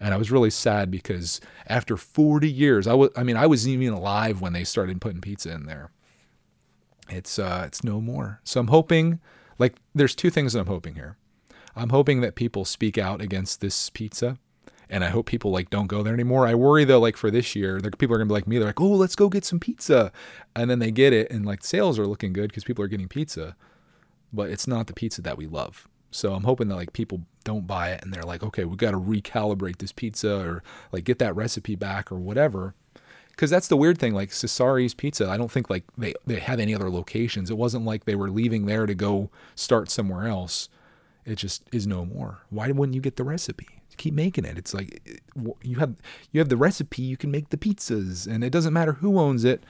and 0.00 0.12
I 0.12 0.16
was 0.16 0.30
really 0.30 0.50
sad 0.50 0.90
because 0.90 1.40
after 1.66 1.96
40 1.96 2.50
years, 2.50 2.86
I 2.86 2.94
was 2.94 3.10
I 3.16 3.22
mean 3.22 3.36
I 3.36 3.46
was 3.46 3.66
even 3.68 3.94
alive 3.94 4.40
when 4.40 4.52
they 4.52 4.64
started 4.64 5.00
putting 5.00 5.20
pizza 5.20 5.52
in 5.52 5.66
there. 5.66 5.90
It's 7.08 7.38
uh 7.38 7.64
it's 7.66 7.84
no 7.84 8.00
more. 8.00 8.40
So 8.44 8.60
I'm 8.60 8.68
hoping 8.68 9.20
like 9.58 9.76
there's 9.94 10.14
two 10.14 10.30
things 10.30 10.52
that 10.52 10.60
I'm 10.60 10.66
hoping 10.66 10.94
here. 10.94 11.16
I'm 11.74 11.90
hoping 11.90 12.20
that 12.22 12.34
people 12.34 12.64
speak 12.64 12.96
out 12.96 13.20
against 13.20 13.60
this 13.60 13.90
pizza 13.90 14.38
and 14.88 15.04
I 15.04 15.08
hope 15.08 15.26
people 15.26 15.50
like 15.50 15.70
don't 15.70 15.88
go 15.88 16.02
there 16.02 16.14
anymore. 16.14 16.46
I 16.46 16.54
worry 16.54 16.84
though, 16.84 17.00
like 17.00 17.16
for 17.16 17.30
this 17.30 17.56
year, 17.56 17.80
people 17.98 18.14
are 18.14 18.18
gonna 18.18 18.28
be 18.28 18.34
like 18.34 18.46
me. 18.46 18.58
They're 18.58 18.68
like, 18.68 18.80
"Oh, 18.80 18.92
let's 18.92 19.16
go 19.16 19.28
get 19.28 19.44
some 19.44 19.58
pizza," 19.58 20.12
and 20.54 20.70
then 20.70 20.78
they 20.78 20.90
get 20.90 21.12
it, 21.12 21.30
and 21.30 21.44
like 21.44 21.64
sales 21.64 21.98
are 21.98 22.06
looking 22.06 22.32
good 22.32 22.48
because 22.48 22.64
people 22.64 22.84
are 22.84 22.88
getting 22.88 23.08
pizza, 23.08 23.56
but 24.32 24.50
it's 24.50 24.66
not 24.66 24.86
the 24.86 24.92
pizza 24.92 25.22
that 25.22 25.36
we 25.36 25.46
love. 25.46 25.88
So 26.16 26.32
I'm 26.34 26.44
hoping 26.44 26.68
that 26.68 26.76
like 26.76 26.92
people 26.92 27.20
don't 27.44 27.66
buy 27.66 27.90
it 27.90 28.02
and 28.02 28.12
they're 28.12 28.22
like, 28.22 28.42
okay, 28.42 28.64
we 28.64 28.76
got 28.76 28.92
to 28.92 28.98
recalibrate 29.00 29.78
this 29.78 29.92
pizza 29.92 30.40
or 30.40 30.62
like 30.92 31.04
get 31.04 31.18
that 31.18 31.36
recipe 31.36 31.76
back 31.76 32.10
or 32.10 32.16
whatever. 32.18 32.74
Because 33.28 33.50
that's 33.50 33.68
the 33.68 33.76
weird 33.76 33.98
thing, 33.98 34.14
like 34.14 34.32
Cesari's 34.32 34.94
Pizza. 34.94 35.28
I 35.28 35.36
don't 35.36 35.50
think 35.50 35.68
like 35.68 35.84
they 35.98 36.14
they 36.26 36.38
have 36.38 36.58
any 36.58 36.74
other 36.74 36.88
locations. 36.90 37.50
It 37.50 37.58
wasn't 37.58 37.84
like 37.84 38.06
they 38.06 38.14
were 38.14 38.30
leaving 38.30 38.64
there 38.64 38.86
to 38.86 38.94
go 38.94 39.30
start 39.54 39.90
somewhere 39.90 40.26
else. 40.26 40.70
it 41.26 41.34
just 41.36 41.62
is 41.72 41.86
no 41.86 42.06
more. 42.06 42.38
Why 42.50 42.70
wouldn't 42.70 42.94
you 42.94 43.02
get 43.02 43.16
the 43.16 43.24
recipe? 43.24 43.68
Keep 43.98 44.14
making 44.14 44.44
it. 44.46 44.56
It's 44.56 44.72
like 44.72 45.20
you 45.62 45.76
have 45.78 45.96
you 46.32 46.40
have 46.40 46.48
the 46.48 46.56
recipe, 46.56 47.02
you 47.02 47.16
can 47.18 47.30
make 47.30 47.50
the 47.50 47.56
pizzas, 47.58 48.26
and 48.26 48.42
it 48.42 48.50
doesn't 48.50 48.72
matter 48.72 48.92
who 48.94 49.18
owns 49.18 49.44
it. 49.44 49.64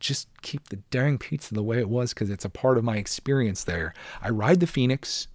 Just 0.00 0.28
keep 0.42 0.68
the 0.68 0.76
dang 0.90 1.18
pizza 1.18 1.54
the 1.54 1.62
way 1.62 1.78
it 1.78 1.88
was 1.88 2.14
because 2.14 2.30
it's 2.30 2.44
a 2.44 2.50
part 2.50 2.78
of 2.78 2.84
my 2.84 2.98
experience 2.98 3.64
there. 3.64 3.94
I 4.22 4.30
ride 4.30 4.60
the 4.60 4.66
Phoenix 4.68 5.26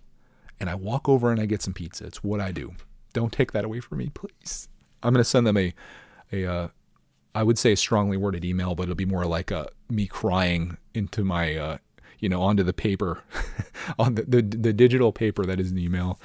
and 0.60 0.70
I 0.70 0.76
walk 0.76 1.10
over 1.10 1.32
and 1.32 1.40
I 1.40 1.46
get 1.46 1.62
some 1.62 1.74
pizza. 1.74 2.06
It's 2.06 2.24
what 2.24 2.40
I 2.40 2.52
do. 2.52 2.74
Don't 3.14 3.32
take 3.32 3.52
that 3.52 3.66
away 3.66 3.80
from 3.80 4.00
me, 4.00 4.10
please. 4.14 4.68
I'm 5.02 5.14
gonna 5.14 5.24
send 5.24 5.46
them 5.46 5.58
a 5.58 5.74
a 6.32 6.46
uh, 6.46 6.68
I 7.36 7.44
would 7.44 7.58
say 7.58 7.74
a 7.74 7.78
strongly 7.78 8.18
worded 8.18 8.46
email, 8.46 8.76
but 8.76 8.84
it'll 8.84 8.96
be 8.96 9.06
more 9.06 9.26
like 9.26 9.52
a 9.52 9.70
me 9.90 10.08
crying 10.08 10.78
into 10.94 11.24
my 11.24 11.56
uh, 11.56 11.78
you 12.20 12.30
know 12.30 12.42
onto 12.42 12.64
the 12.64 12.74
paper 12.74 13.22
on 14.00 14.16
the, 14.16 14.24
the 14.24 14.42
the 14.42 14.74
digital 14.74 15.12
paper 15.12 15.46
that 15.46 15.60
is 15.60 15.72
an 15.72 15.78
email. 15.78 16.20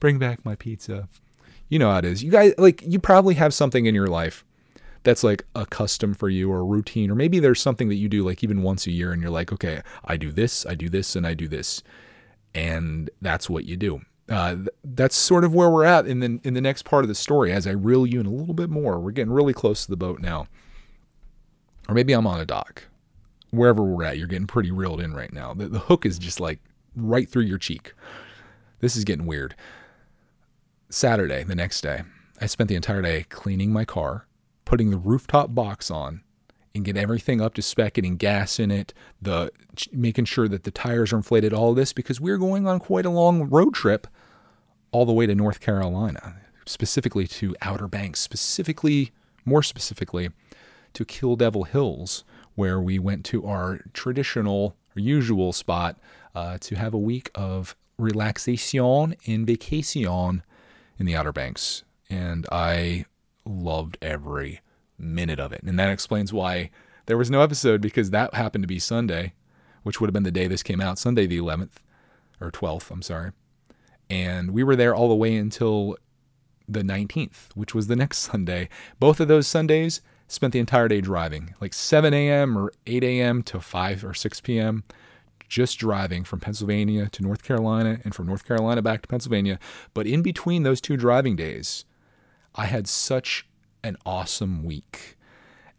Bring 0.00 0.18
back 0.18 0.44
my 0.44 0.54
pizza. 0.54 1.08
You 1.68 1.78
know 1.78 1.90
how 1.90 1.98
it 1.98 2.04
is. 2.04 2.22
You 2.22 2.30
guys 2.30 2.54
like 2.58 2.82
you 2.82 2.98
probably 2.98 3.34
have 3.34 3.54
something 3.54 3.86
in 3.86 3.94
your 3.94 4.06
life 4.06 4.44
that's 5.02 5.22
like 5.22 5.44
a 5.54 5.66
custom 5.66 6.14
for 6.14 6.28
you 6.28 6.50
or 6.50 6.60
a 6.60 6.64
routine, 6.64 7.10
or 7.10 7.14
maybe 7.14 7.38
there's 7.38 7.60
something 7.60 7.88
that 7.88 7.96
you 7.96 8.08
do 8.08 8.24
like 8.24 8.42
even 8.42 8.62
once 8.62 8.86
a 8.86 8.90
year 8.90 9.12
and 9.12 9.20
you're 9.20 9.30
like, 9.30 9.52
okay, 9.52 9.82
I 10.04 10.16
do 10.16 10.32
this, 10.32 10.64
I 10.66 10.74
do 10.74 10.88
this, 10.88 11.14
and 11.14 11.26
I 11.26 11.34
do 11.34 11.46
this. 11.46 11.82
And 12.54 13.10
that's 13.20 13.50
what 13.50 13.64
you 13.64 13.76
do. 13.76 14.02
Uh, 14.28 14.56
that's 14.82 15.16
sort 15.16 15.44
of 15.44 15.54
where 15.54 15.68
we're 15.68 15.84
at 15.84 16.06
in 16.06 16.20
the 16.20 16.40
in 16.44 16.54
the 16.54 16.60
next 16.60 16.84
part 16.84 17.04
of 17.04 17.08
the 17.08 17.14
story. 17.14 17.52
As 17.52 17.66
I 17.66 17.72
reel 17.72 18.06
you 18.06 18.20
in 18.20 18.26
a 18.26 18.30
little 18.30 18.54
bit 18.54 18.70
more, 18.70 18.98
we're 18.98 19.10
getting 19.10 19.32
really 19.32 19.52
close 19.52 19.84
to 19.84 19.90
the 19.90 19.96
boat 19.96 20.20
now, 20.20 20.46
or 21.88 21.94
maybe 21.94 22.14
I'm 22.14 22.26
on 22.26 22.40
a 22.40 22.46
dock. 22.46 22.84
Wherever 23.50 23.82
we're 23.82 24.04
at, 24.04 24.16
you're 24.16 24.26
getting 24.26 24.46
pretty 24.46 24.70
reeled 24.70 25.00
in 25.00 25.14
right 25.14 25.32
now. 25.32 25.52
The, 25.52 25.68
the 25.68 25.78
hook 25.78 26.06
is 26.06 26.18
just 26.18 26.40
like 26.40 26.58
right 26.96 27.28
through 27.28 27.42
your 27.42 27.58
cheek. 27.58 27.92
This 28.80 28.96
is 28.96 29.04
getting 29.04 29.26
weird. 29.26 29.54
Saturday, 30.88 31.42
the 31.44 31.54
next 31.54 31.82
day, 31.82 32.02
I 32.40 32.46
spent 32.46 32.68
the 32.68 32.76
entire 32.76 33.02
day 33.02 33.24
cleaning 33.28 33.72
my 33.72 33.84
car, 33.84 34.26
putting 34.64 34.90
the 34.90 34.96
rooftop 34.96 35.54
box 35.54 35.90
on, 35.90 36.22
and 36.74 36.84
get 36.84 36.96
everything 36.96 37.40
up 37.40 37.54
to 37.54 37.62
spec, 37.62 37.94
getting 37.94 38.16
gas 38.16 38.58
in 38.58 38.70
it, 38.70 38.92
the 39.22 39.50
making 39.92 40.24
sure 40.24 40.48
that 40.48 40.64
the 40.64 40.70
tires 40.70 41.12
are 41.12 41.16
inflated, 41.16 41.52
all 41.52 41.72
this 41.74 41.92
because 41.92 42.20
we're 42.20 42.38
going 42.38 42.66
on 42.66 42.80
quite 42.80 43.06
a 43.06 43.10
long 43.10 43.48
road 43.48 43.74
trip 43.74 44.06
all 44.90 45.04
the 45.04 45.12
way 45.12 45.26
to 45.26 45.34
North 45.34 45.60
Carolina, 45.60 46.36
specifically 46.66 47.26
to 47.26 47.54
Outer 47.62 47.88
Banks, 47.88 48.20
specifically, 48.20 49.12
more 49.44 49.62
specifically, 49.62 50.30
to 50.92 51.04
Kill 51.04 51.36
Devil 51.36 51.64
Hills, 51.64 52.24
where 52.54 52.80
we 52.80 52.98
went 52.98 53.24
to 53.26 53.46
our 53.46 53.80
traditional 53.92 54.76
or 54.96 55.00
usual 55.00 55.52
spot 55.52 55.98
uh, 56.34 56.58
to 56.60 56.76
have 56.76 56.94
a 56.94 56.98
week 56.98 57.30
of 57.34 57.76
relaxation 57.98 59.14
and 59.26 59.46
vacation 59.46 60.42
in 60.98 61.06
the 61.06 61.16
Outer 61.16 61.32
Banks. 61.32 61.84
And 62.10 62.46
I 62.50 63.06
loved 63.44 63.98
every 64.00 64.60
minute 64.98 65.40
of 65.40 65.52
it. 65.52 65.62
And 65.62 65.78
that 65.78 65.90
explains 65.90 66.32
why 66.32 66.70
there 67.06 67.18
was 67.18 67.30
no 67.30 67.42
episode 67.42 67.80
because 67.80 68.10
that 68.10 68.34
happened 68.34 68.62
to 68.62 68.68
be 68.68 68.78
Sunday, 68.78 69.32
which 69.82 70.00
would 70.00 70.08
have 70.08 70.14
been 70.14 70.22
the 70.22 70.30
day 70.30 70.46
this 70.46 70.62
came 70.62 70.80
out, 70.80 70.98
Sunday 70.98 71.26
the 71.26 71.38
11th 71.38 71.76
or 72.40 72.50
12th, 72.50 72.90
I'm 72.90 73.02
sorry. 73.02 73.32
And 74.10 74.52
we 74.52 74.62
were 74.62 74.76
there 74.76 74.94
all 74.94 75.08
the 75.08 75.14
way 75.14 75.36
until 75.36 75.96
the 76.68 76.82
19th, 76.82 77.48
which 77.54 77.74
was 77.74 77.86
the 77.86 77.96
next 78.04 78.18
Sunday. 78.18 78.68
Both 78.98 79.20
of 79.20 79.28
those 79.28 79.46
Sundays 79.46 80.00
spent 80.28 80.52
the 80.52 80.58
entire 80.58 80.88
day 80.88 81.00
driving, 81.00 81.54
like 81.60 81.74
7 81.74 82.14
a.m. 82.14 82.56
or 82.56 82.72
8 82.86 83.04
a.m. 83.04 83.42
to 83.44 83.60
5 83.60 84.04
or 84.04 84.14
6 84.14 84.40
p.m., 84.40 84.84
just 85.48 85.78
driving 85.78 86.24
from 86.24 86.40
Pennsylvania 86.40 87.08
to 87.10 87.22
North 87.22 87.42
Carolina 87.44 88.00
and 88.02 88.14
from 88.14 88.26
North 88.26 88.46
Carolina 88.46 88.80
back 88.82 89.02
to 89.02 89.08
Pennsylvania. 89.08 89.58
But 89.92 90.06
in 90.06 90.22
between 90.22 90.62
those 90.62 90.80
two 90.80 90.96
driving 90.96 91.36
days, 91.36 91.84
I 92.54 92.66
had 92.66 92.88
such 92.88 93.46
an 93.84 93.96
awesome 94.04 94.64
week. 94.64 95.16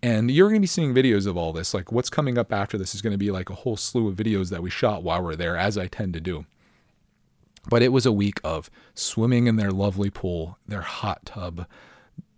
And 0.01 0.29
you're 0.29 0.47
going 0.47 0.61
to 0.61 0.63
be 0.63 0.67
seeing 0.67 0.93
videos 0.93 1.25
of 1.25 1.35
all 1.35 1.51
this. 1.51 1.73
Like 1.73 1.91
what's 1.91 2.09
coming 2.09 2.37
up 2.37 2.53
after 2.53 2.77
this 2.77 2.93
is 2.93 3.01
going 3.01 3.11
to 3.11 3.17
be 3.17 3.31
like 3.31 3.49
a 3.49 3.55
whole 3.55 3.75
slew 3.75 4.07
of 4.07 4.15
videos 4.15 4.51
that 4.51 4.61
we 4.61 4.69
shot 4.69 5.03
while 5.03 5.21
we're 5.21 5.35
there, 5.35 5.57
as 5.57 5.77
I 5.77 5.87
tend 5.87 6.13
to 6.13 6.21
do. 6.21 6.45
But 7.67 7.81
it 7.81 7.91
was 7.91 8.05
a 8.05 8.11
week 8.11 8.39
of 8.43 8.69
swimming 8.93 9.47
in 9.47 9.55
their 9.55 9.71
lovely 9.71 10.11
pool, 10.11 10.59
their 10.67 10.81
hot 10.81 11.25
tub, 11.25 11.65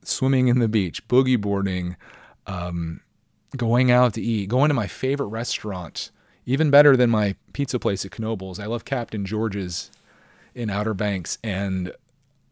swimming 0.03 0.47
in 0.47 0.59
the 0.59 0.69
beach, 0.69 1.05
boogie 1.09 1.39
boarding, 1.39 1.97
um, 2.45 3.01
going 3.57 3.91
out 3.91 4.13
to 4.13 4.21
eat, 4.21 4.47
going 4.47 4.69
to 4.69 4.73
my 4.73 4.87
favorite 4.87 5.27
restaurant, 5.27 6.11
even 6.45 6.71
better 6.71 6.95
than 6.95 7.09
my 7.09 7.35
pizza 7.51 7.77
place 7.77 8.05
at 8.05 8.11
Knoebels. 8.11 8.57
I 8.57 8.67
love 8.67 8.85
Captain 8.85 9.25
George's 9.25 9.91
in 10.55 10.69
Outer 10.69 10.93
Banks, 10.93 11.37
and 11.43 11.91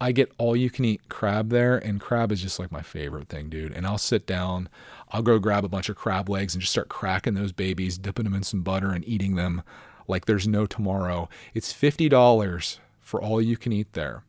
I 0.00 0.12
get 0.12 0.32
all 0.38 0.54
you 0.54 0.68
can 0.70 0.84
eat 0.84 1.08
crab 1.08 1.48
there, 1.48 1.78
and 1.78 2.00
crab 2.00 2.30
is 2.30 2.42
just 2.42 2.58
like 2.58 2.70
my 2.70 2.82
favorite 2.82 3.28
thing, 3.28 3.48
dude. 3.48 3.72
And 3.72 3.86
I'll 3.86 3.98
sit 3.98 4.26
down, 4.26 4.68
I'll 5.10 5.22
go 5.22 5.38
grab 5.38 5.64
a 5.64 5.68
bunch 5.68 5.88
of 5.88 5.96
crab 5.96 6.28
legs 6.28 6.54
and 6.54 6.60
just 6.60 6.72
start 6.72 6.88
cracking 6.88 7.34
those 7.34 7.52
babies, 7.52 7.96
dipping 7.96 8.24
them 8.24 8.34
in 8.34 8.42
some 8.42 8.62
butter 8.62 8.90
and 8.90 9.06
eating 9.08 9.36
them 9.36 9.62
like 10.08 10.26
there's 10.26 10.46
no 10.46 10.66
tomorrow. 10.66 11.28
It's 11.54 11.72
$50 11.72 12.78
for 13.00 13.22
all 13.22 13.40
you 13.40 13.56
can 13.56 13.72
eat 13.72 13.92
there. 13.94 14.24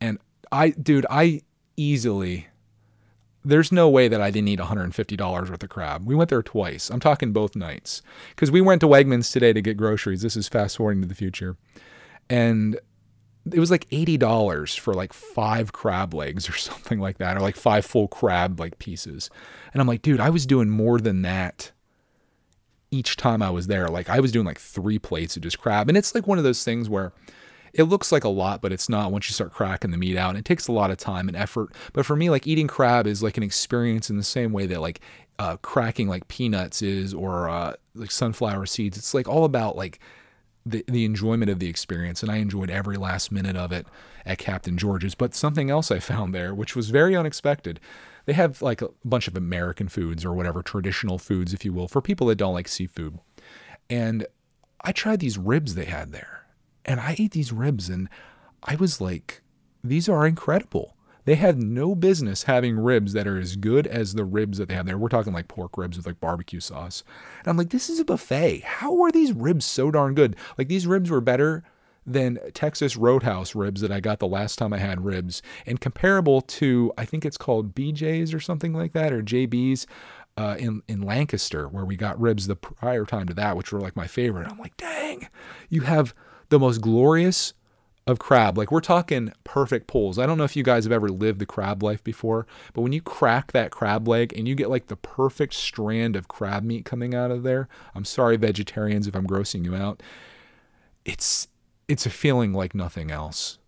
And 0.00 0.18
I, 0.50 0.70
dude, 0.70 1.06
I 1.10 1.42
easily, 1.76 2.48
there's 3.44 3.70
no 3.70 3.88
way 3.88 4.08
that 4.08 4.20
I 4.20 4.30
didn't 4.30 4.48
eat 4.48 4.58
$150 4.58 5.50
worth 5.50 5.62
of 5.62 5.68
crab. 5.68 6.06
We 6.06 6.14
went 6.14 6.30
there 6.30 6.42
twice. 6.42 6.90
I'm 6.90 7.00
talking 7.00 7.32
both 7.32 7.54
nights 7.56 8.02
because 8.30 8.50
we 8.50 8.60
went 8.60 8.80
to 8.80 8.88
Wegmans 8.88 9.32
today 9.32 9.52
to 9.52 9.60
get 9.60 9.76
groceries. 9.76 10.22
This 10.22 10.36
is 10.36 10.48
fast 10.48 10.76
forwarding 10.76 11.02
to 11.02 11.08
the 11.08 11.14
future. 11.14 11.56
And 12.30 12.78
it 13.54 13.60
was 13.60 13.70
like 13.70 13.88
$80 13.90 14.78
for 14.78 14.94
like 14.94 15.12
five 15.12 15.72
crab 15.72 16.14
legs 16.14 16.48
or 16.48 16.52
something 16.56 16.98
like 16.98 17.18
that, 17.18 17.36
or 17.36 17.40
like 17.40 17.56
five 17.56 17.84
full 17.84 18.08
crab 18.08 18.58
like 18.60 18.78
pieces. 18.78 19.30
And 19.72 19.80
I'm 19.80 19.88
like, 19.88 20.02
dude, 20.02 20.20
I 20.20 20.30
was 20.30 20.46
doing 20.46 20.70
more 20.70 20.98
than 20.98 21.22
that 21.22 21.72
each 22.90 23.16
time 23.16 23.42
I 23.42 23.50
was 23.50 23.66
there. 23.66 23.88
Like 23.88 24.08
I 24.08 24.20
was 24.20 24.32
doing 24.32 24.46
like 24.46 24.58
three 24.58 24.98
plates 24.98 25.36
of 25.36 25.42
just 25.42 25.58
crab. 25.58 25.88
And 25.88 25.96
it's 25.96 26.14
like 26.14 26.26
one 26.26 26.38
of 26.38 26.44
those 26.44 26.64
things 26.64 26.88
where 26.88 27.12
it 27.74 27.84
looks 27.84 28.10
like 28.10 28.24
a 28.24 28.28
lot, 28.28 28.62
but 28.62 28.72
it's 28.72 28.88
not 28.88 29.12
once 29.12 29.28
you 29.28 29.34
start 29.34 29.52
cracking 29.52 29.90
the 29.90 29.98
meat 29.98 30.16
out. 30.16 30.30
And 30.30 30.38
it 30.38 30.44
takes 30.44 30.68
a 30.68 30.72
lot 30.72 30.90
of 30.90 30.96
time 30.96 31.28
and 31.28 31.36
effort. 31.36 31.70
But 31.92 32.06
for 32.06 32.16
me, 32.16 32.30
like 32.30 32.46
eating 32.46 32.66
crab 32.66 33.06
is 33.06 33.22
like 33.22 33.36
an 33.36 33.42
experience 33.42 34.10
in 34.10 34.16
the 34.16 34.22
same 34.22 34.52
way 34.52 34.66
that 34.66 34.80
like 34.80 35.00
uh, 35.38 35.56
cracking 35.58 36.08
like 36.08 36.26
peanuts 36.28 36.82
is 36.82 37.12
or 37.14 37.48
uh, 37.48 37.74
like 37.94 38.10
sunflower 38.10 38.66
seeds. 38.66 38.96
It's 38.96 39.14
like 39.14 39.28
all 39.28 39.44
about 39.44 39.76
like 39.76 40.00
the, 40.70 40.84
the 40.86 41.04
enjoyment 41.04 41.50
of 41.50 41.58
the 41.58 41.68
experience, 41.68 42.22
and 42.22 42.30
I 42.30 42.36
enjoyed 42.36 42.70
every 42.70 42.96
last 42.96 43.32
minute 43.32 43.56
of 43.56 43.72
it 43.72 43.86
at 44.26 44.38
Captain 44.38 44.76
George's. 44.76 45.14
But 45.14 45.34
something 45.34 45.70
else 45.70 45.90
I 45.90 45.98
found 45.98 46.34
there, 46.34 46.54
which 46.54 46.76
was 46.76 46.90
very 46.90 47.16
unexpected, 47.16 47.80
they 48.26 48.34
have 48.34 48.60
like 48.60 48.82
a 48.82 48.90
bunch 49.04 49.28
of 49.28 49.36
American 49.36 49.88
foods 49.88 50.24
or 50.24 50.32
whatever, 50.32 50.62
traditional 50.62 51.18
foods, 51.18 51.54
if 51.54 51.64
you 51.64 51.72
will, 51.72 51.88
for 51.88 52.02
people 52.02 52.26
that 52.26 52.36
don't 52.36 52.54
like 52.54 52.68
seafood. 52.68 53.18
And 53.88 54.26
I 54.82 54.92
tried 54.92 55.20
these 55.20 55.38
ribs 55.38 55.74
they 55.74 55.86
had 55.86 56.12
there, 56.12 56.46
and 56.84 57.00
I 57.00 57.16
ate 57.18 57.32
these 57.32 57.52
ribs, 57.52 57.88
and 57.88 58.08
I 58.62 58.76
was 58.76 59.00
like, 59.00 59.42
these 59.82 60.08
are 60.08 60.26
incredible. 60.26 60.94
They 61.28 61.34
had 61.34 61.62
no 61.62 61.94
business 61.94 62.44
having 62.44 62.78
ribs 62.78 63.12
that 63.12 63.26
are 63.28 63.36
as 63.36 63.56
good 63.56 63.86
as 63.86 64.14
the 64.14 64.24
ribs 64.24 64.56
that 64.56 64.70
they 64.70 64.74
have 64.74 64.86
there. 64.86 64.96
We're 64.96 65.10
talking 65.10 65.34
like 65.34 65.46
pork 65.46 65.76
ribs 65.76 65.98
with 65.98 66.06
like 66.06 66.20
barbecue 66.20 66.58
sauce. 66.58 67.04
And 67.40 67.48
I'm 67.48 67.58
like, 67.58 67.68
this 67.68 67.90
is 67.90 68.00
a 68.00 68.04
buffet. 68.06 68.62
How 68.64 69.02
are 69.02 69.12
these 69.12 69.34
ribs 69.34 69.66
so 69.66 69.90
darn 69.90 70.14
good? 70.14 70.36
Like 70.56 70.68
these 70.68 70.86
ribs 70.86 71.10
were 71.10 71.20
better 71.20 71.64
than 72.06 72.38
Texas 72.54 72.96
Roadhouse 72.96 73.54
ribs 73.54 73.82
that 73.82 73.92
I 73.92 74.00
got 74.00 74.20
the 74.20 74.26
last 74.26 74.56
time 74.56 74.72
I 74.72 74.78
had 74.78 75.04
ribs, 75.04 75.42
and 75.66 75.78
comparable 75.78 76.40
to 76.40 76.94
I 76.96 77.04
think 77.04 77.26
it's 77.26 77.36
called 77.36 77.74
BJ's 77.74 78.32
or 78.32 78.40
something 78.40 78.72
like 78.72 78.92
that, 78.92 79.12
or 79.12 79.22
JB's. 79.22 79.86
Uh, 80.38 80.54
in 80.56 80.82
in 80.86 81.02
Lancaster, 81.02 81.66
where 81.66 81.84
we 81.84 81.96
got 81.96 82.18
ribs 82.18 82.46
the 82.46 82.54
prior 82.54 83.04
time 83.04 83.26
to 83.26 83.34
that, 83.34 83.56
which 83.56 83.72
were 83.72 83.80
like 83.80 83.96
my 83.96 84.06
favorite. 84.06 84.48
I'm 84.48 84.58
like, 84.58 84.76
dang, 84.76 85.28
you 85.68 85.80
have 85.80 86.14
the 86.48 86.60
most 86.60 86.80
glorious 86.80 87.54
of 88.08 88.18
crab. 88.18 88.56
Like 88.56 88.72
we're 88.72 88.80
talking 88.80 89.32
perfect 89.44 89.86
pulls. 89.86 90.18
I 90.18 90.26
don't 90.26 90.38
know 90.38 90.44
if 90.44 90.56
you 90.56 90.62
guys 90.62 90.84
have 90.84 90.92
ever 90.92 91.08
lived 91.08 91.38
the 91.38 91.46
crab 91.46 91.82
life 91.82 92.02
before, 92.02 92.46
but 92.72 92.80
when 92.80 92.92
you 92.92 93.02
crack 93.02 93.52
that 93.52 93.70
crab 93.70 94.08
leg 94.08 94.32
and 94.36 94.48
you 94.48 94.54
get 94.54 94.70
like 94.70 94.86
the 94.86 94.96
perfect 94.96 95.54
strand 95.54 96.16
of 96.16 96.28
crab 96.28 96.64
meat 96.64 96.84
coming 96.84 97.14
out 97.14 97.30
of 97.30 97.42
there, 97.42 97.68
I'm 97.94 98.04
sorry 98.04 98.36
vegetarians 98.36 99.06
if 99.06 99.14
I'm 99.14 99.26
grossing 99.26 99.64
you 99.64 99.74
out. 99.74 100.02
It's 101.04 101.48
it's 101.86 102.06
a 102.06 102.10
feeling 102.10 102.52
like 102.52 102.74
nothing 102.74 103.10
else. 103.10 103.58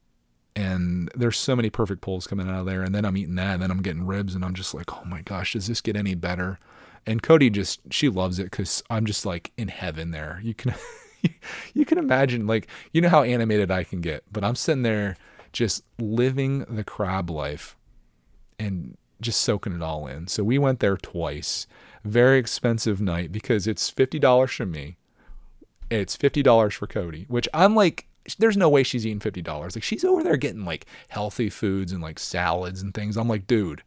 And 0.56 1.10
there's 1.14 1.38
so 1.38 1.54
many 1.54 1.70
perfect 1.70 2.00
pulls 2.00 2.26
coming 2.26 2.48
out 2.48 2.60
of 2.60 2.66
there 2.66 2.82
and 2.82 2.94
then 2.94 3.04
I'm 3.04 3.16
eating 3.16 3.36
that 3.36 3.54
and 3.54 3.62
then 3.62 3.70
I'm 3.70 3.82
getting 3.82 4.06
ribs 4.06 4.34
and 4.34 4.44
I'm 4.44 4.54
just 4.54 4.74
like, 4.74 4.92
"Oh 4.92 5.04
my 5.04 5.22
gosh, 5.22 5.52
does 5.52 5.66
this 5.68 5.80
get 5.80 5.96
any 5.96 6.14
better?" 6.14 6.58
And 7.06 7.22
Cody 7.22 7.50
just 7.50 7.80
she 7.90 8.08
loves 8.08 8.38
it 8.38 8.50
cuz 8.50 8.82
I'm 8.90 9.06
just 9.06 9.24
like 9.24 9.52
in 9.56 9.68
heaven 9.68 10.10
there. 10.10 10.40
You 10.42 10.54
can 10.54 10.74
you 11.74 11.84
can 11.84 11.98
imagine, 11.98 12.46
like, 12.46 12.66
you 12.92 13.00
know 13.00 13.08
how 13.08 13.22
animated 13.22 13.70
I 13.70 13.84
can 13.84 14.00
get, 14.00 14.24
but 14.30 14.44
I'm 14.44 14.56
sitting 14.56 14.82
there 14.82 15.16
just 15.52 15.82
living 15.98 16.60
the 16.68 16.84
crab 16.84 17.30
life 17.30 17.76
and 18.58 18.96
just 19.20 19.42
soaking 19.42 19.74
it 19.74 19.82
all 19.82 20.06
in. 20.06 20.26
So 20.28 20.44
we 20.44 20.58
went 20.58 20.80
there 20.80 20.96
twice. 20.96 21.66
Very 22.04 22.38
expensive 22.38 23.00
night 23.00 23.32
because 23.32 23.66
it's 23.66 23.90
$50 23.90 24.54
for 24.54 24.66
me. 24.66 24.96
It's 25.90 26.16
$50 26.16 26.72
for 26.72 26.86
Cody, 26.86 27.26
which 27.28 27.48
I'm 27.52 27.74
like, 27.74 28.06
there's 28.38 28.56
no 28.56 28.68
way 28.68 28.82
she's 28.82 29.06
eating 29.06 29.20
fifty 29.20 29.42
dollars. 29.42 29.74
Like 29.74 29.82
she's 29.82 30.04
over 30.04 30.22
there 30.22 30.36
getting 30.36 30.64
like 30.64 30.86
healthy 31.08 31.50
foods 31.50 31.92
and 31.92 32.02
like 32.02 32.18
salads 32.18 32.82
and 32.82 32.94
things. 32.94 33.16
I'm 33.16 33.28
like, 33.28 33.46
dude, 33.46 33.82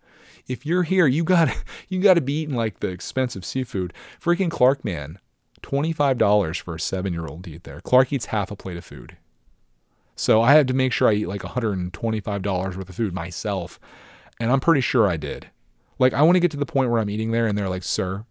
if 0.47 0.65
you're 0.65 0.83
here, 0.83 1.07
you 1.07 1.23
got 1.23 1.45
to 1.47 1.55
you 1.87 2.01
got 2.01 2.15
to 2.15 2.21
be 2.21 2.41
eating 2.41 2.55
like 2.55 2.79
the 2.79 2.89
expensive 2.89 3.45
seafood. 3.45 3.93
Freaking 4.21 4.51
Clark 4.51 4.83
man, 4.83 5.19
twenty 5.63 5.91
five 5.91 6.19
dollars 6.19 6.59
for 6.59 6.75
a 6.75 6.79
seven 6.79 7.13
year 7.13 7.25
old 7.25 7.43
to 7.45 7.51
eat 7.51 7.63
there. 7.63 7.81
Clark 7.81 8.13
eats 8.13 8.27
half 8.27 8.51
a 8.51 8.55
plate 8.55 8.77
of 8.77 8.85
food, 8.85 9.17
so 10.15 10.43
I 10.43 10.51
had 10.51 10.67
to 10.67 10.75
make 10.75 10.93
sure 10.93 11.09
I 11.09 11.13
eat 11.13 11.27
like 11.27 11.43
one 11.43 11.53
hundred 11.53 11.79
and 11.79 11.91
twenty 11.91 12.19
five 12.19 12.43
dollars 12.43 12.77
worth 12.77 12.89
of 12.89 12.95
food 12.95 13.13
myself, 13.13 13.79
and 14.39 14.51
I'm 14.51 14.59
pretty 14.59 14.81
sure 14.81 15.07
I 15.07 15.17
did. 15.17 15.49
Like 15.97 16.13
I 16.13 16.21
want 16.21 16.35
to 16.35 16.39
get 16.39 16.51
to 16.51 16.57
the 16.57 16.65
point 16.65 16.91
where 16.91 16.99
I'm 16.99 17.09
eating 17.09 17.31
there 17.31 17.47
and 17.47 17.57
they're 17.57 17.69
like, 17.69 17.83
sir, 17.83 18.25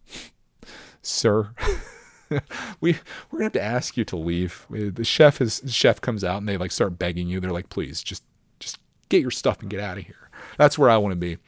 sir. 1.01 1.55
we 2.81 2.97
we're 3.31 3.39
gonna 3.39 3.45
have 3.45 3.53
to 3.53 3.63
ask 3.63 3.97
you 3.97 4.05
to 4.07 4.17
leave. 4.17 4.67
The 4.71 5.05
chef 5.05 5.41
is 5.41 5.61
the 5.61 5.71
chef 5.71 6.01
comes 6.01 6.25
out 6.25 6.39
and 6.39 6.49
they 6.49 6.57
like 6.57 6.73
start 6.73 6.99
begging 6.99 7.29
you. 7.29 7.41
They're 7.41 7.51
like, 7.51 7.69
please, 7.69 8.03
just 8.03 8.25
just 8.61 8.79
get 9.09 9.21
your 9.21 9.31
stuff 9.31 9.61
and 9.61 9.71
get 9.71 9.81
out 9.81 9.99
of 9.99 10.05
here. 10.05 10.31
That's 10.59 10.79
where 10.79 10.91
I 10.91 10.97
want 10.97 11.13
to 11.13 11.17
be. 11.17 11.39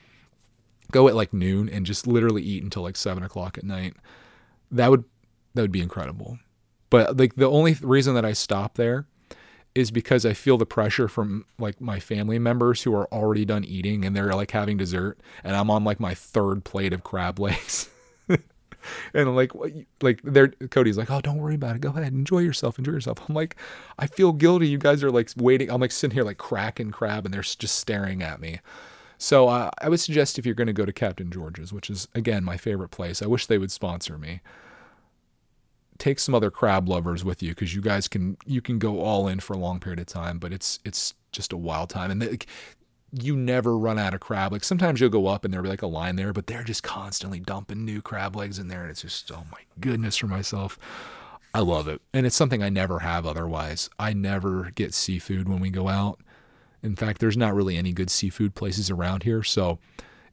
Go 0.92 1.08
at 1.08 1.14
like 1.14 1.32
noon 1.32 1.68
and 1.68 1.86
just 1.86 2.06
literally 2.06 2.42
eat 2.42 2.62
until 2.62 2.82
like 2.82 2.96
seven 2.96 3.22
o'clock 3.22 3.58
at 3.58 3.64
night. 3.64 3.94
That 4.70 4.90
would 4.90 5.04
that 5.54 5.62
would 5.62 5.72
be 5.72 5.82
incredible. 5.82 6.38
But 6.90 7.16
like 7.16 7.34
the 7.36 7.50
only 7.50 7.74
reason 7.82 8.14
that 8.14 8.24
I 8.24 8.32
stop 8.32 8.74
there 8.74 9.06
is 9.74 9.90
because 9.90 10.24
I 10.24 10.34
feel 10.34 10.56
the 10.56 10.66
pressure 10.66 11.08
from 11.08 11.44
like 11.58 11.80
my 11.80 11.98
family 11.98 12.38
members 12.38 12.82
who 12.82 12.94
are 12.94 13.12
already 13.12 13.44
done 13.44 13.64
eating 13.64 14.04
and 14.04 14.14
they're 14.14 14.32
like 14.32 14.52
having 14.52 14.76
dessert 14.76 15.18
and 15.42 15.56
I'm 15.56 15.70
on 15.70 15.82
like 15.82 15.98
my 15.98 16.14
third 16.14 16.64
plate 16.64 16.92
of 16.92 17.02
crab 17.02 17.40
legs. 17.40 17.90
and 19.14 19.34
like 19.34 19.52
like 20.02 20.20
they're 20.22 20.48
Cody's 20.70 20.98
like, 20.98 21.10
oh, 21.10 21.20
don't 21.20 21.38
worry 21.38 21.54
about 21.54 21.76
it. 21.76 21.80
Go 21.80 21.90
ahead, 21.90 22.12
enjoy 22.12 22.40
yourself, 22.40 22.78
enjoy 22.78 22.92
yourself. 22.92 23.18
I'm 23.28 23.34
like, 23.34 23.56
I 23.98 24.06
feel 24.06 24.32
guilty. 24.32 24.68
You 24.68 24.78
guys 24.78 25.02
are 25.02 25.10
like 25.10 25.30
waiting. 25.36 25.70
I'm 25.70 25.80
like 25.80 25.92
sitting 25.92 26.14
here 26.14 26.24
like 26.24 26.38
cracking 26.38 26.90
crab, 26.90 27.24
and 27.24 27.32
they're 27.32 27.42
just 27.42 27.76
staring 27.76 28.22
at 28.22 28.40
me. 28.40 28.60
So 29.18 29.48
uh, 29.48 29.70
I 29.80 29.88
would 29.88 30.00
suggest 30.00 30.38
if 30.38 30.46
you're 30.46 30.54
going 30.54 30.66
to 30.66 30.72
go 30.72 30.84
to 30.84 30.92
Captain 30.92 31.30
George's, 31.30 31.72
which 31.72 31.88
is 31.90 32.08
again 32.14 32.44
my 32.44 32.56
favorite 32.56 32.90
place. 32.90 33.22
I 33.22 33.26
wish 33.26 33.46
they 33.46 33.58
would 33.58 33.72
sponsor 33.72 34.18
me. 34.18 34.40
Take 35.98 36.18
some 36.18 36.34
other 36.34 36.50
crab 36.50 36.88
lovers 36.88 37.24
with 37.24 37.42
you 37.42 37.50
because 37.50 37.74
you 37.74 37.80
guys 37.80 38.08
can 38.08 38.36
you 38.46 38.60
can 38.60 38.78
go 38.78 39.00
all 39.00 39.28
in 39.28 39.40
for 39.40 39.52
a 39.52 39.58
long 39.58 39.80
period 39.80 40.00
of 40.00 40.06
time, 40.06 40.38
but 40.38 40.52
it's 40.52 40.80
it's 40.84 41.14
just 41.32 41.52
a 41.52 41.56
wild 41.56 41.90
time. 41.90 42.10
And 42.10 42.20
they, 42.20 42.38
you 43.22 43.36
never 43.36 43.78
run 43.78 43.98
out 43.98 44.14
of 44.14 44.20
crab. 44.20 44.52
Like 44.52 44.64
sometimes 44.64 45.00
you'll 45.00 45.10
go 45.10 45.26
up 45.26 45.44
and 45.44 45.52
there'll 45.52 45.62
be 45.62 45.70
like 45.70 45.82
a 45.82 45.86
line 45.86 46.16
there, 46.16 46.32
but 46.32 46.46
they're 46.46 46.64
just 46.64 46.82
constantly 46.82 47.38
dumping 47.38 47.84
new 47.84 48.02
crab 48.02 48.34
legs 48.34 48.58
in 48.58 48.68
there. 48.68 48.82
And 48.82 48.90
it's 48.90 49.02
just, 49.02 49.30
oh 49.30 49.44
my 49.52 49.60
goodness 49.80 50.16
for 50.16 50.26
myself. 50.26 50.78
I 51.52 51.60
love 51.60 51.86
it. 51.86 52.00
And 52.12 52.26
it's 52.26 52.34
something 52.34 52.62
I 52.62 52.68
never 52.68 52.98
have 53.00 53.26
otherwise. 53.26 53.88
I 53.98 54.12
never 54.12 54.72
get 54.74 54.94
seafood 54.94 55.48
when 55.48 55.60
we 55.60 55.70
go 55.70 55.88
out. 55.88 56.18
In 56.82 56.96
fact, 56.96 57.20
there's 57.20 57.36
not 57.36 57.54
really 57.54 57.76
any 57.76 57.92
good 57.92 58.10
seafood 58.10 58.56
places 58.56 58.90
around 58.90 59.22
here. 59.22 59.44
So 59.44 59.78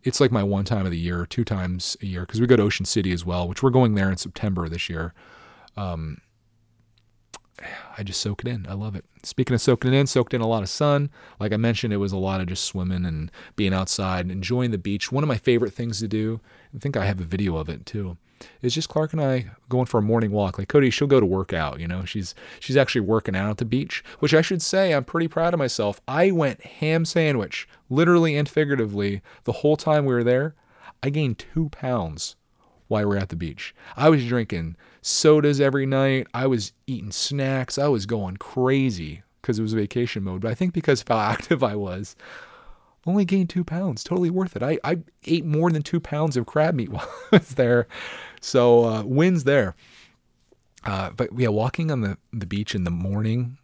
it's 0.04 0.20
like 0.20 0.32
my 0.32 0.44
one 0.44 0.66
time 0.66 0.86
of 0.86 0.92
the 0.92 0.98
year, 0.98 1.28
two 1.28 1.46
times 1.46 1.96
a 2.02 2.08
year, 2.08 2.22
because 2.22 2.42
we 2.42 2.48
go 2.48 2.56
to 2.56 2.64
Ocean 2.64 2.86
City 2.86 3.12
as 3.12 3.24
well, 3.24 3.48
which 3.48 3.62
we're 3.62 3.70
going 3.70 3.94
there 3.94 4.10
in 4.10 4.18
September 4.18 4.68
this 4.68 4.90
year. 4.90 5.14
Um, 5.78 6.18
I 7.98 8.04
just 8.04 8.22
soak 8.22 8.42
it 8.44 8.48
in. 8.48 8.66
I 8.68 8.74
love 8.74 8.96
it. 8.96 9.06
Speaking 9.24 9.54
of 9.54 9.62
soaking 9.62 9.94
it 9.94 9.98
in, 9.98 10.08
soaked 10.08 10.34
in 10.34 10.42
a 10.42 10.48
lot 10.48 10.64
of 10.64 10.70
sun. 10.70 11.10
Like 11.40 11.54
I 11.54 11.58
mentioned, 11.58 11.94
it 11.94 11.98
was 11.98 12.12
a 12.12 12.18
lot 12.18 12.42
of 12.42 12.48
just 12.48 12.66
swimming 12.66 13.06
and 13.06 13.32
being 13.56 13.74
outside 13.74 14.22
and 14.22 14.32
enjoying 14.32 14.72
the 14.72 14.78
beach. 14.78 15.12
One 15.12 15.24
of 15.24 15.28
my 15.28 15.38
favorite 15.38 15.74
things 15.74 16.00
to 16.00 16.08
do, 16.08 16.40
I 16.76 16.80
think 16.80 16.98
I 16.98 17.06
have 17.06 17.20
a 17.20 17.26
video 17.26 17.58
of 17.58 17.70
it 17.70 17.86
too, 17.86 18.18
is 18.62 18.74
just 18.74 18.90
Clark 18.90 19.14
and 19.14 19.22
I 19.22 19.52
going 19.70 19.86
for 19.86 20.00
a 20.00 20.04
morning 20.04 20.32
walk. 20.32 20.58
Like 20.58 20.70
Cody, 20.70 20.90
she'll 20.90 21.08
go 21.08 21.20
to 21.20 21.26
work 21.26 21.54
out, 21.54 21.80
you 21.80 21.88
know. 21.88 22.06
She's 22.06 22.34
she's 22.60 22.78
actually 22.78 23.02
working 23.02 23.36
out 23.36 23.52
at 23.52 23.58
the 23.58 23.66
beach, 23.66 24.04
which 24.20 24.34
I 24.34 24.42
should 24.42 24.62
say 24.62 24.94
I'm 24.94 25.04
pretty 25.04 25.28
proud 25.28 25.54
of 25.54 25.60
myself. 25.60 26.02
I 26.08 26.32
went 26.32 26.62
ham 26.62 27.06
sandwich, 27.06 27.68
literally 27.90 28.36
and 28.36 28.50
figuratively, 28.50 29.22
the 29.44 29.52
whole 29.52 29.78
time 29.78 30.06
we 30.06 30.14
were 30.14 30.24
there. 30.24 30.56
I 31.04 31.10
gained 31.10 31.40
two 31.40 31.70
pounds 31.70 32.36
while 32.92 33.08
we 33.08 33.16
are 33.16 33.20
at 33.20 33.30
the 33.30 33.38
beach. 33.38 33.74
I 33.96 34.10
was 34.10 34.28
drinking 34.28 34.76
sodas 35.02 35.62
every 35.62 35.86
night. 35.86 36.28
I 36.34 36.46
was 36.46 36.74
eating 36.88 37.12
snacks. 37.12 37.78
I 37.78 37.88
was 37.88 38.06
going 38.06 38.36
crazy 38.36 39.24
because 39.42 39.58
it 39.58 39.62
was 39.62 39.74
vacation 39.74 40.24
mode. 40.24 40.42
But 40.42 40.52
I 40.52 40.56
think 40.56 40.74
because 40.74 41.02
of 41.02 41.08
how 41.08 41.20
active 41.32 41.64
I 41.64 41.76
was, 41.76 42.18
only 43.08 43.24
gained 43.24 43.50
two 43.50 43.64
pounds. 43.64 44.04
Totally 44.04 44.30
worth 44.30 44.58
it. 44.58 44.62
I, 44.62 44.78
I 44.84 45.00
ate 45.26 45.46
more 45.46 45.72
than 45.72 45.84
two 45.84 46.02
pounds 46.02 46.36
of 46.36 46.46
crab 46.46 46.76
meat 46.76 46.90
while 46.92 47.10
I 47.32 47.38
was 47.38 47.56
there. 47.56 47.88
So 48.42 48.84
uh, 48.84 49.04
wins 49.04 49.46
there. 49.46 49.74
Uh, 50.84 51.12
but 51.12 51.30
yeah, 51.38 51.48
walking 51.48 51.92
on 51.92 52.02
the, 52.02 52.18
the 52.34 52.46
beach 52.46 52.76
in 52.76 52.84
the 52.84 52.92
morning, 52.92 53.58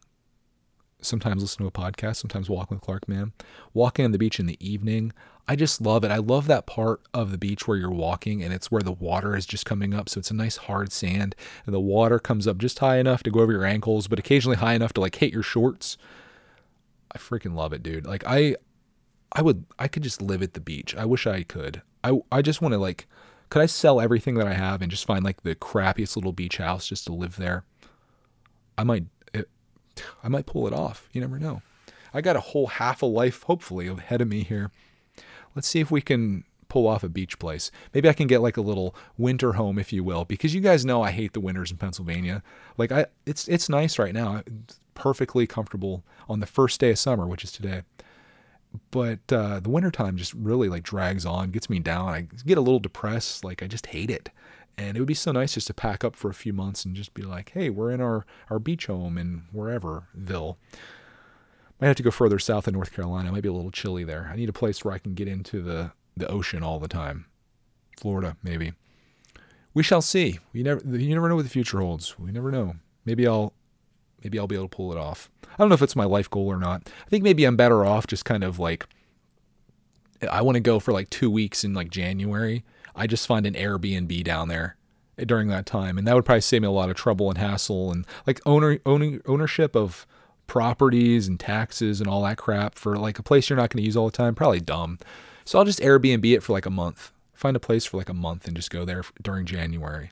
sometimes 1.08 1.42
listen 1.42 1.64
to 1.64 1.68
a 1.68 1.72
podcast, 1.72 2.18
sometimes 2.18 2.50
walk 2.50 2.70
with 2.70 2.82
Clark, 2.82 3.08
man. 3.08 3.34
Walking 3.74 4.06
on 4.06 4.12
the 4.12 4.18
beach 4.18 4.40
in 4.40 4.46
the 4.46 4.58
evening, 4.60 5.14
I 5.48 5.56
just 5.56 5.80
love 5.80 6.04
it. 6.04 6.12
I 6.12 6.18
love 6.18 6.48
that 6.48 6.66
part 6.66 7.02
of 7.14 7.32
the 7.32 7.38
beach 7.38 7.68
where 7.68 7.78
you're 7.78 7.90
walking 7.90 8.44
and 8.44 8.54
it's 8.54 8.70
where 8.70 8.82
the 8.82 8.92
water 8.92 9.36
is 9.36 9.46
just 9.46 9.66
coming 9.66 9.94
up. 9.94 10.10
So 10.10 10.20
it's 10.20 10.32
a 10.32 10.36
nice 10.36 10.58
hard 10.58 10.92
sand 10.92 11.36
and 11.66 11.74
the 11.74 11.80
water 11.80 12.20
comes 12.20 12.48
up 12.48 12.58
just 12.58 12.80
high 12.80 12.98
enough 12.98 13.24
to 13.24 13.32
go 13.32 13.40
over 13.40 13.54
your 13.54 13.66
ankles, 13.66 14.08
but 14.08 14.20
occasionally 14.20 14.58
high 14.58 14.74
enough 14.74 14.94
to 14.94 15.02
like 15.02 15.16
hit 15.16 15.32
your 15.32 15.44
shorts. 15.44 15.98
I 17.12 17.18
freaking 17.18 17.56
love 17.56 17.72
it, 17.72 17.82
dude. 17.82 18.06
Like 18.06 18.24
I 18.28 18.58
I 19.32 19.42
would 19.42 19.66
I 19.80 19.88
could 19.88 20.04
just 20.04 20.22
live 20.22 20.44
at 20.44 20.54
the 20.54 20.60
beach. 20.60 20.96
I 20.96 21.06
wish 21.06 21.26
I 21.26 21.44
could. 21.44 21.82
I 22.04 22.20
I 22.30 22.42
just 22.42 22.62
want 22.62 22.74
to 22.74 22.78
like 22.78 23.08
could 23.50 23.62
I 23.62 23.68
sell 23.68 24.02
everything 24.02 24.36
that 24.36 24.48
I 24.48 24.54
have 24.54 24.82
and 24.82 24.92
just 24.92 25.06
find 25.06 25.24
like 25.24 25.44
the 25.44 25.56
crappiest 25.56 26.18
little 26.18 26.34
beach 26.34 26.58
house 26.58 26.88
just 26.88 27.06
to 27.06 27.14
live 27.14 27.38
there? 27.38 27.64
I 28.78 28.84
might 28.84 29.06
I 30.24 30.28
might 30.28 30.46
pull 30.46 30.68
it 30.68 30.74
off. 30.74 31.10
You 31.12 31.22
never 31.22 31.40
know. 31.40 31.62
I 32.14 32.22
got 32.22 32.36
a 32.36 32.42
whole 32.42 32.68
half 32.68 33.02
a 33.02 33.06
life 33.06 33.44
hopefully 33.44 33.88
ahead 33.88 34.22
of 34.22 34.28
me 34.28 34.44
here 34.44 34.72
let's 35.58 35.68
see 35.68 35.80
if 35.80 35.90
we 35.90 36.02
can 36.02 36.44
pull 36.70 36.88
off 36.88 37.04
a 37.04 37.10
beach 37.10 37.40
place. 37.40 37.72
Maybe 37.94 38.08
I 38.08 38.14
can 38.14 38.28
get 38.28 38.42
like 38.42 38.58
a 38.58 38.62
little 38.62 38.96
winter 39.18 39.54
home, 39.54 39.80
if 39.80 39.92
you 39.92 40.04
will, 40.04 40.24
because 40.24 40.54
you 40.54 40.62
guys 40.62 40.86
know 40.86 41.02
I 41.02 41.12
hate 41.12 41.34
the 41.34 41.40
winters 41.40 41.72
in 41.72 41.78
Pennsylvania. 41.78 42.44
Like 42.78 42.92
I, 42.92 43.08
it's 43.26 43.48
it's 43.48 43.68
nice 43.68 43.98
right 43.98 44.14
now, 44.14 44.44
it's 44.46 44.80
perfectly 44.94 45.48
comfortable 45.48 46.04
on 46.30 46.40
the 46.40 46.46
first 46.46 46.80
day 46.80 46.92
of 46.92 47.00
summer, 47.00 47.26
which 47.26 47.44
is 47.44 47.52
today. 47.52 47.82
But 48.92 49.32
uh, 49.32 49.62
the 49.62 49.70
wintertime 49.70 50.18
just 50.18 50.34
really 50.34 50.70
like 50.70 50.84
drags 50.84 51.26
on, 51.26 51.50
gets 51.50 51.70
me 51.70 51.80
down. 51.80 52.10
I 52.10 52.28
get 52.46 52.60
a 52.60 52.62
little 52.62 52.80
depressed. 52.80 53.44
Like 53.44 53.64
I 53.64 53.68
just 53.68 53.88
hate 53.88 54.12
it. 54.12 54.30
And 54.78 54.96
it 54.96 55.00
would 55.00 55.08
be 55.08 55.16
so 55.16 55.32
nice 55.32 55.56
just 55.56 55.68
to 55.68 55.74
pack 55.74 56.04
up 56.04 56.16
for 56.16 56.30
a 56.30 56.36
few 56.36 56.54
months 56.54 56.86
and 56.86 56.96
just 56.96 57.14
be 57.16 57.24
like, 57.24 57.52
hey, 57.54 57.70
we're 57.70 57.92
in 57.92 58.00
our, 58.00 58.26
our 58.50 58.60
beach 58.60 58.86
home 58.86 59.18
in 59.18 59.44
whereverville. 59.54 60.58
Might 61.82 61.88
have 61.88 61.96
to 61.96 62.04
go 62.04 62.12
further 62.12 62.40
south 62.40 62.68
in 62.68 62.74
North 62.74 62.92
Carolina. 62.92 63.30
It 63.30 63.32
might 63.32 63.44
be 63.44 63.50
a 63.50 63.54
little 63.54 63.72
chilly 63.72 64.04
there. 64.04 64.30
I 64.32 64.36
need 64.36 64.50
a 64.50 64.54
place 64.54 64.84
where 64.86 64.94
I 64.94 65.00
can 65.00 65.14
get 65.16 65.28
into 65.28 65.62
the, 65.62 65.92
the 66.16 66.28
ocean 66.28 66.64
all 66.64 66.80
the 66.80 66.88
time. 66.88 67.26
Florida, 68.00 68.38
maybe. 68.44 68.74
We 69.74 69.84
shall 69.84 70.02
see. 70.02 70.40
We 70.54 70.64
never 70.64 70.82
you 70.98 71.14
never 71.14 71.30
know 71.30 71.36
what 71.36 71.44
the 71.44 71.50
future 71.50 71.80
holds. 71.80 72.18
We 72.18 72.32
never 72.32 72.52
know. 72.52 72.76
Maybe 73.06 73.28
I'll 73.28 73.54
maybe 74.24 74.40
I'll 74.40 74.48
be 74.48 74.56
able 74.56 74.68
to 74.68 74.76
pull 74.76 74.92
it 74.92 74.98
off. 74.98 75.30
I 75.44 75.56
don't 75.58 75.70
know 75.70 75.76
if 75.76 75.82
it's 75.84 75.96
my 75.96 76.06
life 76.06 76.30
goal 76.30 76.48
or 76.48 76.58
not. 76.58 76.90
I 77.06 77.10
think 77.10 77.24
maybe 77.24 77.46
I'm 77.46 77.56
better 77.56 77.86
off 77.86 78.08
just 78.08 78.26
kind 78.26 78.44
of 78.44 78.58
like 78.58 78.88
I 80.32 80.42
want 80.42 80.56
to 80.56 80.62
go 80.62 80.80
for 80.80 80.92
like 80.92 81.12
2 81.12 81.30
weeks 81.30 81.64
in 81.64 81.76
like 81.76 81.92
January. 81.92 82.64
I 82.98 83.08
just 83.08 83.28
find 83.28 83.46
an 83.46 83.54
Airbnb 83.54 84.24
down 84.24 84.50
there 84.50 84.76
during 85.26 85.48
that 85.48 85.66
time 85.66 85.98
and 85.98 86.06
that 86.08 86.16
would 86.16 86.26
probably 86.26 86.42
save 86.42 86.62
me 86.62 86.68
a 86.68 86.72
lot 86.72 86.90
of 86.90 86.96
trouble 86.96 87.30
and 87.30 87.38
hassle 87.40 87.92
and 87.92 88.06
like 88.28 88.40
owner 88.46 88.80
owning 88.86 89.22
ownership 89.26 89.76
of 89.76 90.06
properties 90.48 91.28
and 91.28 91.40
taxes 91.40 92.00
and 92.00 92.10
all 92.10 92.24
that 92.24 92.38
crap 92.38 92.76
for 92.76 92.98
like 92.98 93.20
a 93.20 93.24
place 93.24 93.50
you're 93.50 93.58
not 93.58 93.70
going 93.70 93.82
to 93.82 93.86
use 93.86 93.98
all 93.98 94.06
the 94.06 94.12
time. 94.12 94.34
Probably 94.34 94.60
dumb. 94.62 94.98
So 95.46 95.60
I'll 95.60 95.66
just 95.66 95.80
Airbnb 95.80 96.26
it 96.34 96.42
for 96.42 96.54
like 96.54 96.66
a 96.66 96.72
month. 96.72 97.12
Find 97.34 97.56
a 97.56 97.60
place 97.60 97.86
for 97.86 97.98
like 97.98 98.10
a 98.10 98.14
month 98.14 98.48
and 98.48 98.56
just 98.56 98.72
go 98.72 98.84
there 98.84 99.04
during 99.22 99.46
January. 99.46 100.10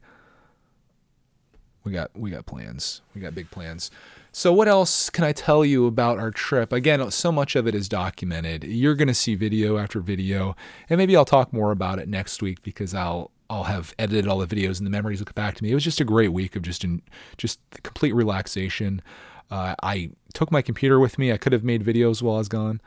We 1.83 1.91
got 1.91 2.11
we 2.15 2.29
got 2.29 2.45
plans. 2.45 3.01
We 3.13 3.21
got 3.21 3.35
big 3.35 3.49
plans. 3.51 3.89
So 4.37 4.51
what 4.51 4.67
else 4.67 5.09
can 5.09 5.23
I 5.23 5.31
tell 5.31 5.63
you 5.63 5.87
about 5.87 6.19
our 6.19 6.29
trip? 6.29 6.73
Again, 6.73 7.09
so 7.09 7.31
much 7.31 7.55
of 7.55 7.67
it 7.67 7.73
is 7.73 7.87
documented. 7.87 8.65
You're 8.65 8.93
going 8.93 9.07
to 9.07 9.13
see 9.13 9.33
video 9.33 9.77
after 9.77 10.01
video, 10.01 10.57
and 10.89 10.97
maybe 10.97 11.15
I'll 11.15 11.23
talk 11.23 11.53
more 11.53 11.71
about 11.71 11.99
it 11.99 12.09
next 12.09 12.41
week 12.41 12.61
because 12.61 12.93
I'll 12.93 13.31
I'll 13.49 13.63
have 13.63 13.93
edited 13.97 14.27
all 14.27 14.39
the 14.39 14.45
videos 14.45 14.77
and 14.77 14.85
the 14.85 14.91
memories 14.91 15.19
will 15.19 15.27
come 15.27 15.41
back 15.41 15.55
to 15.55 15.63
me. 15.63 15.71
It 15.71 15.73
was 15.73 15.85
just 15.85 16.01
a 16.01 16.03
great 16.03 16.33
week 16.33 16.57
of 16.57 16.63
just 16.63 16.83
in, 16.83 17.01
just 17.37 17.61
complete 17.83 18.11
relaxation. 18.11 19.01
Uh, 19.49 19.75
I 19.81 20.09
took 20.33 20.51
my 20.51 20.61
computer 20.61 20.99
with 20.99 21.17
me. 21.17 21.31
I 21.31 21.37
could 21.37 21.53
have 21.53 21.63
made 21.63 21.85
videos 21.85 22.21
while 22.21 22.35
I 22.35 22.39
was 22.39 22.49
gone. 22.49 22.81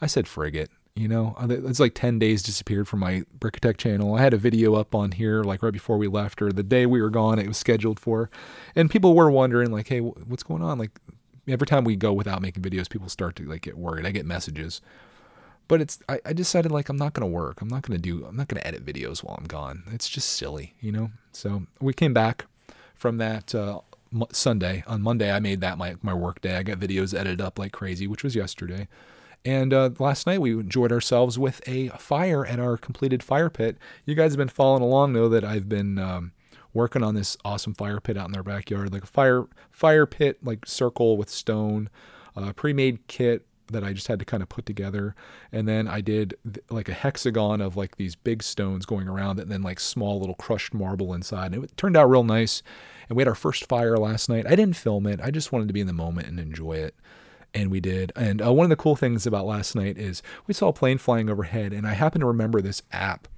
I 0.00 0.06
said 0.06 0.28
frigate. 0.28 0.70
You 0.96 1.08
know, 1.08 1.34
uh, 1.40 1.48
it's 1.48 1.80
like 1.80 1.94
10 1.94 2.20
days 2.20 2.40
disappeared 2.40 2.86
from 2.86 3.00
my 3.00 3.24
Brickitect 3.40 3.78
channel. 3.78 4.14
I 4.14 4.22
had 4.22 4.32
a 4.32 4.36
video 4.36 4.74
up 4.74 4.94
on 4.94 5.10
here 5.10 5.42
like 5.42 5.60
right 5.60 5.72
before 5.72 5.98
we 5.98 6.06
left 6.06 6.40
or 6.40 6.52
the 6.52 6.62
day 6.62 6.86
we 6.86 7.02
were 7.02 7.10
gone, 7.10 7.40
it 7.40 7.48
was 7.48 7.58
scheduled 7.58 7.98
for. 7.98 8.30
And 8.76 8.88
people 8.88 9.14
were 9.14 9.28
wondering, 9.28 9.72
like, 9.72 9.88
hey, 9.88 9.98
what's 9.98 10.44
going 10.44 10.62
on? 10.62 10.78
Like, 10.78 10.92
every 11.48 11.66
time 11.66 11.82
we 11.82 11.96
go 11.96 12.12
without 12.12 12.40
making 12.40 12.62
videos, 12.62 12.88
people 12.88 13.08
start 13.08 13.34
to 13.36 13.44
like 13.44 13.62
get 13.62 13.76
worried. 13.76 14.06
I 14.06 14.12
get 14.12 14.24
messages. 14.24 14.80
But 15.66 15.80
it's, 15.80 15.98
I, 16.08 16.20
I 16.26 16.32
decided 16.32 16.70
like, 16.70 16.88
I'm 16.88 16.96
not 16.96 17.12
going 17.12 17.28
to 17.28 17.34
work. 17.34 17.60
I'm 17.60 17.68
not 17.68 17.82
going 17.82 18.00
to 18.00 18.02
do, 18.02 18.24
I'm 18.24 18.36
not 18.36 18.46
going 18.46 18.60
to 18.60 18.66
edit 18.66 18.86
videos 18.86 19.24
while 19.24 19.34
I'm 19.36 19.46
gone. 19.46 19.82
It's 19.90 20.08
just 20.08 20.28
silly, 20.30 20.74
you 20.80 20.92
know? 20.92 21.10
So 21.32 21.64
we 21.80 21.92
came 21.92 22.14
back 22.14 22.46
from 22.94 23.18
that 23.18 23.52
uh, 23.52 23.80
Sunday. 24.30 24.84
On 24.86 25.02
Monday, 25.02 25.32
I 25.32 25.40
made 25.40 25.60
that 25.60 25.76
my, 25.76 25.96
my 26.02 26.14
work 26.14 26.40
day. 26.40 26.54
I 26.56 26.62
got 26.62 26.78
videos 26.78 27.18
edited 27.18 27.40
up 27.40 27.58
like 27.58 27.72
crazy, 27.72 28.06
which 28.06 28.22
was 28.22 28.36
yesterday. 28.36 28.86
And 29.44 29.74
uh, 29.74 29.90
last 29.98 30.26
night 30.26 30.40
we 30.40 30.52
enjoyed 30.52 30.90
ourselves 30.90 31.38
with 31.38 31.60
a 31.68 31.88
fire 31.90 32.46
at 32.46 32.58
our 32.58 32.76
completed 32.76 33.22
fire 33.22 33.50
pit. 33.50 33.76
You 34.06 34.14
guys 34.14 34.32
have 34.32 34.38
been 34.38 34.48
following 34.48 34.82
along, 34.82 35.12
know 35.12 35.28
that 35.28 35.44
I've 35.44 35.68
been 35.68 35.98
um, 35.98 36.32
working 36.72 37.02
on 37.02 37.14
this 37.14 37.36
awesome 37.44 37.74
fire 37.74 38.00
pit 38.00 38.16
out 38.16 38.26
in 38.26 38.32
their 38.32 38.42
backyard, 38.42 38.92
like 38.92 39.04
a 39.04 39.06
fire 39.06 39.46
fire 39.70 40.06
pit, 40.06 40.38
like 40.42 40.64
circle 40.64 41.18
with 41.18 41.28
stone, 41.28 41.90
uh, 42.36 42.52
pre-made 42.54 43.06
kit 43.06 43.46
that 43.68 43.84
I 43.84 43.92
just 43.92 44.08
had 44.08 44.18
to 44.18 44.24
kind 44.24 44.42
of 44.42 44.48
put 44.48 44.66
together. 44.66 45.14
And 45.52 45.68
then 45.68 45.88
I 45.88 46.00
did 46.00 46.36
th- 46.44 46.64
like 46.70 46.88
a 46.88 46.94
hexagon 46.94 47.60
of 47.60 47.76
like 47.76 47.96
these 47.96 48.14
big 48.14 48.42
stones 48.42 48.86
going 48.86 49.08
around 49.08 49.40
and 49.40 49.50
then 49.50 49.62
like 49.62 49.80
small 49.80 50.20
little 50.20 50.34
crushed 50.34 50.74
marble 50.74 51.14
inside. 51.14 51.54
And 51.54 51.64
it 51.64 51.76
turned 51.76 51.96
out 51.96 52.10
real 52.10 52.24
nice. 52.24 52.62
And 53.08 53.16
we 53.16 53.22
had 53.22 53.28
our 53.28 53.34
first 53.34 53.66
fire 53.66 53.96
last 53.96 54.28
night. 54.28 54.46
I 54.46 54.54
didn't 54.54 54.76
film 54.76 55.06
it. 55.06 55.20
I 55.22 55.30
just 55.30 55.52
wanted 55.52 55.68
to 55.68 55.74
be 55.74 55.80
in 55.80 55.86
the 55.86 55.92
moment 55.92 56.28
and 56.28 56.38
enjoy 56.38 56.74
it 56.74 56.94
and 57.54 57.70
we 57.70 57.80
did. 57.80 58.12
And 58.16 58.44
uh, 58.44 58.52
one 58.52 58.64
of 58.64 58.70
the 58.70 58.76
cool 58.76 58.96
things 58.96 59.26
about 59.26 59.46
last 59.46 59.74
night 59.74 59.96
is 59.96 60.22
we 60.46 60.54
saw 60.54 60.68
a 60.68 60.72
plane 60.72 60.98
flying 60.98 61.30
overhead, 61.30 61.72
and 61.72 61.86
I 61.86 61.94
happen 61.94 62.20
to 62.20 62.26
remember 62.26 62.60
this 62.60 62.82
app 62.92 63.28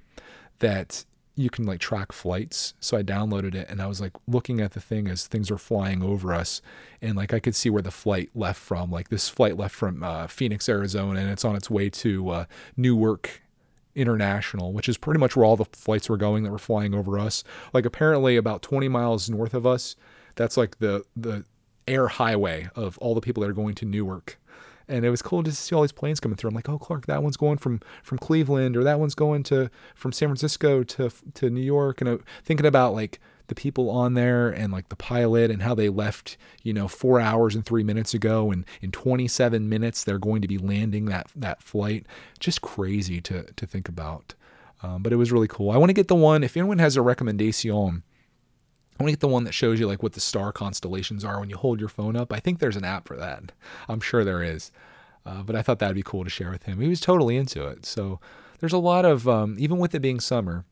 that 0.59 1.05
you 1.35 1.51
can 1.51 1.65
like 1.65 1.79
track 1.79 2.11
flights. 2.11 2.73
So 2.79 2.97
I 2.97 3.03
downloaded 3.03 3.53
it, 3.53 3.69
and 3.69 3.81
I 3.81 3.85
was 3.85 4.01
like 4.01 4.13
looking 4.27 4.59
at 4.59 4.73
the 4.73 4.81
thing 4.81 5.07
as 5.07 5.27
things 5.27 5.51
were 5.51 5.59
flying 5.59 6.01
over 6.01 6.33
us, 6.33 6.61
and 7.01 7.15
like 7.15 7.33
I 7.33 7.39
could 7.39 7.55
see 7.55 7.69
where 7.69 7.83
the 7.83 7.91
flight 7.91 8.31
left 8.33 8.59
from. 8.59 8.91
Like 8.91 9.09
this 9.09 9.29
flight 9.29 9.55
left 9.55 9.75
from 9.75 10.03
uh, 10.03 10.27
Phoenix, 10.27 10.67
Arizona, 10.67 11.19
and 11.19 11.29
it's 11.29 11.45
on 11.45 11.55
its 11.55 11.69
way 11.69 11.89
to 11.91 12.29
uh, 12.29 12.45
Newark. 12.75 13.43
International, 13.95 14.73
which 14.73 14.87
is 14.87 14.95
pretty 14.95 15.19
much 15.19 15.35
where 15.35 15.43
all 15.43 15.55
the 15.55 15.65
flights 15.65 16.07
were 16.07 16.17
going 16.17 16.43
that 16.43 16.51
were 16.51 16.59
flying 16.59 16.93
over 16.93 17.17
us. 17.17 17.43
Like 17.73 17.83
apparently 17.83 18.37
about 18.37 18.61
20 18.61 18.87
miles 18.89 19.27
north 19.27 19.55
of 19.55 19.65
us, 19.65 19.95
that's 20.35 20.55
like 20.55 20.77
the 20.77 21.03
the 21.15 21.45
air 21.87 22.07
highway 22.07 22.69
of 22.75 22.97
all 22.99 23.15
the 23.15 23.21
people 23.21 23.41
that 23.41 23.49
are 23.49 23.53
going 23.53 23.75
to 23.75 23.85
Newark. 23.85 24.39
And 24.89 25.03
it 25.03 25.09
was 25.09 25.21
cool 25.21 25.43
to 25.43 25.51
see 25.51 25.75
all 25.75 25.81
these 25.81 25.91
planes 25.91 26.19
coming 26.19 26.37
through. 26.37 26.49
I'm 26.49 26.55
like, 26.55 26.69
oh, 26.69 26.79
Clark, 26.79 27.07
that 27.07 27.21
one's 27.21 27.35
going 27.35 27.57
from 27.57 27.81
from 28.03 28.17
Cleveland, 28.17 28.77
or 28.77 28.83
that 28.85 28.99
one's 28.99 29.15
going 29.15 29.43
to 29.43 29.69
from 29.95 30.13
San 30.13 30.29
Francisco 30.29 30.83
to 30.83 31.11
to 31.33 31.49
New 31.49 31.61
York. 31.61 31.99
And 31.99 32.21
thinking 32.43 32.65
about 32.65 32.93
like 32.93 33.19
the 33.47 33.55
people 33.55 33.89
on 33.89 34.13
there 34.13 34.49
and 34.49 34.71
like 34.71 34.89
the 34.89 34.95
pilot 34.95 35.51
and 35.51 35.61
how 35.61 35.73
they 35.73 35.89
left, 35.89 36.37
you 36.63 36.73
know, 36.73 36.87
four 36.87 37.19
hours 37.19 37.55
and 37.55 37.65
three 37.65 37.83
minutes 37.83 38.13
ago, 38.13 38.51
and 38.51 38.65
in 38.81 38.91
27 38.91 39.67
minutes 39.67 40.03
they're 40.03 40.19
going 40.19 40.41
to 40.41 40.47
be 40.47 40.57
landing 40.57 41.05
that 41.05 41.27
that 41.35 41.61
flight. 41.61 42.05
Just 42.39 42.61
crazy 42.61 43.19
to 43.21 43.43
to 43.43 43.65
think 43.65 43.89
about. 43.89 44.35
Um, 44.83 45.01
but 45.01 45.11
it 45.11 45.15
was 45.17 45.31
really 45.31 45.47
cool. 45.47 45.71
I 45.71 45.77
want 45.77 45.89
to 45.89 45.93
get 45.93 46.07
the 46.07 46.15
one. 46.15 46.43
If 46.43 46.55
anyone 46.55 46.77
has 46.77 46.95
a 46.95 47.01
recommendation 47.01 48.03
I 48.99 49.03
want 49.03 49.09
to 49.09 49.13
get 49.13 49.19
the 49.19 49.27
one 49.27 49.43
that 49.43 49.53
shows 49.53 49.79
you 49.79 49.87
like 49.87 50.01
what 50.01 50.13
the 50.13 50.19
star 50.19 50.51
constellations 50.51 51.23
are 51.23 51.39
when 51.39 51.49
you 51.49 51.57
hold 51.57 51.79
your 51.79 51.89
phone 51.89 52.15
up. 52.15 52.33
I 52.33 52.39
think 52.39 52.59
there's 52.59 52.75
an 52.75 52.85
app 52.85 53.07
for 53.07 53.15
that. 53.17 53.51
I'm 53.87 53.99
sure 53.99 54.23
there 54.23 54.41
is. 54.41 54.71
Uh, 55.25 55.43
but 55.43 55.55
I 55.55 55.61
thought 55.61 55.79
that'd 55.79 55.95
be 55.95 56.03
cool 56.03 56.23
to 56.23 56.29
share 56.29 56.49
with 56.49 56.63
him. 56.63 56.79
He 56.79 56.87
was 56.87 57.01
totally 57.01 57.37
into 57.37 57.67
it. 57.67 57.85
So 57.85 58.19
there's 58.59 58.73
a 58.73 58.77
lot 58.77 59.05
of, 59.05 59.27
um, 59.27 59.55
even 59.59 59.77
with 59.77 59.93
it 59.93 59.99
being 59.99 60.19
summer, 60.19 60.65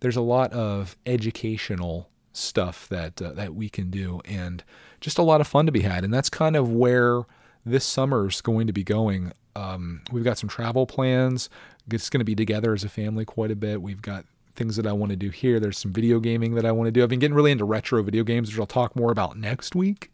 there's 0.00 0.16
a 0.16 0.22
lot 0.22 0.52
of 0.52 0.96
educational 1.06 2.08
stuff 2.32 2.88
that 2.88 3.20
uh, 3.20 3.32
that 3.32 3.54
we 3.54 3.68
can 3.68 3.90
do, 3.90 4.20
and 4.24 4.64
just 5.00 5.18
a 5.18 5.22
lot 5.22 5.40
of 5.40 5.46
fun 5.46 5.66
to 5.66 5.72
be 5.72 5.82
had. 5.82 6.02
And 6.04 6.12
that's 6.12 6.30
kind 6.30 6.56
of 6.56 6.72
where 6.72 7.22
this 7.64 7.84
summer 7.84 8.26
is 8.26 8.40
going 8.40 8.66
to 8.66 8.72
be 8.72 8.82
going. 8.82 9.32
Um, 9.54 10.00
we've 10.10 10.24
got 10.24 10.38
some 10.38 10.48
travel 10.48 10.86
plans. 10.86 11.50
It's 11.90 12.10
going 12.10 12.20
to 12.20 12.24
be 12.24 12.34
together 12.34 12.72
as 12.72 12.84
a 12.84 12.88
family 12.88 13.24
quite 13.24 13.50
a 13.50 13.56
bit. 13.56 13.82
We've 13.82 14.02
got 14.02 14.24
things 14.54 14.76
that 14.76 14.86
I 14.86 14.92
want 14.92 15.10
to 15.10 15.16
do 15.16 15.30
here. 15.30 15.58
There's 15.60 15.78
some 15.78 15.92
video 15.92 16.20
gaming 16.20 16.54
that 16.54 16.64
I 16.64 16.72
want 16.72 16.88
to 16.88 16.92
do. 16.92 17.02
I've 17.02 17.08
been 17.08 17.18
getting 17.18 17.34
really 17.34 17.52
into 17.52 17.64
retro 17.64 18.02
video 18.02 18.24
games, 18.24 18.50
which 18.50 18.58
I'll 18.58 18.66
talk 18.66 18.94
more 18.96 19.10
about 19.10 19.36
next 19.36 19.74
week. 19.74 20.10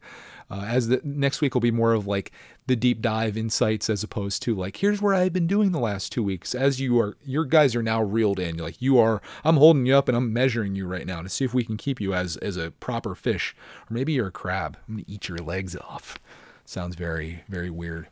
Uh, 0.51 0.65
as 0.67 0.89
the 0.89 1.01
next 1.05 1.43
week 1.43 1.55
will 1.55 1.61
be 1.61 1.71
more 1.71 1.93
of 1.93 2.07
like 2.07 2.33
the 2.67 2.77
deep 2.77 3.03
dive 3.03 3.37
insights 3.37 3.91
as 3.91 4.03
opposed 4.03 4.43
to 4.43 4.55
like 4.55 4.79
here's 4.79 5.03
where 5.03 5.13
I've 5.13 5.33
been 5.33 5.47
doing 5.47 5.73
the 5.73 5.79
last 5.79 6.11
two 6.11 6.23
weeks. 6.23 6.55
As 6.55 6.81
you 6.81 6.99
are, 7.01 7.19
your 7.23 7.45
guys 7.45 7.77
are 7.77 7.83
now 7.83 8.03
reeled 8.03 8.39
in. 8.39 8.57
Like 8.57 8.81
you 8.81 8.99
are, 8.99 9.21
I'm 9.45 9.57
holding 9.57 9.85
you 9.85 9.95
up 9.95 10.09
and 10.09 10.17
I'm 10.17 10.33
measuring 10.33 10.75
you 10.75 10.87
right 10.87 11.07
now 11.07 11.21
to 11.21 11.29
see 11.29 11.45
if 11.45 11.53
we 11.53 11.65
can 11.65 11.77
keep 11.77 12.01
you 12.01 12.15
as 12.15 12.39
as 12.39 12.57
a 12.57 12.71
proper 12.71 13.15
fish, 13.15 13.55
or 13.91 13.95
maybe 13.95 14.15
you're 14.15 14.29
a 14.29 14.33
crab. 14.33 14.79
I'm 14.89 14.95
gonna 14.95 15.05
eat 15.07 15.29
your 15.29 15.39
legs 15.39 15.77
off. 15.77 16.19
Sounds 16.65 16.97
very 16.97 17.43
very 17.49 17.71
weird. 17.71 18.09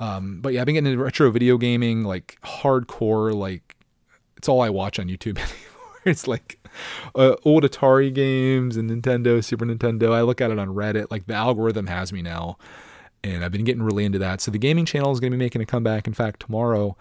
Um, 0.00 0.40
but 0.40 0.52
yeah, 0.52 0.60
I've 0.60 0.66
been 0.66 0.74
getting 0.74 0.92
into 0.92 1.02
retro 1.02 1.30
video 1.30 1.58
gaming, 1.58 2.04
like 2.04 2.38
hardcore, 2.42 3.34
like 3.34 3.75
it's 4.36 4.48
all 4.48 4.60
I 4.60 4.70
watch 4.70 4.98
on 4.98 5.08
YouTube 5.08 5.38
anymore. 5.38 5.52
It's 6.04 6.28
like 6.28 6.58
uh, 7.16 7.34
old 7.44 7.64
Atari 7.64 8.14
games 8.14 8.76
and 8.76 8.90
Nintendo, 8.90 9.42
Super 9.42 9.66
Nintendo. 9.66 10.12
I 10.12 10.22
look 10.22 10.40
at 10.40 10.50
it 10.50 10.58
on 10.58 10.68
Reddit. 10.68 11.10
Like 11.10 11.26
the 11.26 11.34
algorithm 11.34 11.88
has 11.88 12.12
me 12.12 12.22
now, 12.22 12.58
and 13.24 13.44
I've 13.44 13.50
been 13.50 13.64
getting 13.64 13.82
really 13.82 14.04
into 14.04 14.20
that. 14.20 14.40
So 14.40 14.52
the 14.52 14.58
gaming 14.58 14.84
channel 14.84 15.10
is 15.10 15.18
going 15.18 15.32
to 15.32 15.36
be 15.36 15.44
making 15.44 15.62
a 15.62 15.66
comeback. 15.66 16.06
In 16.06 16.14
fact, 16.14 16.40
tomorrow 16.40 16.96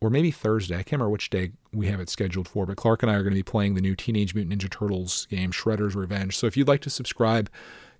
or 0.00 0.10
maybe 0.10 0.30
Thursday. 0.30 0.74
I 0.74 0.78
can't 0.78 0.92
remember 0.92 1.10
which 1.10 1.30
day 1.30 1.52
we 1.72 1.86
have 1.86 2.00
it 2.00 2.08
scheduled 2.08 2.48
for, 2.48 2.66
but 2.66 2.76
Clark 2.76 3.02
and 3.02 3.10
I 3.10 3.14
are 3.14 3.22
going 3.22 3.32
to 3.32 3.38
be 3.38 3.42
playing 3.42 3.74
the 3.74 3.80
new 3.80 3.96
Teenage 3.96 4.34
Mutant 4.34 4.60
Ninja 4.60 4.70
Turtles 4.70 5.26
game, 5.30 5.52
Shredder's 5.52 5.96
Revenge. 5.96 6.36
So 6.36 6.46
if 6.46 6.56
you'd 6.56 6.68
like 6.68 6.82
to 6.82 6.90
subscribe 6.90 7.50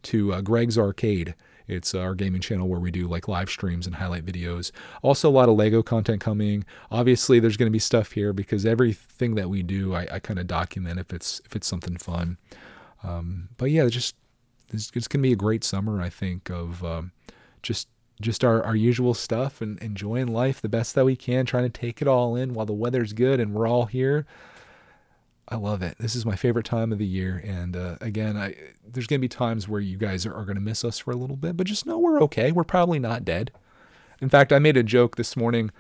to 0.05 0.35
uh, 0.35 0.41
Greg's 0.41 0.79
Arcade, 0.79 1.35
it's 1.69 1.95
our 1.95 2.15
gaming 2.15 2.41
channel 2.41 2.69
where 2.69 2.81
we 2.81 2.91
do 2.91 3.09
like 3.09 3.29
live 3.29 3.51
streams 3.51 3.87
and 3.87 3.97
highlight 3.97 4.25
videos. 4.25 4.71
Also, 5.03 5.29
a 5.29 5.31
lot 5.31 5.49
of 5.49 5.57
Lego 5.57 5.83
content 5.83 6.21
coming. 6.21 6.65
Obviously, 6.91 7.41
there's 7.41 7.57
going 7.57 7.71
to 7.71 7.73
be 7.73 7.79
stuff 7.79 8.13
here 8.13 8.33
because 8.33 8.65
everything 8.65 9.35
that 9.35 9.51
we 9.51 9.63
do, 9.63 9.95
I, 9.95 10.07
I 10.13 10.19
kind 10.19 10.39
of 10.39 10.47
document 10.47 10.99
if 10.99 11.13
it's 11.13 11.41
if 11.45 11.57
it's 11.57 11.67
something 11.67 11.97
fun. 11.97 12.39
Um, 13.03 13.49
but 13.57 13.71
yeah, 13.71 13.87
just 13.89 14.15
it's, 14.73 14.91
it's 14.95 15.09
going 15.09 15.21
to 15.21 15.29
be 15.29 15.33
a 15.33 15.37
great 15.37 15.65
summer. 15.65 16.01
I 16.01 16.09
think 16.09 16.51
of 16.51 16.85
um, 16.85 17.13
just 17.63 17.89
just 18.21 18.45
our, 18.45 18.63
our 18.63 18.77
usual 18.77 19.15
stuff 19.15 19.61
and 19.61 19.79
enjoying 19.81 20.29
life 20.29 20.61
the 20.61 20.69
best 20.69 20.95
that 20.95 21.05
we 21.05 21.17
can, 21.17 21.45
trying 21.45 21.65
to 21.65 21.81
take 21.81 22.01
it 22.01 22.09
all 22.09 22.35
in 22.35 22.55
while 22.55 22.67
the 22.67 22.73
weather's 22.73 23.13
good 23.13 23.41
and 23.41 23.53
we're 23.53 23.69
all 23.69 23.87
here. 23.87 24.27
I 25.49 25.57
love 25.57 25.83
it. 25.83 25.97
This 25.99 26.17
is 26.17 26.27
my 26.27 26.35
favorite 26.35 26.67
time 26.67 26.91
of 26.91 26.99
the 26.99 27.07
year. 27.07 27.41
And 27.45 27.77
uh, 27.77 27.97
again, 28.01 28.37
I, 28.37 28.57
there's 28.85 29.07
going 29.07 29.21
to 29.21 29.25
be 29.25 29.29
times 29.29 29.69
where 29.69 29.81
you 29.81 29.97
guys 29.97 30.27
are, 30.27 30.35
are 30.35 30.45
going 30.45 30.57
to 30.57 30.63
miss 30.63 30.85
us 30.85 30.99
for 30.99 31.13
a 31.13 31.17
little 31.17 31.37
bit, 31.37 31.57
but 31.57 31.67
just 31.69 31.87
know 31.87 31.99
we're 31.99 32.21
okay. 32.23 32.51
We're 32.51 32.65
probably 32.65 32.99
not 32.99 33.25
dead. 33.25 33.53
In 34.21 34.29
fact, 34.29 34.53
I 34.53 34.59
made 34.59 34.77
a 34.77 34.83
joke 34.83 35.17
this 35.17 35.37
morning 35.37 35.71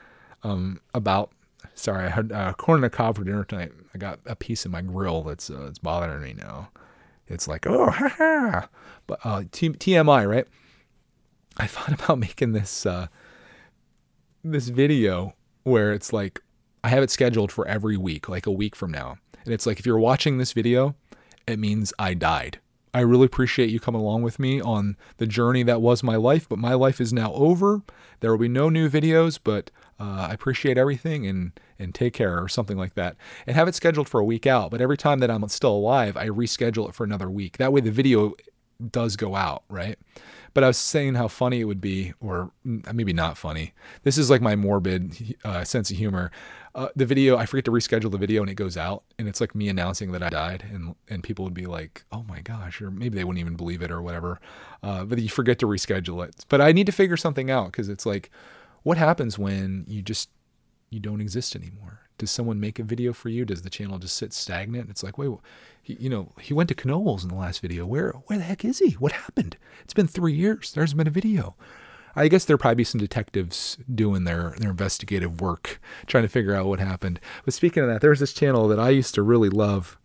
um, 0.43 0.81
about. 0.95 1.33
Sorry, 1.75 2.07
I 2.07 2.11
had 2.11 2.33
uh, 2.33 2.53
corn 2.53 2.77
on 2.77 2.83
the 2.83 2.91
cob 2.91 3.17
for 3.17 3.25
dinner 3.25 3.45
tonight. 3.45 3.73
I 3.93 3.99
got 3.99 4.21
a 4.25 4.37
piece 4.37 4.65
in 4.65 4.71
my 4.71 4.83
grill 4.83 5.23
that's 5.23 5.51
uh, 5.51 5.67
it's 5.67 5.79
bothering 5.79 6.23
me 6.23 6.35
now. 6.35 6.71
It's 7.27 7.49
like 7.49 7.67
oh 7.67 7.91
ha 7.91 8.09
ha, 8.09 8.69
but 9.07 9.19
uh, 9.25 9.43
T- 9.51 9.71
TMI 9.71 10.29
right. 10.29 10.47
I 11.57 11.67
thought 11.67 11.93
about 11.93 12.19
making 12.19 12.53
this 12.53 12.87
uh, 12.87 13.09
this 14.45 14.69
video 14.69 15.35
where 15.65 15.93
it's 15.93 16.13
like 16.13 16.41
I 16.85 16.89
have 16.89 17.03
it 17.03 17.11
scheduled 17.11 17.51
for 17.51 17.67
every 17.67 17.97
week, 17.97 18.29
like 18.29 18.47
a 18.47 18.53
week 18.53 18.77
from 18.77 18.93
now 18.93 19.19
and 19.47 19.55
it's 19.55 19.67
like, 19.67 19.79
if 19.79 19.87
you're 19.87 19.99
watching 19.99 20.39
this 20.39 20.53
video, 20.53 20.95
it 21.47 21.59
means 21.59 21.93
I 21.99 22.15
died. 22.15 22.61
I 22.93 23.01
really 23.01 23.27
appreciate 23.27 23.69
you 23.69 23.79
coming 23.79 24.01
along 24.01 24.23
with 24.23 24.39
me 24.39 24.61
on 24.61 24.97
the 25.19 25.27
journey 25.27 25.63
that 25.65 25.83
was 25.83 26.03
my 26.03 26.17
life, 26.17 26.49
but 26.49 26.59
my 26.59 26.73
life 26.73 27.01
is 27.01 27.13
now 27.13 27.33
over. 27.35 27.83
There 28.21 28.31
will 28.31 28.39
be 28.39 28.49
no 28.49 28.71
new 28.71 28.89
videos, 28.89 29.39
but 29.43 29.71
uh, 30.01 30.29
I 30.31 30.33
appreciate 30.33 30.79
everything 30.79 31.27
and 31.27 31.53
and 31.79 31.95
take 31.95 32.15
care 32.15 32.43
or 32.43 32.49
something 32.49 32.79
like 32.79 32.95
that. 32.95 33.17
And 33.47 33.55
have 33.55 33.69
it 33.69 33.75
scheduled 33.75 34.09
for 34.09 34.19
a 34.19 34.25
week 34.25 34.47
out. 34.47 34.71
But 34.71 34.81
every 34.81 34.97
time 34.97 35.19
that 35.19 35.31
I'm 35.31 35.47
still 35.49 35.73
alive, 35.73 36.17
I 36.17 36.29
reschedule 36.29 36.89
it 36.89 36.95
for 36.95 37.05
another 37.05 37.29
week. 37.29 37.59
That 37.59 37.71
way 37.71 37.83
the 37.83 37.91
video 37.91 38.35
does 38.91 39.17
go 39.17 39.37
out, 39.37 39.65
right? 39.69 39.99
But 40.57 40.65
I 40.65 40.69
was 40.69 40.79
saying 40.79 41.17
how 41.17 41.29
funny 41.29 41.61
it 41.61 41.65
would 41.65 41.83
be, 41.83 42.15
or 42.19 42.51
maybe 42.65 43.13
not 43.13 43.37
funny. 43.37 43.75
This 44.05 44.17
is 44.17 44.31
like 44.31 44.41
my 44.41 44.57
morbid 44.57 45.37
uh, 45.45 45.65
sense 45.65 45.91
of 45.91 45.99
humor. 45.99 46.31
Uh, 46.75 46.89
the 46.97 47.05
video, 47.05 47.37
I 47.37 47.45
forget 47.45 47.67
to 47.67 47.71
reschedule 47.71 48.11
the 48.11 48.17
video 48.17 48.41
and 48.41 48.49
it 48.49 48.55
goes 48.55 48.75
out, 48.79 49.03
and 49.19 49.29
it's 49.29 49.39
like 49.39 49.55
me 49.55 49.69
announcing 49.69 50.13
that 50.13 50.23
I 50.23 50.31
died, 50.31 50.65
and 50.73 50.95
and 51.11 51.23
people 51.23 51.45
would 51.45 51.53
be 51.53 51.67
like, 51.67 52.07
"Oh 52.11 52.25
my 52.27 52.41
gosh," 52.41 52.81
or 52.81 52.91
maybe 52.91 53.17
they 53.17 53.25
wouldn't 53.25 53.41
even 53.41 53.57
believe 53.57 53.83
it 53.83 53.91
or 53.91 54.01
whatever. 54.01 54.41
Uh, 54.83 55.05
but 55.05 55.19
you 55.19 55.29
forget 55.29 55.59
to 55.59 55.67
reschedule 55.67 56.27
it. 56.27 56.47
But 56.49 56.63
I 56.63 56.73
need 56.73 56.87
to 56.87 56.93
figure 56.93 57.19
something 57.19 57.51
out 57.51 57.67
because 57.67 57.91
it's 57.91 58.07
like, 58.07 58.31
what 58.83 58.97
happens 58.97 59.39
when 59.39 59.85
you 59.87 60.01
just 60.01 60.31
you 60.89 61.01
don't 61.01 61.21
exist 61.21 61.55
anymore? 61.55 62.06
Does 62.19 62.31
someone 62.31 62.61
make 62.61 62.79
a 62.79 62.83
video 62.83 63.13
for 63.13 63.29
you? 63.29 63.45
Does 63.45 63.63
the 63.63 63.71
channel 63.71 63.99
just 63.99 64.17
sit 64.17 64.33
stagnant? 64.33 64.89
It's 64.91 65.03
like, 65.03 65.19
wait, 65.19 65.31
he, 65.83 65.97
you 66.01 66.09
know, 66.09 66.33
he 66.41 66.55
went 66.55 66.69
to 66.71 66.75
Knoebels 66.75 67.23
in 67.23 67.29
the 67.29 67.35
last 67.35 67.61
video. 67.61 67.85
Where, 67.85 68.13
where 68.27 68.39
the 68.39 68.45
heck 68.45 68.65
is 68.65 68.79
he? 68.79 68.93
What 68.93 69.13
happened? 69.13 69.57
It's 69.83 69.95
been 69.95 70.07
three 70.07 70.33
years. 70.33 70.73
There's 70.73 70.95
been 70.95 71.07
a 71.07 71.11
video. 71.11 71.55
I 72.19 72.29
guess 72.29 72.47
there'll 72.47 72.59
probably 72.59 72.77
be 72.77 72.85
some 72.85 72.99
detectives 72.99 73.77
doing 73.95 74.25
their 74.25 74.55
their 74.59 74.71
investigative 74.71 75.43
work, 75.43 75.79
trying 76.07 76.25
to 76.25 76.31
figure 76.31 76.55
out 76.55 76.65
what 76.65 76.81
happened. 76.81 77.21
But 77.45 77.53
speaking 77.53 77.83
of 77.83 77.91
that, 77.91 78.01
there 78.01 78.11
was 78.11 78.21
this 78.21 78.33
channel 78.33 78.69
that 78.69 78.81
I 78.81 78.89
used 78.89 79.15
to 79.17 79.23
really 79.23 79.51
love 79.51 79.99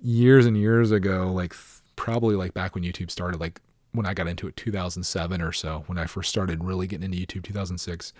years 0.00 0.46
and 0.46 0.56
years 0.56 0.90
ago, 0.90 1.30
like 1.30 1.54
probably 1.96 2.34
like 2.34 2.54
back 2.54 2.74
when 2.74 2.82
YouTube 2.82 3.10
started, 3.10 3.40
like 3.40 3.60
when 3.92 4.06
I 4.06 4.14
got 4.14 4.26
into 4.26 4.48
it, 4.48 4.56
2007 4.56 5.42
or 5.42 5.52
so, 5.52 5.84
when 5.86 5.98
I 5.98 6.06
first 6.06 6.30
started 6.30 6.64
really 6.64 6.86
getting 6.86 7.12
into 7.12 7.18
YouTube, 7.18 7.44
2006 7.44 8.14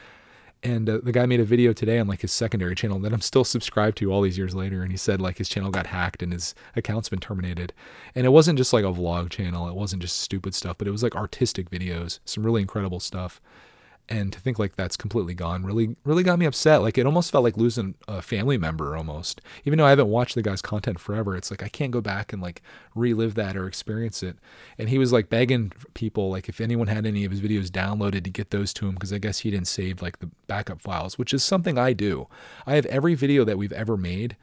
And 0.63 0.91
uh, 0.91 0.99
the 1.03 1.13
guy 1.13 1.27
made 1.27 1.41
a 1.41 1.45
video 1.45 1.73
today 1.73 1.99
on 1.99 2.09
like 2.09 2.23
his 2.23 2.33
secondary 2.33 2.75
channel 2.75 2.99
that 3.01 3.13
I'm 3.13 3.21
still 3.21 3.45
subscribed 3.45 3.97
to 3.99 4.13
all 4.13 4.23
these 4.23 4.37
years 4.37 4.55
later. 4.55 4.83
And 4.83 4.91
he 4.91 4.99
said 4.99 5.21
like 5.21 5.39
his 5.39 5.49
channel 5.49 5.71
got 5.71 5.87
hacked 5.87 6.23
and 6.23 6.33
his 6.33 6.55
account's 6.75 7.09
been 7.09 7.21
terminated. 7.21 7.73
And 8.15 8.27
it 8.27 8.31
wasn't 8.31 8.59
just 8.59 8.73
like 8.73 8.85
a 8.85 8.89
vlog 8.89 9.31
channel, 9.31 9.69
it 9.69 9.75
wasn't 9.75 10.03
just 10.03 10.21
stupid 10.21 10.55
stuff, 10.55 10.77
but 10.77 10.89
it 10.89 10.93
was 10.93 11.03
like 11.03 11.15
artistic 11.15 11.71
videos, 11.71 12.19
some 12.25 12.45
really 12.45 12.61
incredible 12.61 13.01
stuff 13.01 13.41
and 14.09 14.33
to 14.33 14.41
think 14.41 14.59
like 14.59 14.77
that's 14.77 14.97
completely 14.97 15.35
gone 15.35 15.65
really 15.65 15.97
really 16.05 16.23
got 16.23 16.39
me 16.39 16.47
upset. 16.47 16.83
Like 16.83 16.97
it 16.97 17.07
almost 17.07 17.31
felt 17.31 17.45
like 17.45 17.57
losing 17.57 17.95
a 18.07 18.23
family 18.23 18.57
member 18.57 18.97
almost. 18.97 19.41
Even 19.65 19.79
though 19.79 19.87
i 19.87 19.91
haven't 19.91 20.09
watched 20.09 20.35
the 20.35 20.43
guy's 20.43 20.63
content 20.63 20.99
forever 20.99 21.37
it's 21.37 21.51
like 21.51 21.63
i 21.63 21.69
can't 21.69 21.93
go 21.93 22.01
back 22.01 22.33
and 22.33 22.41
like 22.41 22.63
relive 22.95 23.35
that 23.35 23.57
or 23.57 23.67
experience 23.67 24.23
it. 24.23 24.37
And 24.79 24.89
he 24.89 24.99
was 24.99 25.13
like 25.13 25.29
begging 25.29 25.73
people 25.95 26.31
like 26.31 26.49
if 26.49 26.61
anyone 26.61 26.87
had 26.87 27.07
any 27.07 27.25
of 27.25 27.33
his 27.33 27.41
videos 27.41 27.69
downloaded 27.69 28.25
to 28.25 28.31
get 28.31 28.51
those 28.51 28.73
to 28.75 28.87
him 28.87 28.95
because 28.95 29.13
i 29.13 29.19
guess 29.19 29.41
he 29.41 29.51
didn't 29.51 29.69
save 29.69 30.01
like 30.03 30.21
the 30.21 30.31
backup 30.47 30.81
files 30.81 31.19
which 31.19 31.35
is 31.35 31.45
something 31.45 31.79
i 31.79 31.93
do. 31.93 32.27
I 32.67 32.75
have 32.75 32.87
every 32.87 33.15
video 33.15 33.45
that 33.45 33.59
we've 33.59 33.73
ever 33.73 33.97
made 33.97 34.37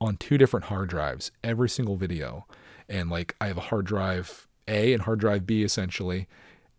on 0.00 0.16
two 0.16 0.38
different 0.38 0.66
hard 0.66 0.88
drives 0.88 1.30
every 1.44 1.68
single 1.68 1.96
video. 1.96 2.46
And 2.88 3.10
like 3.10 3.36
i 3.40 3.46
have 3.48 3.58
a 3.58 3.62
hard 3.62 3.86
drive 3.86 4.48
a 4.68 4.92
and 4.92 5.02
hard 5.02 5.20
drive 5.20 5.46
b 5.46 5.62
essentially 5.64 6.28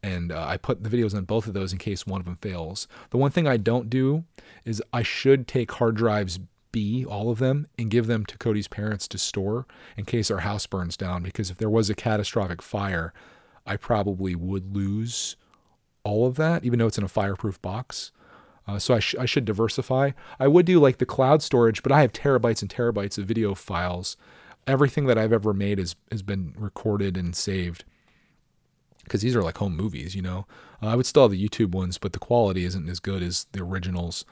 and 0.04 0.32
uh, 0.34 0.46
I 0.46 0.58
put 0.58 0.84
the 0.84 0.90
videos 0.90 1.16
on 1.16 1.24
both 1.24 1.48
of 1.48 1.54
those 1.54 1.72
in 1.72 1.80
case 1.80 2.06
one 2.06 2.20
of 2.20 2.26
them 2.26 2.36
fails. 2.36 2.88
The 3.10 3.18
one 3.18 3.32
thing 3.32 3.48
I 3.48 3.58
don't 3.58 3.90
do 3.90 4.26
is 4.66 4.84
I 4.92 5.02
should 5.02 5.48
take 5.48 5.72
hard 5.72 5.96
drives 5.96 6.40
B, 6.74 7.06
all 7.06 7.30
of 7.30 7.40
them, 7.40 7.68
and 7.80 7.90
give 7.90 8.08
them 8.08 8.26
to 8.26 8.38
Cody's 8.38 8.68
parents 8.68 9.08
to 9.08 9.18
store 9.18 9.66
in 9.96 10.04
case 10.04 10.30
our 10.30 10.40
house 10.40 10.68
burns 10.68 10.98
down. 10.98 11.24
Because 11.24 11.50
if 11.50 11.58
there 11.58 11.70
was 11.70 11.90
a 11.90 11.96
catastrophic 11.96 12.62
fire, 12.62 13.14
I 13.66 13.78
probably 13.78 14.36
would 14.36 14.76
lose 14.76 15.38
all 16.04 16.28
of 16.28 16.36
that, 16.36 16.66
even 16.66 16.80
though 16.80 16.88
it's 16.88 16.98
in 16.98 17.04
a 17.06 17.08
fireproof 17.10 17.62
box. 17.62 18.12
Uh, 18.68 18.80
so 18.80 18.96
I, 18.96 19.00
sh- 19.00 19.16
I 19.20 19.26
should 19.26 19.46
diversify. 19.46 20.12
I 20.40 20.48
would 20.48 20.66
do 20.66 20.80
like 20.80 20.98
the 20.98 21.06
cloud 21.06 21.42
storage, 21.42 21.82
but 21.82 21.92
I 21.92 22.02
have 22.02 22.12
terabytes 22.12 22.62
and 22.62 22.74
terabytes 22.74 23.18
of 23.18 23.26
video 23.26 23.56
files. 23.56 24.18
Everything 24.68 25.06
that 25.06 25.18
I've 25.18 25.34
ever 25.34 25.54
made 25.54 25.80
has, 25.80 25.96
has 26.12 26.22
been 26.22 26.56
recorded 26.58 27.18
and 27.18 27.36
saved 27.36 27.86
because 29.04 29.22
these 29.22 29.36
are 29.36 29.44
like 29.44 29.58
home 29.58 29.76
movies, 29.76 30.16
you 30.16 30.22
know. 30.22 30.46
Uh, 30.82 30.88
I 30.88 30.96
would 30.96 31.06
still 31.06 31.24
have 31.24 31.32
the 31.32 31.48
YouTube 31.48 31.72
ones, 31.72 31.98
but 31.98 32.14
the 32.14 32.20
quality 32.20 32.66
isn't 32.66 32.90
as 32.90 33.00
good 33.00 33.22
as 33.22 33.46
the 33.52 33.62
originals. 33.62 34.26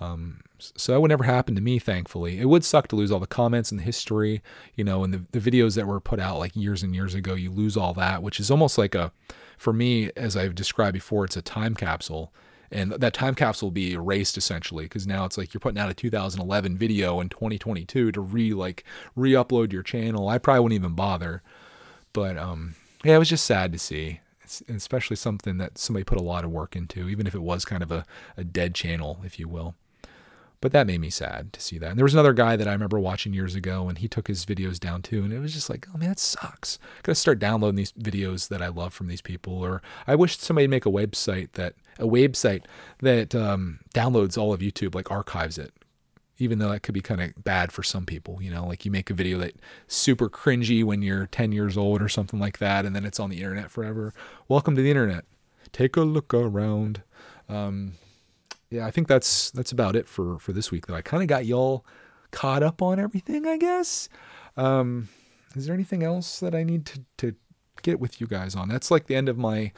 Um, 0.00 0.40
so 0.58 0.92
that 0.92 1.00
would 1.00 1.10
never 1.10 1.24
happen 1.24 1.54
to 1.54 1.60
me, 1.60 1.78
thankfully. 1.78 2.40
It 2.40 2.46
would 2.46 2.64
suck 2.64 2.88
to 2.88 2.96
lose 2.96 3.12
all 3.12 3.20
the 3.20 3.26
comments 3.26 3.70
and 3.70 3.78
the 3.78 3.84
history, 3.84 4.42
you 4.74 4.84
know, 4.84 5.04
and 5.04 5.12
the, 5.12 5.24
the 5.38 5.50
videos 5.50 5.76
that 5.76 5.86
were 5.86 6.00
put 6.00 6.20
out 6.20 6.38
like 6.38 6.56
years 6.56 6.82
and 6.82 6.94
years 6.94 7.14
ago. 7.14 7.34
You 7.34 7.50
lose 7.50 7.76
all 7.76 7.92
that, 7.94 8.22
which 8.22 8.40
is 8.40 8.50
almost 8.50 8.78
like 8.78 8.94
a, 8.94 9.12
for 9.58 9.72
me, 9.72 10.10
as 10.16 10.36
I've 10.36 10.54
described 10.54 10.94
before, 10.94 11.24
it's 11.24 11.36
a 11.36 11.42
time 11.42 11.74
capsule. 11.74 12.32
And 12.72 12.92
that 12.92 13.14
time 13.14 13.34
capsule 13.34 13.66
will 13.66 13.72
be 13.72 13.92
erased 13.92 14.38
essentially 14.38 14.84
because 14.84 15.06
now 15.06 15.24
it's 15.24 15.36
like 15.36 15.52
you're 15.52 15.60
putting 15.60 15.80
out 15.80 15.90
a 15.90 15.94
2011 15.94 16.78
video 16.78 17.20
in 17.20 17.28
2022 17.28 18.12
to 18.12 18.20
re 18.20 18.54
like 18.54 18.84
re-upload 19.16 19.72
your 19.72 19.82
channel. 19.82 20.28
I 20.28 20.38
probably 20.38 20.60
wouldn't 20.60 20.80
even 20.80 20.94
bother, 20.94 21.42
but 22.12 22.38
um, 22.38 22.76
yeah, 23.04 23.16
it 23.16 23.18
was 23.18 23.28
just 23.28 23.44
sad 23.44 23.72
to 23.72 23.78
see, 23.78 24.20
it's 24.42 24.62
especially 24.68 25.16
something 25.16 25.58
that 25.58 25.78
somebody 25.78 26.04
put 26.04 26.18
a 26.18 26.22
lot 26.22 26.44
of 26.44 26.50
work 26.50 26.76
into, 26.76 27.08
even 27.08 27.26
if 27.26 27.34
it 27.34 27.42
was 27.42 27.64
kind 27.64 27.82
of 27.82 27.90
a, 27.90 28.04
a 28.36 28.44
dead 28.44 28.74
channel, 28.74 29.20
if 29.24 29.38
you 29.38 29.48
will. 29.48 29.74
But 30.60 30.72
that 30.72 30.86
made 30.86 31.00
me 31.00 31.08
sad 31.08 31.54
to 31.54 31.60
see 31.60 31.78
that. 31.78 31.90
And 31.90 31.98
there 31.98 32.04
was 32.04 32.12
another 32.12 32.34
guy 32.34 32.56
that 32.56 32.68
I 32.68 32.72
remember 32.72 32.98
watching 32.98 33.32
years 33.32 33.54
ago, 33.54 33.88
and 33.88 33.96
he 33.96 34.08
took 34.08 34.28
his 34.28 34.44
videos 34.44 34.78
down 34.78 35.00
too. 35.00 35.24
And 35.24 35.32
it 35.32 35.38
was 35.38 35.54
just 35.54 35.70
like, 35.70 35.86
oh 35.94 35.96
man, 35.96 36.10
that 36.10 36.18
sucks. 36.18 36.78
I 36.82 37.00
Gotta 37.02 37.14
start 37.14 37.38
downloading 37.38 37.76
these 37.76 37.92
videos 37.92 38.48
that 38.48 38.60
I 38.60 38.68
love 38.68 38.92
from 38.92 39.06
these 39.06 39.22
people. 39.22 39.54
Or 39.54 39.80
I 40.06 40.14
wish 40.16 40.36
somebody 40.36 40.66
make 40.66 40.84
a 40.84 40.90
website 40.90 41.52
that 41.52 41.74
a 41.98 42.04
website 42.04 42.64
that 43.00 43.34
um, 43.34 43.78
downloads 43.94 44.36
all 44.36 44.52
of 44.52 44.60
YouTube, 44.60 44.94
like 44.94 45.10
archives 45.10 45.56
it 45.56 45.72
even 46.40 46.58
though 46.58 46.70
that 46.70 46.82
could 46.82 46.94
be 46.94 47.00
kind 47.00 47.20
of 47.20 47.44
bad 47.44 47.72
for 47.72 47.82
some 47.82 48.06
people, 48.06 48.40
you 48.42 48.50
know, 48.50 48.66
like 48.66 48.84
you 48.84 48.90
make 48.90 49.10
a 49.10 49.14
video 49.14 49.38
that 49.38 49.54
super 49.86 50.28
cringy 50.28 50.82
when 50.82 51.02
you're 51.02 51.26
10 51.26 51.52
years 51.52 51.76
old 51.76 52.00
or 52.00 52.08
something 52.08 52.40
like 52.40 52.58
that, 52.58 52.84
and 52.84 52.94
then 52.96 53.04
it's 53.04 53.20
on 53.20 53.30
the 53.30 53.38
internet 53.38 53.70
forever. 53.70 54.14
Welcome 54.48 54.74
to 54.76 54.82
the 54.82 54.90
internet. 54.90 55.24
Take 55.72 55.96
a 55.96 56.02
look 56.02 56.32
around. 56.32 57.02
Um, 57.48 57.92
yeah, 58.70 58.86
I 58.86 58.90
think 58.90 59.08
that's 59.08 59.50
that's 59.50 59.72
about 59.72 59.96
it 59.96 60.08
for 60.08 60.38
for 60.38 60.52
this 60.52 60.70
week. 60.70 60.86
Though 60.86 60.94
I 60.94 61.02
kind 61.02 61.22
of 61.22 61.28
got 61.28 61.44
y'all 61.46 61.84
caught 62.30 62.62
up 62.62 62.80
on 62.80 62.98
everything, 62.98 63.46
I 63.46 63.56
guess. 63.56 64.08
Um, 64.56 65.08
is 65.56 65.66
there 65.66 65.74
anything 65.74 66.02
else 66.02 66.40
that 66.40 66.54
I 66.54 66.62
need 66.62 66.86
to 66.86 67.04
to 67.18 67.34
get 67.82 68.00
with 68.00 68.20
you 68.20 68.26
guys 68.26 68.54
on? 68.54 68.68
That's 68.68 68.90
like 68.90 69.06
the 69.06 69.16
end 69.16 69.28
of 69.28 69.36
my 69.36 69.72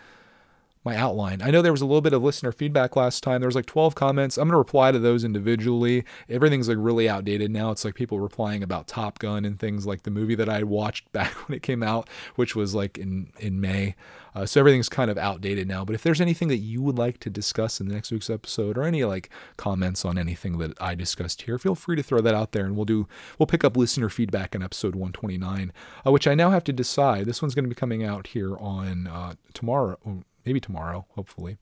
my 0.84 0.96
outline. 0.96 1.42
I 1.42 1.50
know 1.50 1.62
there 1.62 1.72
was 1.72 1.80
a 1.80 1.86
little 1.86 2.00
bit 2.00 2.12
of 2.12 2.22
listener 2.22 2.50
feedback 2.50 2.96
last 2.96 3.22
time. 3.22 3.40
There 3.40 3.48
was 3.48 3.54
like 3.54 3.66
12 3.66 3.94
comments. 3.94 4.36
I'm 4.36 4.48
going 4.48 4.54
to 4.54 4.58
reply 4.58 4.90
to 4.90 4.98
those 4.98 5.22
individually. 5.24 6.04
Everything's 6.28 6.68
like 6.68 6.78
really 6.80 7.08
outdated 7.08 7.50
now. 7.50 7.70
It's 7.70 7.84
like 7.84 7.94
people 7.94 8.18
replying 8.18 8.62
about 8.62 8.88
Top 8.88 9.18
Gun 9.18 9.44
and 9.44 9.58
things 9.58 9.86
like 9.86 10.02
the 10.02 10.10
movie 10.10 10.34
that 10.34 10.48
I 10.48 10.62
watched 10.64 11.10
back 11.12 11.32
when 11.48 11.56
it 11.56 11.62
came 11.62 11.82
out, 11.82 12.08
which 12.34 12.56
was 12.56 12.74
like 12.74 12.98
in 12.98 13.32
in 13.38 13.60
May. 13.60 13.94
Uh, 14.34 14.46
so 14.46 14.60
everything's 14.60 14.88
kind 14.88 15.10
of 15.10 15.18
outdated 15.18 15.68
now. 15.68 15.84
But 15.84 15.94
if 15.94 16.02
there's 16.02 16.20
anything 16.20 16.48
that 16.48 16.56
you 16.56 16.80
would 16.80 16.98
like 16.98 17.20
to 17.20 17.30
discuss 17.30 17.80
in 17.80 17.88
the 17.88 17.94
next 17.94 18.10
week's 18.10 18.30
episode 18.30 18.78
or 18.78 18.84
any 18.84 19.04
like 19.04 19.28
comments 19.58 20.04
on 20.06 20.16
anything 20.16 20.58
that 20.58 20.80
I 20.80 20.94
discussed 20.94 21.42
here, 21.42 21.58
feel 21.58 21.74
free 21.74 21.96
to 21.96 22.02
throw 22.02 22.20
that 22.22 22.34
out 22.34 22.52
there 22.52 22.64
and 22.64 22.74
we'll 22.74 22.86
do 22.86 23.06
we'll 23.38 23.46
pick 23.46 23.62
up 23.62 23.76
listener 23.76 24.08
feedback 24.08 24.54
in 24.54 24.62
episode 24.62 24.94
129, 24.94 25.72
uh, 26.06 26.10
which 26.10 26.26
I 26.26 26.34
now 26.34 26.50
have 26.50 26.64
to 26.64 26.72
decide. 26.72 27.26
This 27.26 27.42
one's 27.42 27.54
going 27.54 27.64
to 27.64 27.68
be 27.68 27.74
coming 27.74 28.04
out 28.04 28.28
here 28.28 28.56
on 28.56 29.06
uh, 29.06 29.34
tomorrow 29.52 29.98
maybe 30.44 30.60
tomorrow, 30.60 31.06
hopefully. 31.10 31.58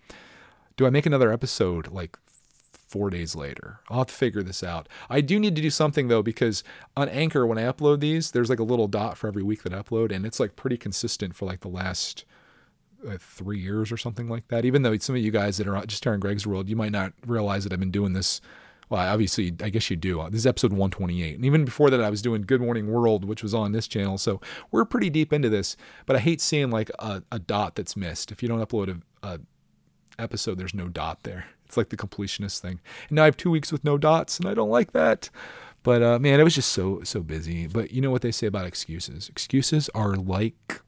Do 0.77 0.87
I 0.87 0.91
make 0.91 1.07
another 1.07 1.33
episode 1.33 1.89
like 1.89 2.19
four 2.73 3.11
days 3.11 3.37
later? 3.37 3.81
I'll 3.89 3.99
have 3.99 4.09
to 4.09 4.15
figure 4.15 4.43
this 4.43 4.63
out. 4.63 4.89
I 5.09 5.21
do 5.21 5.39
need 5.39 5.55
to 5.57 5.63
do 5.63 5.71
something 5.71 6.09
though, 6.09 6.23
because 6.23 6.65
on 6.97 7.09
Anchor, 7.09 7.47
when 7.47 7.59
I 7.59 7.63
upload 7.63 8.01
these, 8.01 8.31
there's 8.31 8.51
like 8.51 8.59
a 8.61 8.65
little 8.65 8.89
dot 8.89 9.19
for 9.19 9.29
every 9.29 9.43
week 9.43 9.63
that 9.63 9.75
I 9.75 9.83
upload, 9.83 10.13
and 10.13 10.25
it's 10.25 10.41
like 10.41 10.57
pretty 10.57 10.77
consistent 10.77 11.37
for 11.37 11.47
like 11.47 11.61
the 11.61 11.69
last 11.69 12.25
uh, 13.07 13.17
three 13.19 13.59
years 13.59 13.93
or 13.93 13.97
something 13.97 14.29
like 14.29 14.49
that. 14.49 14.65
Even 14.65 14.83
though 14.83 14.97
some 14.99 15.17
of 15.17 15.23
you 15.23 15.31
guys 15.31 15.59
that 15.59 15.69
are 15.69 15.87
just 15.87 16.05
here 16.05 16.15
in 16.15 16.21
Greg's 16.21 16.47
World, 16.47 16.69
you 16.69 16.77
might 16.77 16.93
not 16.93 17.13
realize 17.27 17.65
that 17.65 17.73
I've 17.73 17.81
been 17.81 17.91
doing 17.91 18.13
this 18.15 18.41
well, 18.91 19.13
obviously, 19.13 19.55
I 19.63 19.71
guess 19.71 19.89
you 19.89 19.97
do. 19.97 20.23
This 20.31 20.41
is 20.41 20.47
episode 20.47 20.73
128. 20.73 21.37
And 21.37 21.45
even 21.45 21.65
before 21.65 21.91
that, 21.91 22.03
I 22.03 22.11
was 22.11 22.21
doing 22.21 22.43
Good 22.43 22.61
Morning 22.61 22.91
World, 22.91 23.25
which 23.25 23.41
was 23.41 23.55
on 23.55 23.71
this 23.71 23.87
channel. 23.87 24.19
So 24.19 24.41
we're 24.73 24.85
pretty 24.85 25.09
deep 25.09 25.33
into 25.33 25.49
this. 25.49 25.77
But 26.07 26.17
I 26.17 26.19
hate 26.19 26.41
seeing 26.41 26.71
like 26.71 26.91
a, 26.99 27.23
a 27.31 27.39
dot 27.39 27.77
that's 27.77 27.97
missed. 27.97 28.33
If 28.33 28.43
you 28.43 28.49
don't 28.49 28.61
upload 28.61 29.01
a, 29.23 29.27
a 29.27 29.41
episode, 30.19 30.59
there's 30.59 30.75
no 30.75 30.89
dot 30.89 31.23
there. 31.23 31.47
It's 31.67 31.77
like 31.77 31.91
the 31.91 31.97
completionist 31.97 32.59
thing. 32.59 32.81
And 33.09 33.17
now 33.17 33.23
I 33.23 33.27
have 33.27 33.37
two 33.37 33.53
weeks 33.53 33.71
with 33.71 33.85
no 33.85 33.97
dots, 33.97 34.41
and 34.41 34.49
I 34.49 34.55
don't 34.55 34.71
like 34.71 34.91
that. 34.91 35.31
But 35.85 36.03
uh, 36.03 36.19
man, 36.19 36.41
it 36.41 36.45
was 36.45 36.57
just 36.57 36.73
so 36.73 37.03
so 37.05 37.21
busy. 37.21 37.69
But 37.69 37.93
you 37.93 38.01
know 38.01 38.11
what 38.11 38.23
they 38.23 38.33
say 38.33 38.49
about 38.49 38.67
excuses? 38.67 39.29
Excuses 39.29 39.89
are 39.95 40.17
like 40.17 40.83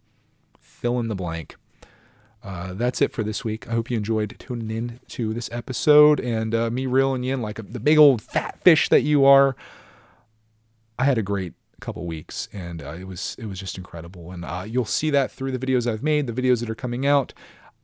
fill 0.60 0.98
in 0.98 1.06
the 1.06 1.14
blank. 1.14 1.54
Uh, 2.42 2.74
that's 2.74 3.00
it 3.00 3.12
for 3.12 3.22
this 3.22 3.44
week. 3.44 3.68
I 3.68 3.72
hope 3.72 3.90
you 3.90 3.96
enjoyed 3.96 4.35
tuning 4.38 4.76
in 4.76 5.00
to 5.09 5.33
this 5.33 5.48
episode 5.52 6.18
and 6.18 6.55
uh, 6.55 6.70
me 6.70 6.87
reeling 6.87 7.22
you 7.22 7.35
in 7.35 7.42
like 7.42 7.59
a, 7.59 7.62
the 7.62 7.78
big 7.78 7.98
old 7.98 8.20
fat 8.20 8.59
fish 8.62 8.88
that 8.88 9.02
you 9.02 9.24
are. 9.24 9.55
I 10.98 11.05
had 11.05 11.18
a 11.18 11.22
great 11.22 11.55
couple 11.81 12.07
weeks 12.07 12.48
and 12.52 12.81
uh, 12.81 12.92
it 12.92 13.05
was 13.05 13.35
it 13.40 13.46
was 13.46 13.59
just 13.59 13.76
incredible 13.76 14.31
and 14.31 14.44
uh, 14.44 14.64
you'll 14.66 14.85
see 14.85 15.11
that 15.11 15.33
through 15.33 15.50
the 15.50 15.59
videos 15.59 15.90
I've 15.90 16.02
made 16.02 16.28
the 16.28 16.33
videos 16.33 16.61
that 16.61 16.70
are 16.70 16.76
coming 16.76 17.05
out 17.05 17.33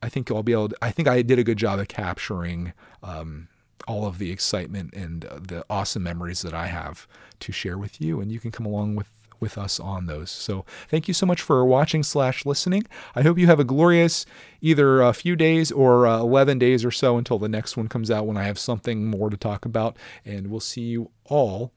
I 0.01 0.07
think 0.07 0.31
I'll 0.31 0.41
be 0.41 0.53
able 0.53 0.69
to, 0.69 0.77
I 0.81 0.91
think 0.91 1.09
I 1.09 1.21
did 1.21 1.37
a 1.37 1.43
good 1.43 1.57
job 1.57 1.79
of 1.79 1.89
capturing 1.89 2.71
um, 3.03 3.49
all 3.89 4.05
of 4.05 4.17
the 4.17 4.31
excitement 4.31 4.93
and 4.93 5.25
uh, 5.25 5.39
the 5.41 5.65
awesome 5.69 6.03
memories 6.03 6.41
that 6.43 6.53
I 6.53 6.67
have 6.67 7.09
to 7.41 7.51
share 7.51 7.77
with 7.77 7.99
you 7.99 8.21
and 8.21 8.31
you 8.31 8.39
can 8.39 8.51
come 8.51 8.65
along 8.65 8.95
with 8.95 9.09
with 9.39 9.57
us 9.57 9.79
on 9.79 10.05
those. 10.05 10.29
So 10.29 10.65
thank 10.87 11.07
you 11.07 11.13
so 11.13 11.25
much 11.25 11.41
for 11.41 11.65
watching 11.65 12.03
slash 12.03 12.45
listening. 12.45 12.85
I 13.15 13.21
hope 13.21 13.37
you 13.37 13.47
have 13.47 13.59
a 13.59 13.63
glorious 13.63 14.25
either 14.61 15.01
a 15.01 15.13
few 15.13 15.35
days 15.35 15.71
or 15.71 16.07
uh, 16.07 16.19
11 16.19 16.59
days 16.59 16.83
or 16.83 16.91
so 16.91 17.17
until 17.17 17.39
the 17.39 17.49
next 17.49 17.77
one 17.77 17.87
comes 17.87 18.11
out 18.11 18.25
when 18.25 18.37
I 18.37 18.43
have 18.43 18.59
something 18.59 19.05
more 19.05 19.29
to 19.29 19.37
talk 19.37 19.65
about. 19.65 19.97
And 20.25 20.47
we'll 20.47 20.59
see 20.59 20.81
you 20.81 21.11
all 21.25 21.71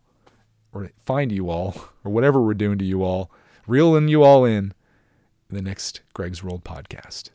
or 0.72 0.90
find 1.04 1.30
you 1.30 1.50
all 1.50 1.74
or 2.04 2.12
whatever 2.12 2.40
we're 2.40 2.54
doing 2.54 2.78
to 2.78 2.84
you 2.84 3.02
all, 3.02 3.30
reeling 3.66 4.08
you 4.08 4.22
all 4.22 4.44
in 4.44 4.72
the 5.50 5.62
next 5.62 6.00
Greg's 6.14 6.42
World 6.42 6.64
podcast. 6.64 7.30